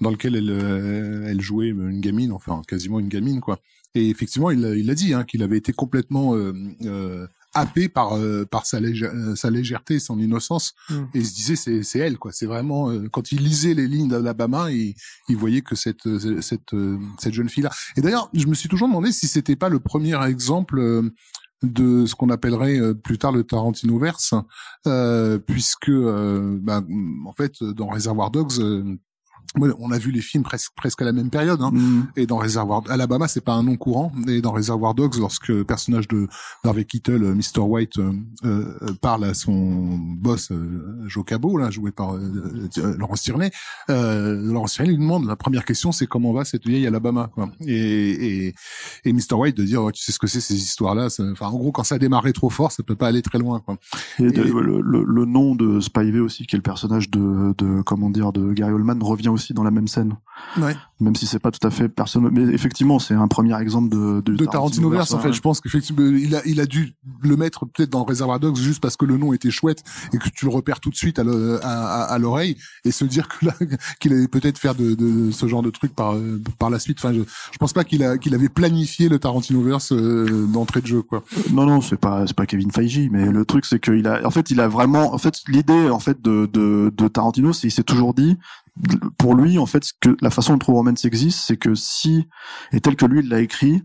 dans 0.00 0.10
lequel 0.10 0.36
elle, 0.36 0.50
euh, 0.50 1.26
elle 1.28 1.40
jouait 1.40 1.68
une 1.68 2.00
gamine, 2.00 2.30
enfin 2.30 2.62
quasiment 2.68 3.00
une 3.00 3.08
gamine 3.08 3.40
quoi. 3.40 3.58
Et 3.94 4.08
effectivement, 4.10 4.50
il, 4.50 4.60
il 4.76 4.88
a 4.90 4.94
dit 4.94 5.14
hein, 5.14 5.24
qu'il 5.24 5.42
avait 5.42 5.56
été 5.56 5.72
complètement 5.72 6.34
euh, 6.36 6.52
euh, 6.84 7.26
happé 7.58 7.88
par 7.88 8.14
euh, 8.16 8.44
par 8.44 8.66
sa, 8.66 8.78
euh, 8.78 9.36
sa 9.36 9.50
légèreté, 9.50 9.94
et 9.94 9.98
son 9.98 10.18
innocence, 10.18 10.74
Mm. 10.90 10.94
et 11.14 11.18
il 11.18 11.26
se 11.26 11.34
disait 11.34 11.56
c'est 11.56 11.82
c'est 11.82 11.98
elle 11.98 12.18
quoi. 12.18 12.32
C'est 12.32 12.46
vraiment 12.46 12.90
euh, 12.90 13.08
quand 13.10 13.32
il 13.32 13.42
lisait 13.42 13.74
les 13.74 13.86
lignes 13.86 14.08
d'Alabama, 14.08 14.70
il, 14.70 14.94
il 15.28 15.36
voyait 15.36 15.62
que 15.62 15.74
cette 15.76 16.06
euh, 16.06 16.40
cette 16.40 16.72
euh, 16.74 16.98
cette 17.18 17.34
jeune 17.34 17.48
fille 17.48 17.62
là. 17.62 17.70
Et 17.96 18.00
d'ailleurs, 18.00 18.28
je 18.34 18.46
me 18.46 18.54
suis 18.54 18.68
toujours 18.68 18.88
demandé 18.88 19.12
si 19.12 19.26
c'était 19.28 19.56
pas 19.56 19.68
le 19.68 19.80
premier 19.80 20.22
exemple. 20.24 20.80
de 21.64 22.06
ce 22.06 22.14
qu'on 22.14 22.30
appellerait 22.30 22.94
plus 22.94 23.18
tard 23.18 23.32
le 23.32 23.42
Tarantino 23.42 23.98
verse, 23.98 24.32
puisque 25.46 25.90
bah, 25.90 26.84
en 27.26 27.32
fait 27.32 27.64
dans 27.64 27.88
Reservoir 27.88 28.30
Dogs, 28.30 28.60
on 29.60 29.90
a 29.90 29.98
vu 29.98 30.10
les 30.10 30.20
films 30.20 30.42
presque 30.44 30.72
presque 30.76 31.00
à 31.02 31.04
la 31.04 31.12
même 31.12 31.30
période. 31.30 31.60
Hein, 31.62 31.70
Mm. 31.72 32.06
et 32.16 32.26
dans 32.26 32.38
Reservoir 32.38 32.82
Alabama, 32.88 33.28
c'est 33.28 33.40
pas 33.44 33.54
un 33.54 33.62
nom 33.62 33.76
courant. 33.76 34.12
Et 34.28 34.40
dans 34.40 34.52
Reservoir 34.52 34.94
Dogs, 34.94 35.16
lorsque 35.18 35.48
le 35.48 35.64
personnage 35.64 36.06
de 36.08 36.28
Harvey 36.64 36.84
Keitel, 36.84 37.22
euh, 37.22 37.34
Mr. 37.34 37.60
White, 37.60 37.98
euh, 37.98 38.12
euh, 38.44 38.92
parle 39.00 39.24
à 39.24 39.34
son 39.34 39.96
boss 39.98 40.50
euh, 40.52 41.04
Joe 41.06 41.24
Cabot, 41.24 41.56
là, 41.56 41.70
joué 41.70 41.90
par 41.90 42.16
Laurence 42.98 43.22
Tierney, 43.22 43.50
euh, 43.90 44.52
Laurence 44.52 44.74
Tierney 44.74 44.90
lui 44.92 44.98
demande 44.98 45.26
la 45.26 45.36
première 45.36 45.64
question, 45.64 45.92
c'est 45.92 46.06
comment 46.06 46.32
va 46.32 46.44
cette 46.44 46.66
vieille 46.66 46.86
Alabama, 46.86 47.30
quoi. 47.34 47.50
Et, 47.66 48.46
et, 48.48 48.54
et 49.04 49.12
Mr. 49.12 49.34
White 49.34 49.56
de 49.56 49.64
dire, 49.64 49.82
oh, 49.82 49.90
tu 49.92 50.02
sais 50.02 50.12
ce 50.12 50.18
que 50.18 50.26
c'est 50.26 50.40
ces 50.40 50.56
histoires-là. 50.56 51.10
ça- 51.10 51.24
Enfin, 51.32 51.46
en 51.48 51.58
gros, 51.58 51.72
quand 51.72 51.84
ça 51.84 51.96
a 51.96 51.98
démarré 51.98 52.32
trop 52.32 52.50
fort, 52.50 52.72
ça 52.72 52.82
peut 52.82 52.96
pas 52.96 53.08
aller 53.08 53.22
très 53.22 53.38
loin, 53.38 53.60
quoi. 53.60 53.78
Et- 54.18 54.24
le, 54.24 54.80
le, 54.80 55.04
le 55.04 55.24
nom 55.24 55.54
de 55.54 55.80
Spivey 55.80 56.20
aussi, 56.20 56.46
qui 56.46 56.56
est 56.56 56.58
le 56.58 56.62
personnage 56.62 57.10
de, 57.10 57.54
de 57.58 57.82
comment 57.82 58.10
dire 58.10 58.32
de 58.32 58.52
Gary 58.52 58.72
Oldman, 58.72 59.02
revient 59.02 59.28
aussi 59.28 59.37
dans 59.54 59.62
la 59.62 59.70
même 59.70 59.88
scène, 59.88 60.16
Ouais. 60.56 60.76
même 61.00 61.14
si 61.16 61.26
c'est 61.26 61.38
pas 61.38 61.50
tout 61.50 61.66
à 61.66 61.70
fait 61.70 61.88
personnel. 61.88 62.30
Mais 62.32 62.42
effectivement, 62.54 62.98
c'est 62.98 63.14
un 63.14 63.28
premier 63.28 63.60
exemple 63.60 63.88
de 63.88 64.20
de, 64.20 64.34
de 64.36 64.44
Tarantino 64.44 64.88
verse 64.90 65.12
en 65.12 65.18
fait 65.18 65.32
je 65.32 65.40
pense 65.40 65.60
qu'effectivement 65.60 66.02
il 66.06 66.34
a 66.36 66.40
il 66.46 66.60
a 66.60 66.66
dû 66.66 66.94
le 67.22 67.36
mettre 67.36 67.66
peut-être 67.66 67.90
dans 67.90 68.04
Reservoir 68.04 68.38
Dogs 68.40 68.56
juste 68.56 68.80
parce 68.80 68.96
que 68.96 69.04
le 69.04 69.16
nom 69.16 69.32
était 69.32 69.50
chouette 69.50 69.82
et 70.12 70.18
que 70.18 70.28
tu 70.28 70.44
le 70.44 70.50
repères 70.50 70.80
tout 70.80 70.90
de 70.90 70.96
suite 70.96 71.18
à 71.18 71.24
le- 71.24 71.58
à, 71.64 72.02
à- 72.02 72.12
à 72.14 72.18
l'oreille 72.18 72.56
et 72.84 72.90
se 72.92 73.04
dire 73.04 73.26
que 73.28 73.46
là 73.46 73.54
qu'il 74.00 74.12
allait 74.12 74.28
peut-être 74.28 74.58
faire 74.58 74.74
de, 74.74 74.94
de 74.94 75.30
ce 75.30 75.46
genre 75.46 75.62
de 75.62 75.70
truc 75.70 75.94
par 75.94 76.14
par 76.58 76.70
la 76.70 76.78
suite 76.78 76.98
enfin 77.00 77.12
je, 77.12 77.20
je 77.52 77.58
pense 77.58 77.72
pas 77.72 77.84
qu'il 77.84 78.02
a 78.04 78.16
qu'il 78.18 78.34
avait 78.34 78.48
planifié 78.48 79.08
le 79.08 79.18
Tarantino 79.18 79.62
verse 79.62 79.92
euh, 79.92 80.46
d'entrée 80.46 80.80
de 80.80 80.86
jeu 80.86 81.02
quoi 81.02 81.22
Non, 81.52 81.66
non, 81.66 81.80
c'est 81.80 81.96
pas, 81.98 82.26
c'est 82.26 82.36
pas 82.36 82.46
Kevin 82.46 82.70
Feige, 82.70 83.08
mais 83.10 83.26
le 83.30 83.44
truc, 83.44 83.64
c'est 83.64 83.80
qu'il 83.80 84.06
a, 84.06 84.26
en 84.26 84.30
fait, 84.30 84.50
il 84.50 84.60
a 84.60 84.68
vraiment, 84.68 85.14
en 85.14 85.18
fait, 85.18 85.34
l'idée, 85.48 85.88
en 85.90 85.98
fait, 85.98 86.20
de, 86.22 86.48
de, 86.52 86.92
de 86.96 87.08
Tarantino, 87.08 87.52
c'est, 87.52 87.68
il 87.68 87.70
s'est 87.70 87.82
toujours 87.84 88.14
dit, 88.14 88.36
pour 89.18 89.34
lui, 89.34 89.58
en 89.58 89.66
fait, 89.66 89.82
que 90.00 90.16
la 90.20 90.30
façon 90.30 90.52
dont 90.52 90.58
True 90.58 90.74
Romance 90.74 91.04
existe, 91.04 91.40
c'est 91.40 91.56
que 91.56 91.74
si, 91.74 92.28
et 92.72 92.80
tel 92.80 92.96
que 92.96 93.06
lui, 93.06 93.20
il 93.20 93.28
l'a 93.28 93.40
écrit, 93.40 93.82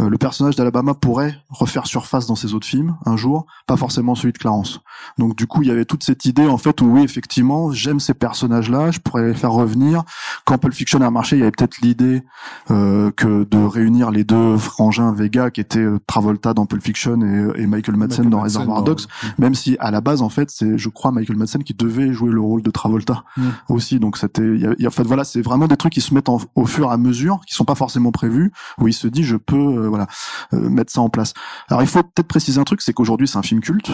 euh, 0.00 0.08
le 0.08 0.18
personnage 0.18 0.56
d'Alabama 0.56 0.94
pourrait 0.94 1.36
refaire 1.50 1.86
surface 1.86 2.26
dans 2.26 2.34
ses 2.34 2.52
autres 2.54 2.66
films 2.66 2.96
un 3.06 3.16
jour, 3.16 3.46
pas 3.66 3.76
forcément 3.76 4.14
celui 4.14 4.32
de 4.32 4.38
Clarence. 4.38 4.80
Donc 5.18 5.36
du 5.36 5.46
coup, 5.46 5.62
il 5.62 5.68
y 5.68 5.70
avait 5.70 5.84
toute 5.84 6.02
cette 6.04 6.24
idée 6.24 6.46
en 6.46 6.58
fait 6.58 6.80
où 6.80 6.86
oui, 6.86 7.02
effectivement, 7.02 7.70
j'aime 7.72 8.00
ces 8.00 8.14
personnages-là, 8.14 8.90
je 8.90 8.98
pourrais 9.00 9.28
les 9.28 9.34
faire 9.34 9.52
revenir. 9.52 10.02
Quand 10.44 10.58
Pulp 10.58 10.74
Fiction 10.74 11.00
a 11.00 11.10
marché, 11.10 11.36
il 11.36 11.40
y 11.40 11.42
avait 11.42 11.52
peut-être 11.52 11.78
l'idée 11.80 12.22
euh, 12.70 13.10
que 13.12 13.44
de 13.44 13.58
réunir 13.58 14.10
les 14.10 14.24
deux 14.24 14.56
frangins 14.56 15.12
Vega 15.12 15.50
qui 15.50 15.60
étaient 15.60 15.78
euh, 15.78 15.98
Travolta 16.06 16.54
dans 16.54 16.66
Pulp 16.66 16.82
Fiction 16.82 17.20
et, 17.22 17.62
et 17.62 17.66
Michael 17.66 17.96
Madsen 17.96 18.24
Michael 18.24 18.30
dans 18.30 18.40
Reservoir 18.40 18.82
Dogs, 18.82 19.06
même 19.38 19.54
si 19.54 19.76
à 19.80 19.90
la 19.90 20.00
base 20.00 20.22
en 20.22 20.28
fait 20.28 20.50
c'est 20.50 20.76
je 20.78 20.88
crois 20.88 21.12
Michael 21.12 21.36
Madsen 21.36 21.62
qui 21.62 21.74
devait 21.74 22.12
jouer 22.12 22.30
le 22.32 22.40
rôle 22.40 22.62
de 22.62 22.70
Travolta 22.70 23.24
Mm. 23.36 23.42
aussi 23.68 23.98
donc 23.98 24.16
c'était 24.16 24.56
y 24.58 24.66
a- 24.66 24.74
y 24.78 24.84
a- 24.84 24.88
en 24.88 24.90
fait 24.90 25.02
voilà 25.04 25.24
c'est 25.24 25.40
vraiment 25.42 25.66
des 25.66 25.76
trucs 25.76 25.92
qui 25.92 26.00
se 26.00 26.14
mettent 26.14 26.28
en- 26.28 26.40
au 26.54 26.66
fur 26.66 26.88
et 26.90 26.92
à 26.92 26.96
mesure 26.96 27.40
qui 27.46 27.54
sont 27.54 27.64
pas 27.64 27.74
forcément 27.74 28.12
prévus 28.12 28.52
où 28.78 28.86
il 28.88 28.92
se 28.92 29.08
dit 29.08 29.24
je 29.24 29.36
peux 29.36 29.56
euh, 29.56 29.83
voilà 29.88 30.06
euh, 30.52 30.68
mettre 30.68 30.92
ça 30.92 31.00
en 31.00 31.08
place 31.08 31.34
alors 31.68 31.82
il 31.82 31.88
faut 31.88 32.02
peut-être 32.02 32.28
préciser 32.28 32.60
un 32.60 32.64
truc 32.64 32.82
c'est 32.82 32.92
qu'aujourd'hui 32.92 33.28
c'est 33.28 33.38
un 33.38 33.42
film 33.42 33.60
culte 33.60 33.90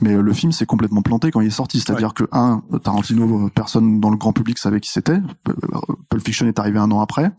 Mais 0.00 0.14
euh, 0.14 0.22
le 0.22 0.32
film 0.32 0.52
s'est 0.52 0.66
complètement 0.66 1.02
planté 1.02 1.30
quand 1.30 1.40
il 1.40 1.48
est 1.48 1.50
sorti. 1.50 1.80
C'est-à-dire 1.80 2.14
que 2.14 2.24
un, 2.32 2.62
Tarantino, 2.82 3.46
euh, 3.46 3.50
personne 3.54 4.00
dans 4.00 4.10
le 4.10 4.16
grand 4.16 4.32
public 4.32 4.58
savait 4.58 4.80
qui 4.80 4.90
c'était. 4.90 5.18
Pulp 6.08 6.24
Fiction 6.24 6.46
est 6.46 6.58
arrivé 6.58 6.78
un 6.78 6.90
an 6.90 7.00
après. 7.00 7.32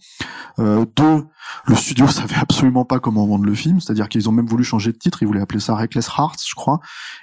Euh, 0.60 0.86
deux, 0.96 1.26
le 1.66 1.76
studio 1.76 2.08
savait 2.20 2.36
absolument 2.36 2.86
pas 2.86 3.00
comment 3.00 3.26
vendre 3.26 3.46
le 3.46 3.56
film. 3.56 3.80
C'est-à-dire 3.80 4.10
qu'ils 4.10 4.30
ont 4.30 4.32
même 4.32 4.48
voulu 4.48 4.64
changer 4.64 4.92
de 4.92 4.98
titre. 4.98 5.24
Ils 5.24 5.28
voulaient 5.28 5.42
appeler 5.42 5.60
ça 5.60 5.76
Reckless 5.76 6.10
Hearts, 6.18 6.40
je 6.48 6.56
crois. 6.56 6.80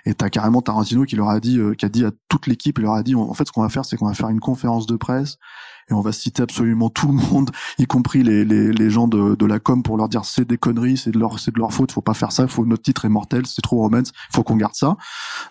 Et 0.07 0.15
t'as 0.15 0.31
carrément 0.31 0.63
Tarantino 0.63 1.05
qui 1.05 1.17
leur 1.17 1.29
a 1.29 1.41
dit, 1.41 1.61
qui 1.77 1.85
a 1.85 1.89
dit 1.89 2.05
à 2.05 2.11
toute 2.29 2.47
l'équipe, 2.47 2.79
il 2.79 2.83
leur 2.83 2.95
a 2.95 3.03
dit, 3.03 3.15
en 3.15 3.35
fait, 3.35 3.47
ce 3.47 3.53
qu'on 3.53 3.63
va 3.63 3.69
faire, 3.69 3.85
c'est 3.85 3.97
qu'on 3.97 4.07
va 4.07 4.15
faire 4.15 4.31
une 4.31 4.41
conférence 4.41 4.87
de 4.87 4.97
presse 4.97 5.39
et 5.91 5.95
on 5.95 6.01
va 6.01 6.13
citer 6.13 6.43
absolument 6.43 6.91
tout 6.91 7.09
le 7.09 7.15
monde, 7.15 7.51
y 7.79 7.87
compris 7.87 8.23
les, 8.23 8.45
les, 8.45 8.73
les 8.73 8.91
gens 8.91 9.09
de, 9.09 9.35
de, 9.35 9.47
la 9.47 9.59
com 9.59 9.83
pour 9.83 9.97
leur 9.97 10.09
dire 10.09 10.25
c'est 10.25 10.47
des 10.47 10.59
conneries, 10.59 10.97
c'est 10.97 11.11
de 11.11 11.19
leur 11.19 11.39
c'est 11.39 11.53
de 11.55 11.59
leur 11.59 11.73
faute, 11.73 11.93
faut 11.93 12.01
pas 12.03 12.15
faire 12.15 12.33
ça, 12.33 12.47
faut 12.47 12.67
notre 12.67 12.83
titre 12.83 13.05
est 13.05 13.09
mortel, 13.09 13.47
c'est 13.47 13.63
trop 13.63 13.79
romance, 13.79 14.13
faut 14.33 14.43
qu'on 14.43 14.57
garde 14.57 14.75
ça. 14.75 14.97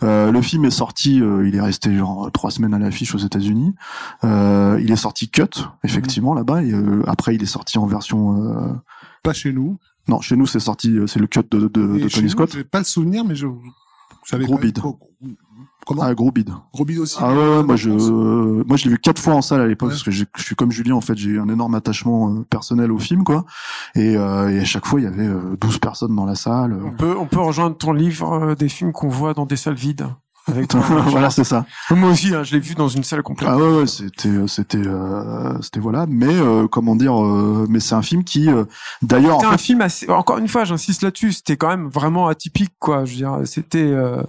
Euh, 0.04 0.32
le 0.32 0.42
film 0.42 0.66
est 0.66 0.72
sorti, 0.72 1.22
euh, 1.22 1.48
il 1.48 1.56
est 1.56 1.62
resté 1.62 1.96
genre 1.96 2.32
trois 2.32 2.52
semaines 2.52 2.74
à 2.74 2.80
l'affiche 2.80 3.16
aux 3.16 3.20
États-Unis. 3.20 3.74
Euh, 4.24 4.80
il 4.82 4.92
est 4.92 4.96
sorti 4.96 5.30
cut 5.30 5.44
effectivement 5.84 6.32
Mhm. 6.34 6.38
là-bas 6.38 6.64
et 6.64 6.74
après 7.08 7.36
il 7.36 7.44
est 7.44 7.48
sorti 7.48 7.78
en 7.78 7.86
version 7.88 8.80
Pas 9.24 9.34
chez 9.34 9.52
nous. 9.54 9.78
non 10.08 10.22
chez 10.22 10.36
nous 10.36 10.46
c'est 10.48 10.60
sorti 10.60 10.98
c'est 11.08 11.20
le 11.20 11.28
cut 11.28 11.42
de, 11.50 11.68
de, 11.68 12.08
Tony 12.08 12.24
nous, 12.24 12.30
Scott. 12.30 12.52
J'ai 12.54 12.64
pas 12.64 12.80
le 12.80 12.86
souvenir, 12.86 13.26
mais 13.26 13.36
je. 13.36 13.48
Gros 14.34 14.58
bide. 14.58 14.80
Comment 15.86 16.02
Ah 16.04 16.14
gros 16.14 16.32
bide. 16.32 16.50
Gros 16.74 16.84
bide 16.86 17.00
aussi. 17.00 17.18
Ah 17.22 17.30
ouais, 17.34 17.58
ouais, 17.58 17.64
moi 17.64 17.76
je 17.78 17.90
euh, 17.90 18.64
moi 18.68 18.76
je 18.78 18.86
l'ai 18.86 18.92
vu 18.92 18.98
quatre 19.00 19.22
fois 19.22 19.34
en 19.36 19.42
salle 19.42 19.62
à 19.62 19.68
l'époque 19.68 19.88
Ouais. 19.90 19.94
parce 19.96 20.04
que 20.04 20.12
je 20.12 20.26
suis 20.38 20.56
comme 20.56 20.72
Julien 20.72 20.96
en 20.96 21.02
fait 21.02 21.18
j'ai 21.18 21.30
eu 21.30 21.40
un 21.40 21.48
énorme 21.48 21.76
attachement 21.76 22.30
euh, 22.32 22.44
personnel 22.50 22.92
au 22.92 23.00
film 23.00 23.24
quoi 23.24 23.46
et, 23.96 24.18
euh, 24.18 24.50
et 24.50 24.60
à 24.60 24.66
chaque 24.66 24.86
fois 24.86 25.00
il 25.00 25.04
y 25.04 25.08
avait 25.08 25.28
euh, 25.28 25.56
12 25.62 25.80
personnes 25.80 26.16
dans 26.16 26.26
la 26.26 26.36
salle 26.36 26.74
euh. 26.74 26.80
On 26.88 26.92
peut, 26.92 27.16
on 27.18 27.26
peut 27.26 27.40
rejoindre 27.40 27.78
ton 27.78 27.94
livre 27.94 28.34
euh, 28.34 28.56
des 28.56 28.68
films 28.70 28.92
qu'on 28.92 29.08
voit 29.08 29.34
dans 29.34 29.46
des 29.46 29.56
salles 29.56 29.76
vides. 29.76 30.08
Avec 30.50 30.70
toi. 30.70 30.80
voilà 31.08 31.30
c'est 31.30 31.44
ça 31.44 31.66
Moi 31.92 32.10
aussi, 32.10 32.34
hein, 32.34 32.42
je 32.44 32.54
l'ai 32.54 32.60
vu 32.62 32.74
dans 32.74 32.88
une 32.88 33.04
salle 33.04 33.22
complète. 33.22 33.50
ah 33.52 33.58
ouais, 33.58 33.80
ouais 33.80 33.86
c'était 33.88 34.30
euh, 34.30 34.48
c'était 34.48 34.78
euh, 34.78 35.62
c'était 35.62 35.82
voilà 35.82 36.06
mais 36.08 36.34
euh, 36.34 36.68
comment 36.70 36.96
dire 36.96 37.22
euh, 37.22 37.66
mais 37.70 37.82
c'est 37.82 37.96
un 37.96 38.02
film 38.02 38.24
qui 38.24 38.50
euh, 38.50 38.64
d'ailleurs 39.02 39.36
en 39.38 39.40
C'était 39.42 39.54
un 39.54 39.58
film 39.58 39.82
assez. 39.82 40.10
Encore 40.10 40.38
une 40.38 40.48
fois, 40.48 40.64
j'insiste 40.64 41.02
là-dessus. 41.04 41.34
C'était 41.34 41.58
quand 41.58 41.68
même 41.68 41.90
vraiment 41.90 42.30
atypique, 42.30 42.72
quoi. 42.80 43.04
Je 43.04 43.12
veux 43.12 43.18
dire, 43.18 43.40
c'était 43.44 43.80
euh, 43.92 44.24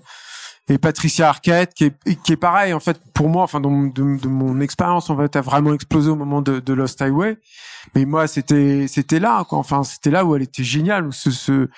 et 0.68 0.78
Patricia 0.78 1.28
Arquette 1.28 1.74
qui 1.74 1.84
est 1.84 2.22
qui 2.22 2.32
est 2.32 2.36
pareil 2.36 2.72
en 2.72 2.80
fait 2.80 3.00
pour 3.18 3.28
moi. 3.28 3.42
Enfin, 3.42 3.60
de 3.60 4.28
mon 4.28 4.60
expérience, 4.60 5.10
en 5.10 5.16
fait, 5.16 5.34
a 5.34 5.40
vraiment 5.40 5.74
explosé 5.74 6.08
au 6.08 6.14
moment 6.14 6.40
de, 6.40 6.60
de 6.60 6.72
Lost 6.72 7.02
Highway. 7.02 7.36
Mais 7.94 8.04
moi, 8.04 8.28
c'était 8.28 8.86
c'était 8.86 9.18
là, 9.18 9.44
quoi. 9.48 9.58
Enfin, 9.58 9.82
c'était 9.82 10.12
là 10.12 10.24
où 10.24 10.36
elle 10.36 10.42
était 10.42 10.62
géniale. 10.62 11.06
Où 11.08 11.12
ce, 11.12 11.32
ce 11.32 11.68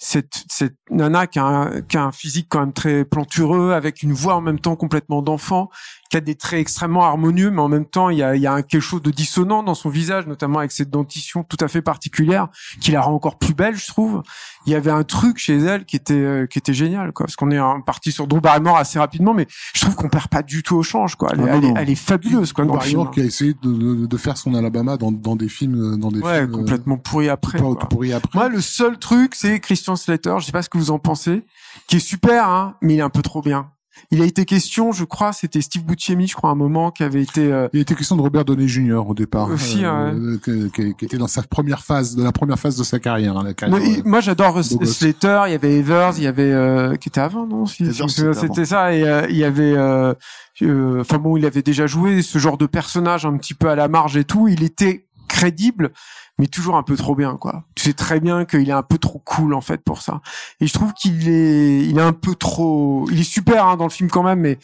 cette 0.00 0.44
cette 0.48 0.76
nana 0.90 1.26
qui 1.26 1.38
a, 1.40 1.44
un, 1.44 1.80
qui 1.82 1.96
a 1.96 2.04
un 2.04 2.12
physique 2.12 2.46
quand 2.48 2.60
même 2.60 2.72
très 2.72 3.04
plantureux, 3.04 3.72
avec 3.72 4.02
une 4.02 4.12
voix 4.12 4.36
en 4.36 4.40
même 4.40 4.60
temps 4.60 4.76
complètement 4.76 5.22
d'enfant, 5.22 5.70
qui 6.08 6.16
a 6.16 6.20
des 6.20 6.36
traits 6.36 6.60
extrêmement 6.60 7.04
harmonieux, 7.04 7.50
mais 7.50 7.60
en 7.60 7.68
même 7.68 7.84
temps, 7.84 8.08
il 8.08 8.18
y 8.18 8.22
a, 8.22 8.34
il 8.36 8.40
y 8.40 8.46
a 8.46 8.52
un, 8.52 8.62
quelque 8.62 8.80
chose 8.80 9.02
de 9.02 9.10
dissonant 9.10 9.62
dans 9.62 9.74
son 9.74 9.90
visage, 9.90 10.26
notamment 10.26 10.60
avec 10.60 10.70
cette 10.72 10.88
dentition 10.88 11.42
tout 11.42 11.58
à 11.60 11.68
fait 11.68 11.82
particulière, 11.82 12.48
qui 12.80 12.92
la 12.92 13.00
rend 13.02 13.12
encore 13.12 13.38
plus 13.38 13.54
belle, 13.54 13.74
je 13.76 13.88
trouve. 13.88 14.22
Il 14.66 14.72
y 14.72 14.74
avait 14.76 14.90
un 14.90 15.02
truc 15.04 15.38
chez 15.38 15.56
elle 15.58 15.84
qui 15.84 15.96
était 15.96 16.14
euh, 16.14 16.46
qui 16.46 16.58
était 16.58 16.74
génial, 16.74 17.12
quoi. 17.12 17.26
Parce 17.26 17.36
qu'on 17.36 17.50
est 17.50 17.58
parti 17.84 18.12
sur 18.12 18.26
Drew 18.26 18.40
Barrymore 18.40 18.76
assez 18.76 18.98
rapidement, 18.98 19.34
mais 19.34 19.46
je 19.74 19.80
trouve 19.80 19.94
qu'on 19.96 20.08
perd 20.08 20.28
pas 20.28 20.42
du 20.42 20.62
tout 20.62 20.76
au 20.76 20.82
change, 20.82 21.16
quoi. 21.16 21.30
Elle, 21.32 21.40
est- 21.40 21.48
Ah, 21.50 21.58
non, 21.60 21.76
est, 21.76 21.80
elle 21.82 21.90
est 21.90 21.94
fabuleuse, 21.94 22.52
quoi, 22.52 22.64
film. 22.64 22.76
Barrymore 22.76 23.10
qui 23.10 23.20
a 23.20 23.24
essayé 23.24 23.54
de, 23.62 23.72
de, 23.72 24.06
de 24.06 24.16
faire 24.16 24.36
son 24.36 24.54
Alabama 24.54 24.96
dans, 24.96 25.10
dans 25.12 25.36
des 25.36 25.48
films, 25.48 25.98
dans 25.98 26.10
des 26.10 26.20
Ouais, 26.20 26.40
films. 26.40 26.50
euh, 26.54 26.56
complètement 26.56 26.96
pourri 26.98 27.28
après. 27.28 27.58
tout 27.58 27.64
quoi. 27.64 27.76
tout 27.80 27.86
pourri 27.88 28.12
après. 28.12 28.38
Moi, 28.38 28.48
le 28.48 28.60
seul 28.60 28.98
truc, 28.98 29.34
c'est 29.34 29.58
Christian 29.60 29.87
Slater. 29.96 30.34
Je 30.40 30.46
sais 30.46 30.52
pas 30.52 30.62
ce 30.62 30.68
que 30.68 30.78
vous 30.78 30.90
en 30.90 30.98
pensez, 30.98 31.42
qui 31.86 31.96
est 31.96 32.00
super, 32.00 32.48
hein, 32.48 32.76
mais 32.82 32.94
il 32.94 32.98
est 32.98 33.02
un 33.02 33.10
peu 33.10 33.22
trop 33.22 33.42
bien. 33.42 33.70
Il 34.12 34.22
a 34.22 34.24
été 34.26 34.44
question, 34.44 34.92
je 34.92 35.02
crois, 35.02 35.32
c'était 35.32 35.60
Steve 35.60 35.82
Buscemi, 35.84 36.28
je 36.28 36.36
crois, 36.36 36.50
à 36.50 36.52
un 36.52 36.56
moment, 36.56 36.92
qui 36.92 37.02
avait 37.02 37.20
été. 37.20 37.52
euh, 37.52 37.66
Il 37.72 37.80
était 37.80 37.96
question 37.96 38.14
de 38.14 38.22
Robert 38.22 38.44
Downey 38.44 38.68
Jr. 38.68 39.02
au 39.08 39.12
départ, 39.12 39.50
Aussi, 39.50 39.84
euh, 39.84 40.38
que- 40.38 40.68
que- 40.68 40.92
qui 40.92 41.04
était 41.04 41.18
dans 41.18 41.26
sa 41.26 41.42
première 41.42 41.82
phase, 41.82 42.14
de 42.14 42.22
la 42.22 42.30
première 42.30 42.60
phase 42.60 42.76
de 42.76 42.84
sa 42.84 43.00
carrière, 43.00 43.36
hein, 43.36 43.42
la 43.42 43.54
carrière. 43.54 43.76
Non, 43.80 43.84
il- 43.84 44.04
moi, 44.04 44.20
j'adore. 44.20 44.62
Slater. 44.62 45.42
Il 45.48 45.50
y 45.50 45.54
avait 45.56 45.78
Evers, 45.78 46.12
il 46.16 46.22
y 46.22 46.26
avait 46.28 46.52
euh, 46.52 46.94
qui 46.94 47.08
était 47.08 47.20
avant, 47.20 47.44
non 47.44 47.66
c'était 47.66 47.90
C'était 48.34 48.64
ça. 48.66 48.94
Et 48.94 49.02
euh, 49.02 49.26
il 49.30 49.36
y 49.36 49.42
avait. 49.44 49.74
euh, 49.76 50.14
euh, 50.62 51.00
Enfin 51.00 51.18
bon, 51.18 51.36
il 51.36 51.44
avait 51.44 51.62
déjà 51.62 51.88
joué 51.88 52.22
ce 52.22 52.38
genre 52.38 52.56
de 52.56 52.66
personnage 52.66 53.26
un 53.26 53.36
petit 53.36 53.54
peu 53.54 53.68
à 53.68 53.74
la 53.74 53.88
marge 53.88 54.16
et 54.16 54.22
tout. 54.22 54.46
Il 54.46 54.62
était 54.62 55.06
crédible, 55.28 55.90
mais 56.38 56.46
toujours 56.46 56.76
un 56.76 56.82
peu 56.84 56.96
trop 56.96 57.16
bien, 57.16 57.36
quoi. 57.36 57.64
Tu 57.78 57.84
sais 57.84 57.92
très 57.92 58.18
bien 58.18 58.44
qu'il 58.44 58.68
est 58.68 58.72
un 58.72 58.82
peu 58.82 58.98
trop 58.98 59.20
cool 59.24 59.54
en 59.54 59.60
fait 59.60 59.80
pour 59.84 60.02
ça. 60.02 60.20
Et 60.60 60.66
je 60.66 60.72
trouve 60.72 60.92
qu'il 60.94 61.28
est, 61.28 61.86
il 61.86 61.96
est 61.96 62.02
un 62.02 62.12
peu 62.12 62.34
trop. 62.34 63.06
Il 63.12 63.20
est 63.20 63.22
super 63.22 63.68
hein, 63.68 63.76
dans 63.76 63.84
le 63.84 63.90
film 63.90 64.10
quand 64.10 64.24
même, 64.24 64.40
mais 64.40 64.58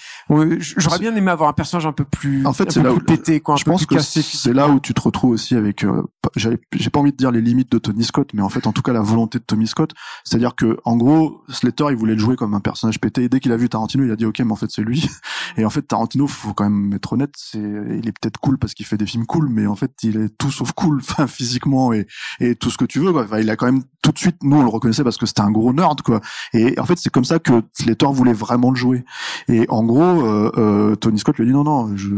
j'aurais 0.58 0.98
bien 0.98 1.14
aimé 1.14 1.30
avoir 1.30 1.48
un 1.48 1.52
personnage 1.52 1.86
un 1.86 1.92
peu 1.92 2.02
plus, 2.04 2.44
En 2.44 2.52
fait, 2.52 2.66
un 2.66 2.70
c'est 2.70 2.80
peu 2.82 2.88
là 2.88 2.92
plus 2.94 3.02
où- 3.02 3.06
pété, 3.06 3.38
quoi, 3.38 3.54
un 3.54 3.56
je 3.56 3.64
peu 3.64 3.70
pense 3.70 3.82
plus 3.82 3.86
que 3.86 3.94
cassé 3.94 4.20
c'est 4.22 4.52
là 4.52 4.68
où 4.68 4.80
tu 4.80 4.94
te 4.94 5.00
retrouves 5.00 5.30
aussi 5.30 5.54
avec 5.54 5.84
euh, 5.84 6.02
j'ai 6.34 6.58
pas 6.90 6.98
envie 6.98 7.12
de 7.12 7.16
dire 7.16 7.30
les 7.30 7.40
limites 7.40 7.70
de 7.70 7.78
Tony 7.78 8.02
Scott 8.02 8.30
mais 8.34 8.42
en 8.42 8.48
fait 8.48 8.66
en 8.66 8.72
tout 8.72 8.82
cas 8.82 8.92
la 8.92 9.00
volonté 9.00 9.38
de 9.38 9.44
Tony 9.44 9.68
Scott 9.68 9.92
c'est-à-dire 10.24 10.56
que 10.56 10.78
en 10.84 10.96
gros 10.96 11.42
Slater 11.48 11.86
il 11.90 11.96
voulait 11.96 12.14
le 12.14 12.18
jouer 12.18 12.34
comme 12.34 12.54
un 12.54 12.60
personnage 12.60 12.98
pété 12.98 13.22
et 13.24 13.28
dès 13.28 13.38
qu'il 13.40 13.52
a 13.52 13.56
vu 13.56 13.68
Tarantino 13.68 14.04
il 14.04 14.10
a 14.10 14.16
dit 14.16 14.24
ok 14.26 14.40
mais 14.40 14.50
en 14.52 14.56
fait 14.56 14.70
c'est 14.70 14.82
lui 14.82 15.08
et 15.56 15.64
en 15.64 15.70
fait 15.70 15.82
Tarantino 15.82 16.26
faut 16.26 16.52
quand 16.54 16.68
même 16.68 16.92
être 16.94 17.12
honnête 17.12 17.34
c'est 17.36 17.58
il 17.58 18.08
est 18.08 18.12
peut-être 18.20 18.38
cool 18.38 18.58
parce 18.58 18.74
qu'il 18.74 18.86
fait 18.86 18.96
des 18.96 19.06
films 19.06 19.26
cool 19.26 19.48
mais 19.50 19.66
en 19.66 19.76
fait 19.76 19.92
il 20.02 20.16
est 20.16 20.36
tout 20.36 20.50
sauf 20.50 20.72
cool 20.72 20.98
enfin 21.08 21.26
physiquement 21.28 21.92
et 21.92 22.06
et 22.40 22.56
tout 22.56 22.70
ce 22.70 22.78
que 22.78 22.84
tu 22.86 22.98
veux 23.00 23.03
il 23.40 23.50
a 23.50 23.57
quand 23.57 23.66
même 23.66 23.82
tout 24.02 24.12
de 24.12 24.18
suite 24.18 24.36
nous 24.42 24.57
on 24.57 24.62
le 24.62 24.68
reconnaissait 24.68 25.05
parce 25.05 25.16
que 25.16 25.26
c'était 25.26 25.42
un 25.42 25.50
gros 25.50 25.72
nerd 25.72 26.02
quoi. 26.02 26.20
Et 26.52 26.78
en 26.78 26.84
fait 26.84 26.98
c'est 26.98 27.11
comme 27.11 27.24
ça 27.24 27.38
que 27.38 27.62
Slater 27.72 28.07
voulait 28.12 28.32
vraiment 28.32 28.70
le 28.70 28.76
jouer. 28.76 29.05
Et 29.48 29.66
en 29.68 29.84
gros 29.84 30.02
euh, 30.02 30.52
euh, 30.57 30.96
Tony 30.96 31.18
Scott 31.18 31.36
lui 31.38 31.44
a 31.44 31.46
dit 31.46 31.52
non 31.52 31.64
non 31.64 31.96
je, 31.96 32.14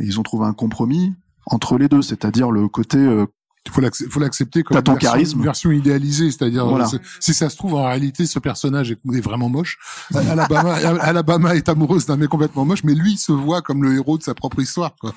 ils 0.00 0.20
ont 0.20 0.22
trouvé 0.22 0.46
un 0.46 0.52
compromis 0.52 1.14
entre 1.46 1.78
les 1.78 1.88
deux, 1.88 2.02
c'est-à-dire 2.02 2.50
le 2.50 2.68
côté 2.68 2.98
euh, 2.98 3.26
faut 3.70 3.80
l'acc- 3.80 4.08
faut 4.10 4.20
l'accepter 4.20 4.62
comme 4.62 4.82
ton 4.82 4.92
une 4.92 4.98
version, 4.98 5.10
charisme. 5.12 5.38
une 5.38 5.44
version 5.44 5.70
idéalisée, 5.70 6.30
c'est-à-dire 6.30 6.66
Voilà. 6.66 6.88
si 7.20 7.32
ça 7.34 7.48
se 7.48 7.56
trouve 7.56 7.74
en 7.74 7.84
réalité 7.84 8.26
ce 8.26 8.38
personnage 8.38 8.90
est, 8.90 9.20
vraiment 9.20 9.48
moche. 9.48 9.78
Alabama, 10.14 10.74
Alabama 11.00 11.54
est 11.56 11.68
amoureuse 11.68 12.06
d'un 12.06 12.16
mec 12.16 12.28
complètement 12.28 12.64
moche, 12.64 12.84
mais 12.84 12.94
lui 12.94 13.12
il 13.12 13.18
se 13.18 13.32
voit 13.32 13.62
comme 13.62 13.82
le 13.82 13.94
héros 13.96 14.18
de 14.18 14.22
sa 14.22 14.34
propre 14.34 14.60
histoire. 14.60 14.94
Quoi. 15.00 15.14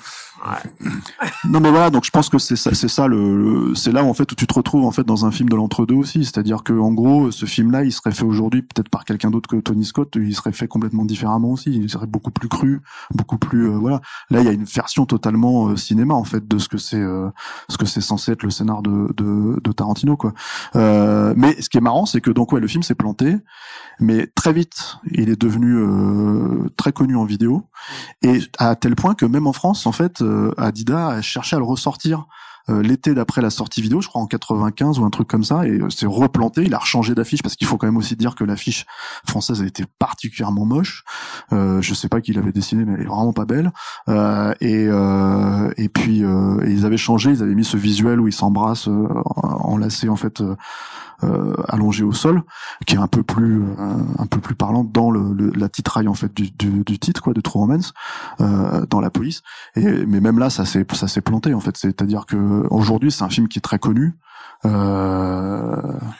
non 1.44 1.60
mais 1.60 1.70
voilà 1.70 1.90
donc 1.90 2.04
je 2.04 2.10
pense 2.10 2.28
que 2.28 2.38
c'est 2.38 2.56
ça 2.56 2.74
c'est 2.74 2.88
ça 2.88 3.06
le, 3.08 3.68
le- 3.70 3.74
c'est 3.74 3.92
là 3.92 4.04
en 4.04 4.14
fait 4.14 4.30
où 4.30 4.34
tu 4.34 4.46
te 4.46 4.54
retrouves 4.54 4.84
en 4.84 4.90
fait 4.92 5.04
dans 5.04 5.26
un 5.26 5.30
film 5.30 5.48
de 5.48 5.56
l'entre-deux 5.56 5.94
aussi 5.94 6.24
c'est-à-dire 6.24 6.62
que 6.62 6.72
en 6.72 6.92
gros 6.92 7.30
ce 7.30 7.46
film 7.46 7.70
là 7.72 7.84
il 7.84 7.92
serait 7.92 8.12
fait 8.12 8.22
aujourd'hui 8.24 8.62
peut-être 8.62 8.88
par 8.88 9.04
quelqu'un 9.04 9.30
d'autre 9.30 9.48
que 9.48 9.56
Tony 9.56 9.84
Scott 9.84 10.16
il 10.16 10.34
serait 10.34 10.52
fait 10.52 10.68
complètement 10.68 11.04
différemment 11.04 11.50
aussi 11.52 11.70
il 11.72 11.90
serait 11.90 12.06
beaucoup 12.06 12.30
plus 12.30 12.48
cru 12.48 12.80
beaucoup 13.14 13.38
plus 13.38 13.66
euh, 13.70 13.76
voilà 13.78 14.00
là 14.30 14.40
il 14.40 14.46
y 14.46 14.48
a 14.48 14.52
une 14.52 14.64
version 14.64 15.06
totalement 15.06 15.68
euh, 15.68 15.76
cinéma 15.76 16.14
en 16.14 16.24
fait 16.24 16.46
de 16.46 16.58
ce 16.58 16.68
que 16.68 16.78
c'est 16.78 16.96
euh, 17.00 17.28
ce 17.68 17.76
que 17.76 17.86
c'est 17.86 18.00
censé 18.00 18.32
être 18.32 18.37
le 18.42 18.50
scénar 18.50 18.82
de, 18.82 19.12
de, 19.14 19.72
Tarantino 19.72 20.18
euh, 20.74 21.34
mais 21.36 21.60
ce 21.60 21.68
qui 21.68 21.78
est 21.78 21.80
marrant 21.80 22.06
c'est 22.06 22.20
que 22.20 22.30
donc 22.30 22.52
ouais 22.52 22.60
le 22.60 22.66
film 22.66 22.82
s'est 22.82 22.94
planté 22.94 23.36
mais 24.00 24.26
très 24.26 24.52
vite 24.52 24.96
il 25.10 25.28
est 25.28 25.40
devenu 25.40 25.76
euh, 25.76 26.68
très 26.76 26.92
connu 26.92 27.16
en 27.16 27.24
vidéo 27.24 27.64
et 28.22 28.40
à 28.58 28.74
tel 28.76 28.96
point 28.96 29.14
que 29.14 29.26
même 29.26 29.46
en 29.46 29.52
France 29.52 29.86
en 29.86 29.92
fait 29.92 30.22
euh, 30.22 30.52
Adidas 30.56 31.08
a 31.08 31.22
cherché 31.22 31.56
à 31.56 31.58
le 31.58 31.64
ressortir 31.64 32.26
l'été 32.68 33.14
d'après 33.14 33.40
la 33.42 33.50
sortie 33.50 33.80
vidéo, 33.82 34.00
je 34.00 34.08
crois 34.08 34.20
en 34.22 34.26
95 34.26 34.98
ou 34.98 35.04
un 35.04 35.10
truc 35.10 35.28
comme 35.28 35.44
ça, 35.44 35.66
et 35.66 35.80
euh, 35.80 35.90
c'est 35.90 36.06
replanté. 36.06 36.62
Il 36.64 36.74
a 36.74 36.78
rechangé 36.78 37.14
d'affiche 37.14 37.42
parce 37.42 37.56
qu'il 37.56 37.66
faut 37.66 37.76
quand 37.76 37.86
même 37.86 37.96
aussi 37.96 38.16
dire 38.16 38.34
que 38.34 38.44
l'affiche 38.44 38.86
française 39.26 39.62
a 39.62 39.66
été 39.66 39.84
particulièrement 39.98 40.64
moche. 40.64 41.04
Euh, 41.52 41.80
je 41.82 41.94
sais 41.94 42.08
pas 42.08 42.20
qui 42.20 42.32
l'avait 42.32 42.52
dessinée, 42.52 42.84
mais 42.84 42.94
elle 42.94 43.02
est 43.02 43.06
vraiment 43.06 43.32
pas 43.32 43.44
belle. 43.44 43.72
Euh, 44.08 44.52
et 44.60 44.86
euh, 44.88 45.70
et 45.76 45.88
puis 45.88 46.24
euh, 46.24 46.60
et 46.64 46.70
ils 46.72 46.84
avaient 46.86 46.96
changé, 46.96 47.30
ils 47.30 47.42
avaient 47.42 47.54
mis 47.54 47.64
ce 47.64 47.76
visuel 47.76 48.20
où 48.20 48.28
ils 48.28 48.32
s'embrassent 48.32 48.88
euh, 48.88 49.08
enlacés 49.42 50.08
en 50.08 50.16
fait. 50.16 50.40
Euh, 50.40 50.54
euh, 51.24 51.52
allongé 51.66 52.04
au 52.04 52.12
sol, 52.12 52.42
qui 52.86 52.94
est 52.94 52.98
un 52.98 53.08
peu 53.08 53.24
plus 53.24 53.60
euh, 53.60 53.94
un 54.18 54.26
peu 54.26 54.38
plus 54.40 54.54
parlant 54.54 54.84
dans 54.84 55.10
le, 55.10 55.32
le- 55.32 55.50
la 55.56 55.68
titraille 55.68 56.06
en 56.06 56.14
fait 56.14 56.32
du, 56.32 56.52
du, 56.52 56.84
du 56.84 56.98
titre 57.00 57.20
quoi 57.22 57.32
de 57.32 57.40
True 57.40 57.58
Romance 57.58 57.92
euh, 58.40 58.86
dans 58.88 59.00
la 59.00 59.10
police. 59.10 59.42
Et 59.74 60.06
mais 60.06 60.20
même 60.20 60.38
là 60.38 60.48
ça 60.48 60.64
s'est 60.64 60.86
ça 60.92 61.08
s'est 61.08 61.20
planté 61.20 61.54
en 61.54 61.58
fait. 61.60 61.76
C'est-à-dire 61.76 62.24
que 62.24 62.57
aujourd'hui 62.70 63.10
c'est 63.10 63.24
un 63.24 63.28
film 63.28 63.48
qui 63.48 63.58
est 63.58 63.62
très 63.62 63.78
connu. 63.78 64.14
Euh, 64.64 65.76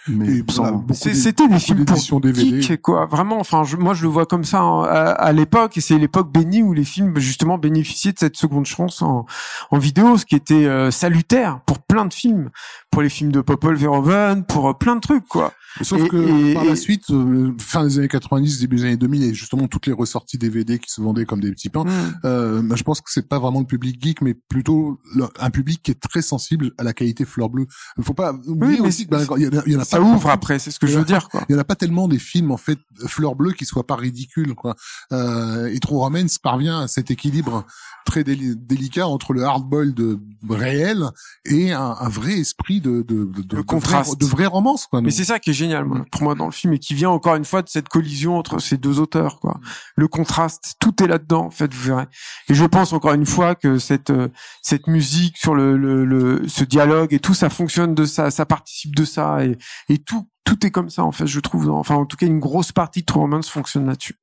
mais 0.09 0.43
sans- 0.49 0.85
C'était 0.93 1.49
des 1.49 1.59
films 1.59 1.85
pour 1.85 2.20
DVD. 2.20 2.62
geeks, 2.62 2.81
quoi. 2.83 3.07
Vraiment, 3.07 3.39
enfin, 3.41 3.64
je- 3.64 3.76
moi, 3.76 3.95
je 3.95 4.03
le 4.03 4.09
vois 4.09 4.26
comme 4.26 4.45
ça 4.45 4.61
hein, 4.61 4.85
à, 4.85 5.11
à 5.11 5.33
l'époque, 5.33 5.76
et 5.76 5.81
c'est 5.81 5.99
l'époque 5.99 6.33
bénie 6.33 6.62
où 6.62 6.72
les 6.72 6.85
films 6.85 7.18
justement 7.18 7.59
bénéficiaient 7.59 8.12
de 8.12 8.18
cette 8.18 8.37
seconde 8.37 8.66
chance 8.66 9.03
en, 9.03 9.26
en 9.70 9.79
vidéo, 9.79 10.16
ce 10.16 10.24
qui 10.24 10.35
était 10.37 10.66
euh, 10.66 10.91
salutaire 10.91 11.61
pour 11.66 11.79
plein 11.81 12.07
de 12.07 12.14
films, 12.14 12.51
pour 12.91 13.03
les 13.03 13.09
films 13.09 13.33
de 13.33 13.41
Popol 13.41 13.76
Verhoeven, 13.76 14.45
pour 14.45 14.68
euh, 14.70 14.74
plein 14.74 14.97
de 14.97 15.01
trucs, 15.01 15.26
quoi. 15.26 15.53
Sauf 15.83 16.03
Et- 16.03 16.09
que 16.09 16.16
et- 16.51 16.55
par 16.55 16.64
et- 16.64 16.68
la 16.68 16.76
suite, 16.76 17.11
euh, 17.11 17.53
fin 17.61 17.85
des 17.85 17.99
années 17.99 18.09
90, 18.09 18.59
début 18.61 18.76
des 18.76 18.85
années 18.85 18.97
2000, 18.97 19.22
et 19.22 19.35
justement 19.35 19.68
toutes 19.68 19.87
les 19.87 19.93
ressorties 19.93 20.39
DVD 20.39 20.79
qui 20.79 20.91
se 20.91 21.01
vendaient 21.01 21.24
comme 21.26 21.41
des 21.41 21.51
petits 21.53 21.68
pains, 21.68 21.85
euh, 22.24 22.62
bah, 22.64 22.74
je 22.76 22.83
pense 22.83 23.01
que 23.01 23.11
c'est 23.12 23.29
pas 23.29 23.39
vraiment 23.39 23.61
le 23.61 23.66
public 23.66 24.03
geek, 24.03 24.22
mais 24.22 24.35
plutôt 24.35 24.99
le- 25.14 25.29
un 25.39 25.51
public 25.51 25.81
qui 25.83 25.91
est 25.93 26.01
très 26.01 26.22
sensible 26.22 26.72
à 26.79 26.85
la 26.85 26.93
qualité 26.93 27.24
fleur 27.24 27.49
bleue. 27.51 27.66
Faut 28.01 28.14
pas 28.19 28.33
oublier 28.47 28.81
mais 28.81 28.89
aussi 28.89 29.07
qu'il 29.07 29.16
y, 29.16 29.47
en 29.47 29.59
a- 29.59 29.62
il 29.66 29.73
y 29.73 29.77
en 29.77 29.81
a 29.81 29.85
C'est 29.85 29.91
ça 29.97 30.01
ouvre 30.03 30.29
après, 30.31 30.59
c'est 30.59 30.71
ce 30.71 30.79
que 30.79 30.87
je 30.87 30.99
veux 30.99 31.05
dire. 31.05 31.29
Quoi. 31.29 31.43
Il 31.49 31.53
y 31.53 31.57
en 31.57 31.61
a 31.61 31.64
pas 31.64 31.77
tellement 31.77 32.09
des 32.09 32.19
films 32.19 32.51
en 32.51 32.57
fait 32.57 32.79
fleur 33.07 33.35
bleue 33.35 33.53
qui 33.53 33.64
soient 33.64 33.87
pas 33.87 33.97
ridicules 33.97 34.55
quoi. 34.55 34.75
Euh, 35.12 35.66
et 35.73 35.79
True 35.79 35.97
Romance 35.99 36.39
parvient 36.39 36.81
à 36.81 36.89
cet 36.89 37.11
équilibre 37.11 37.64
très 38.05 38.25
délicat 38.25 39.07
entre 39.07 39.35
le 39.35 39.43
hardball 39.45 39.93
de 39.93 40.19
réel 40.49 41.05
et 41.45 41.73
un, 41.73 41.95
un 42.01 42.09
vrai 42.09 42.33
esprit 42.39 42.81
de 42.81 43.03
de 43.03 43.25
de, 43.27 43.43
de, 43.43 43.61
contraste. 43.61 44.19
de, 44.19 44.25
vraie 44.27 44.47
romance 44.47 44.87
quoi. 44.87 45.03
Mais 45.03 45.11
c'est 45.11 45.25
ça 45.25 45.39
qui 45.39 45.51
est 45.51 45.55
génial 45.55 45.85
moi, 45.85 46.05
pour 46.11 46.23
moi 46.23 46.35
dans 46.35 46.47
le 46.47 46.53
film 46.53 46.73
et 46.73 46.79
qui 46.79 46.95
vient 46.95 47.11
encore 47.11 47.37
une 47.37 47.45
fois 47.45 47.61
de 47.62 47.69
cette 47.69 47.89
collision 47.89 48.37
entre 48.39 48.59
ces 48.61 48.79
deux 48.79 48.99
auteurs 48.99 49.39
quoi. 49.41 49.61
Le 49.97 50.09
contraste, 50.09 50.75
tout 50.81 51.03
est 51.03 51.07
là-dedans 51.07 51.45
en 51.47 51.51
fait, 51.51 51.73
vous 51.73 51.83
verrez. 51.89 52.07
Et 52.49 52.55
je 52.55 52.64
pense 52.64 52.93
encore 52.93 53.12
une 53.12 53.27
fois 53.27 53.55
que 53.55 53.79
cette 53.79 54.11
euh, 54.11 54.29
cette 54.62 54.87
musique 54.87 55.37
sur 55.37 55.55
le, 55.55 55.77
le, 55.77 56.05
le 56.07 56.49
ce 56.49 56.64
dialogue 56.64 57.12
et 57.12 57.19
tout 57.21 57.35
ça 57.35 57.51
fonctionne 57.51 57.95
de 57.95 58.07
ça, 58.09 58.47
participe 58.47 58.97
de 58.97 59.05
ça 59.05 59.39
et 59.45 59.99
tout 59.99 60.27
est 60.65 60.71
comme 60.71 60.91
ça 60.91 61.05
en 61.05 61.13
fait, 61.13 61.27
je 61.27 61.41
trouve. 61.41 61.71
Enfin 61.71 61.95
en 61.95 62.07
tout 62.07 62.17
cas 62.17 62.27
une 62.27 62.41
grosse 62.41 62.73
partie 62.73 63.01
de 63.01 63.07
True 63.07 63.21
Romance 63.21 63.49
fonctionne 63.49 63.87
là-dessus 63.87 64.17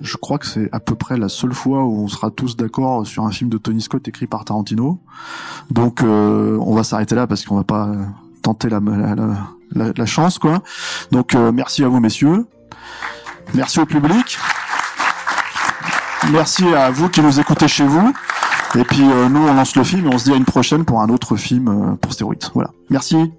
je 0.00 0.16
crois 0.16 0.38
que 0.38 0.46
c'est 0.46 0.68
à 0.72 0.80
peu 0.80 0.94
près 0.94 1.16
la 1.16 1.28
seule 1.28 1.52
fois 1.52 1.84
où 1.84 2.04
on 2.04 2.08
sera 2.08 2.30
tous 2.30 2.56
d'accord 2.56 3.06
sur 3.06 3.24
un 3.24 3.30
film 3.30 3.50
de 3.50 3.58
Tony 3.58 3.80
Scott 3.80 4.06
écrit 4.08 4.26
par 4.26 4.44
Tarantino. 4.44 5.02
Donc 5.70 6.02
euh, 6.02 6.58
on 6.60 6.74
va 6.74 6.84
s'arrêter 6.84 7.14
là 7.14 7.26
parce 7.26 7.44
qu'on 7.44 7.56
va 7.56 7.64
pas 7.64 7.90
tenter 8.42 8.68
la, 8.70 10.06
chance 10.06 10.38
quoi. 10.38 10.62
Donc 11.12 11.34
euh, 11.34 11.52
merci 11.52 11.84
à 11.84 11.88
vous 11.88 12.00
messieurs. 12.00 12.46
Merci 13.54 13.80
au 13.80 13.86
public. 13.86 14.38
Merci 16.30 16.64
à 16.74 16.90
vous 16.90 17.08
qui 17.08 17.20
nous 17.20 17.40
écoutez 17.40 17.68
chez 17.68 17.86
vous. 17.86 18.12
Et 18.78 18.84
puis 18.84 19.02
euh, 19.02 19.28
nous, 19.28 19.40
on 19.40 19.54
lance 19.54 19.74
le 19.76 19.84
film 19.84 20.06
et 20.06 20.14
on 20.14 20.18
se 20.18 20.24
dit 20.24 20.32
à 20.32 20.36
une 20.36 20.44
prochaine 20.44 20.84
pour 20.84 21.00
un 21.00 21.08
autre 21.08 21.36
film 21.36 21.68
euh, 21.68 21.96
pour 21.96 22.12
Stéroïdes. 22.12 22.44
Voilà. 22.54 22.70
Merci. 22.88 23.32